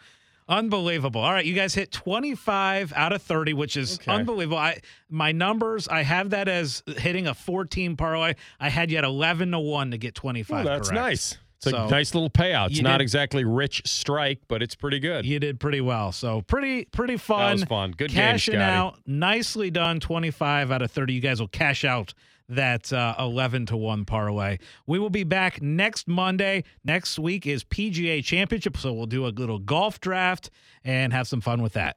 unbelievable. 0.49 1.21
All 1.21 1.31
right, 1.31 1.45
you 1.45 1.53
guys 1.53 1.73
hit 1.73 1.91
25 1.91 2.93
out 2.95 3.13
of 3.13 3.21
30, 3.21 3.53
which 3.53 3.77
is 3.77 3.99
Okay. 3.99 4.11
unbelievable. 4.11 4.57
I 4.57 4.79
my 5.09 5.31
numbers, 5.31 5.87
I 5.87 6.03
have 6.03 6.31
that 6.31 6.47
as 6.47 6.83
hitting 6.97 7.27
a 7.27 7.33
14 7.33 7.95
parlay. 7.95 8.33
I 8.59 8.69
had 8.69 8.91
you 8.91 8.97
at 8.97 9.03
11 9.03 9.51
to 9.51 9.59
1 9.59 9.91
to 9.91 9.97
get 9.97 10.15
25 10.15 10.65
Oh, 10.65 10.69
that's 10.69 10.89
correct. 10.89 11.01
nice. 11.01 11.37
It's 11.63 11.67
a 11.67 11.87
nice 11.89 12.15
little 12.15 12.31
payout. 12.31 12.71
It's 12.71 12.81
not 12.81 12.97
did- 12.97 13.03
exactly 13.03 13.43
Rich 13.43 13.83
Strike, 13.85 14.39
but 14.47 14.63
it's 14.63 14.73
pretty 14.73 14.97
good. 14.99 15.27
You 15.27 15.39
did 15.39 15.59
pretty 15.59 15.79
well. 15.79 16.11
So 16.11 16.41
pretty 16.41 16.85
pretty 16.85 17.17
fun. 17.17 17.39
that 17.39 17.51
was 17.53 17.63
fun. 17.65 17.91
Good 17.91 18.09
game, 18.09 18.15
Cashing 18.15 18.55
Scotty. 18.55 18.63
out. 18.63 18.97
Nicely 19.05 19.69
done. 19.69 19.99
25 19.99 20.71
out 20.71 20.81
of 20.81 20.89
30. 20.89 21.13
You 21.13 21.21
guys 21.21 21.39
will 21.39 21.47
cash 21.47 21.85
out 21.85 22.15
that 22.51 22.93
uh, 22.93 23.15
11 23.17 23.65
to 23.67 23.77
1 23.77 24.05
parlay. 24.05 24.57
We 24.85 24.99
will 24.99 25.09
be 25.09 25.23
back 25.23 25.61
next 25.61 26.07
Monday. 26.07 26.63
Next 26.83 27.17
week 27.17 27.47
is 27.47 27.63
PGA 27.63 28.23
Championship. 28.23 28.77
So 28.77 28.93
we'll 28.93 29.07
do 29.07 29.25
a 29.25 29.29
little 29.29 29.59
golf 29.59 29.99
draft 29.99 30.49
and 30.83 31.13
have 31.13 31.27
some 31.27 31.41
fun 31.41 31.61
with 31.61 31.73
that. 31.73 31.95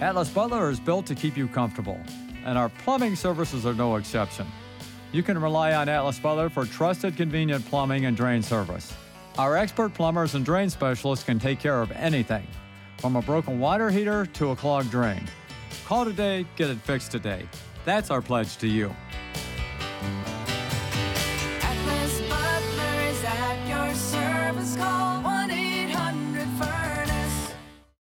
Atlas 0.00 0.28
Butler 0.28 0.70
is 0.70 0.80
built 0.80 1.06
to 1.06 1.14
keep 1.14 1.36
you 1.36 1.48
comfortable, 1.48 1.98
and 2.44 2.58
our 2.58 2.68
plumbing 2.68 3.16
services 3.16 3.64
are 3.64 3.74
no 3.74 3.96
exception. 3.96 4.46
You 5.12 5.22
can 5.22 5.40
rely 5.40 5.72
on 5.74 5.88
Atlas 5.88 6.18
Butler 6.18 6.50
for 6.50 6.66
trusted, 6.66 7.16
convenient 7.16 7.64
plumbing 7.66 8.04
and 8.04 8.16
drain 8.16 8.42
service. 8.42 8.92
Our 9.38 9.56
expert 9.56 9.94
plumbers 9.94 10.34
and 10.34 10.44
drain 10.44 10.68
specialists 10.68 11.24
can 11.24 11.38
take 11.38 11.60
care 11.60 11.80
of 11.80 11.90
anything, 11.92 12.46
from 12.98 13.16
a 13.16 13.22
broken 13.22 13.60
water 13.60 13.88
heater 13.88 14.26
to 14.26 14.50
a 14.50 14.56
clogged 14.56 14.90
drain. 14.90 15.22
Call 15.86 16.04
today, 16.04 16.44
get 16.56 16.70
it 16.70 16.78
fixed 16.78 17.12
today. 17.12 17.46
That's 17.84 18.10
our 18.10 18.22
pledge 18.22 18.56
to 18.58 18.66
you. 18.66 18.94
Atlas 21.60 22.20
Butler 22.22 23.00
is 23.10 23.24
at 23.24 23.68
your 23.68 23.94
service 23.94 24.76
call. 24.76 25.43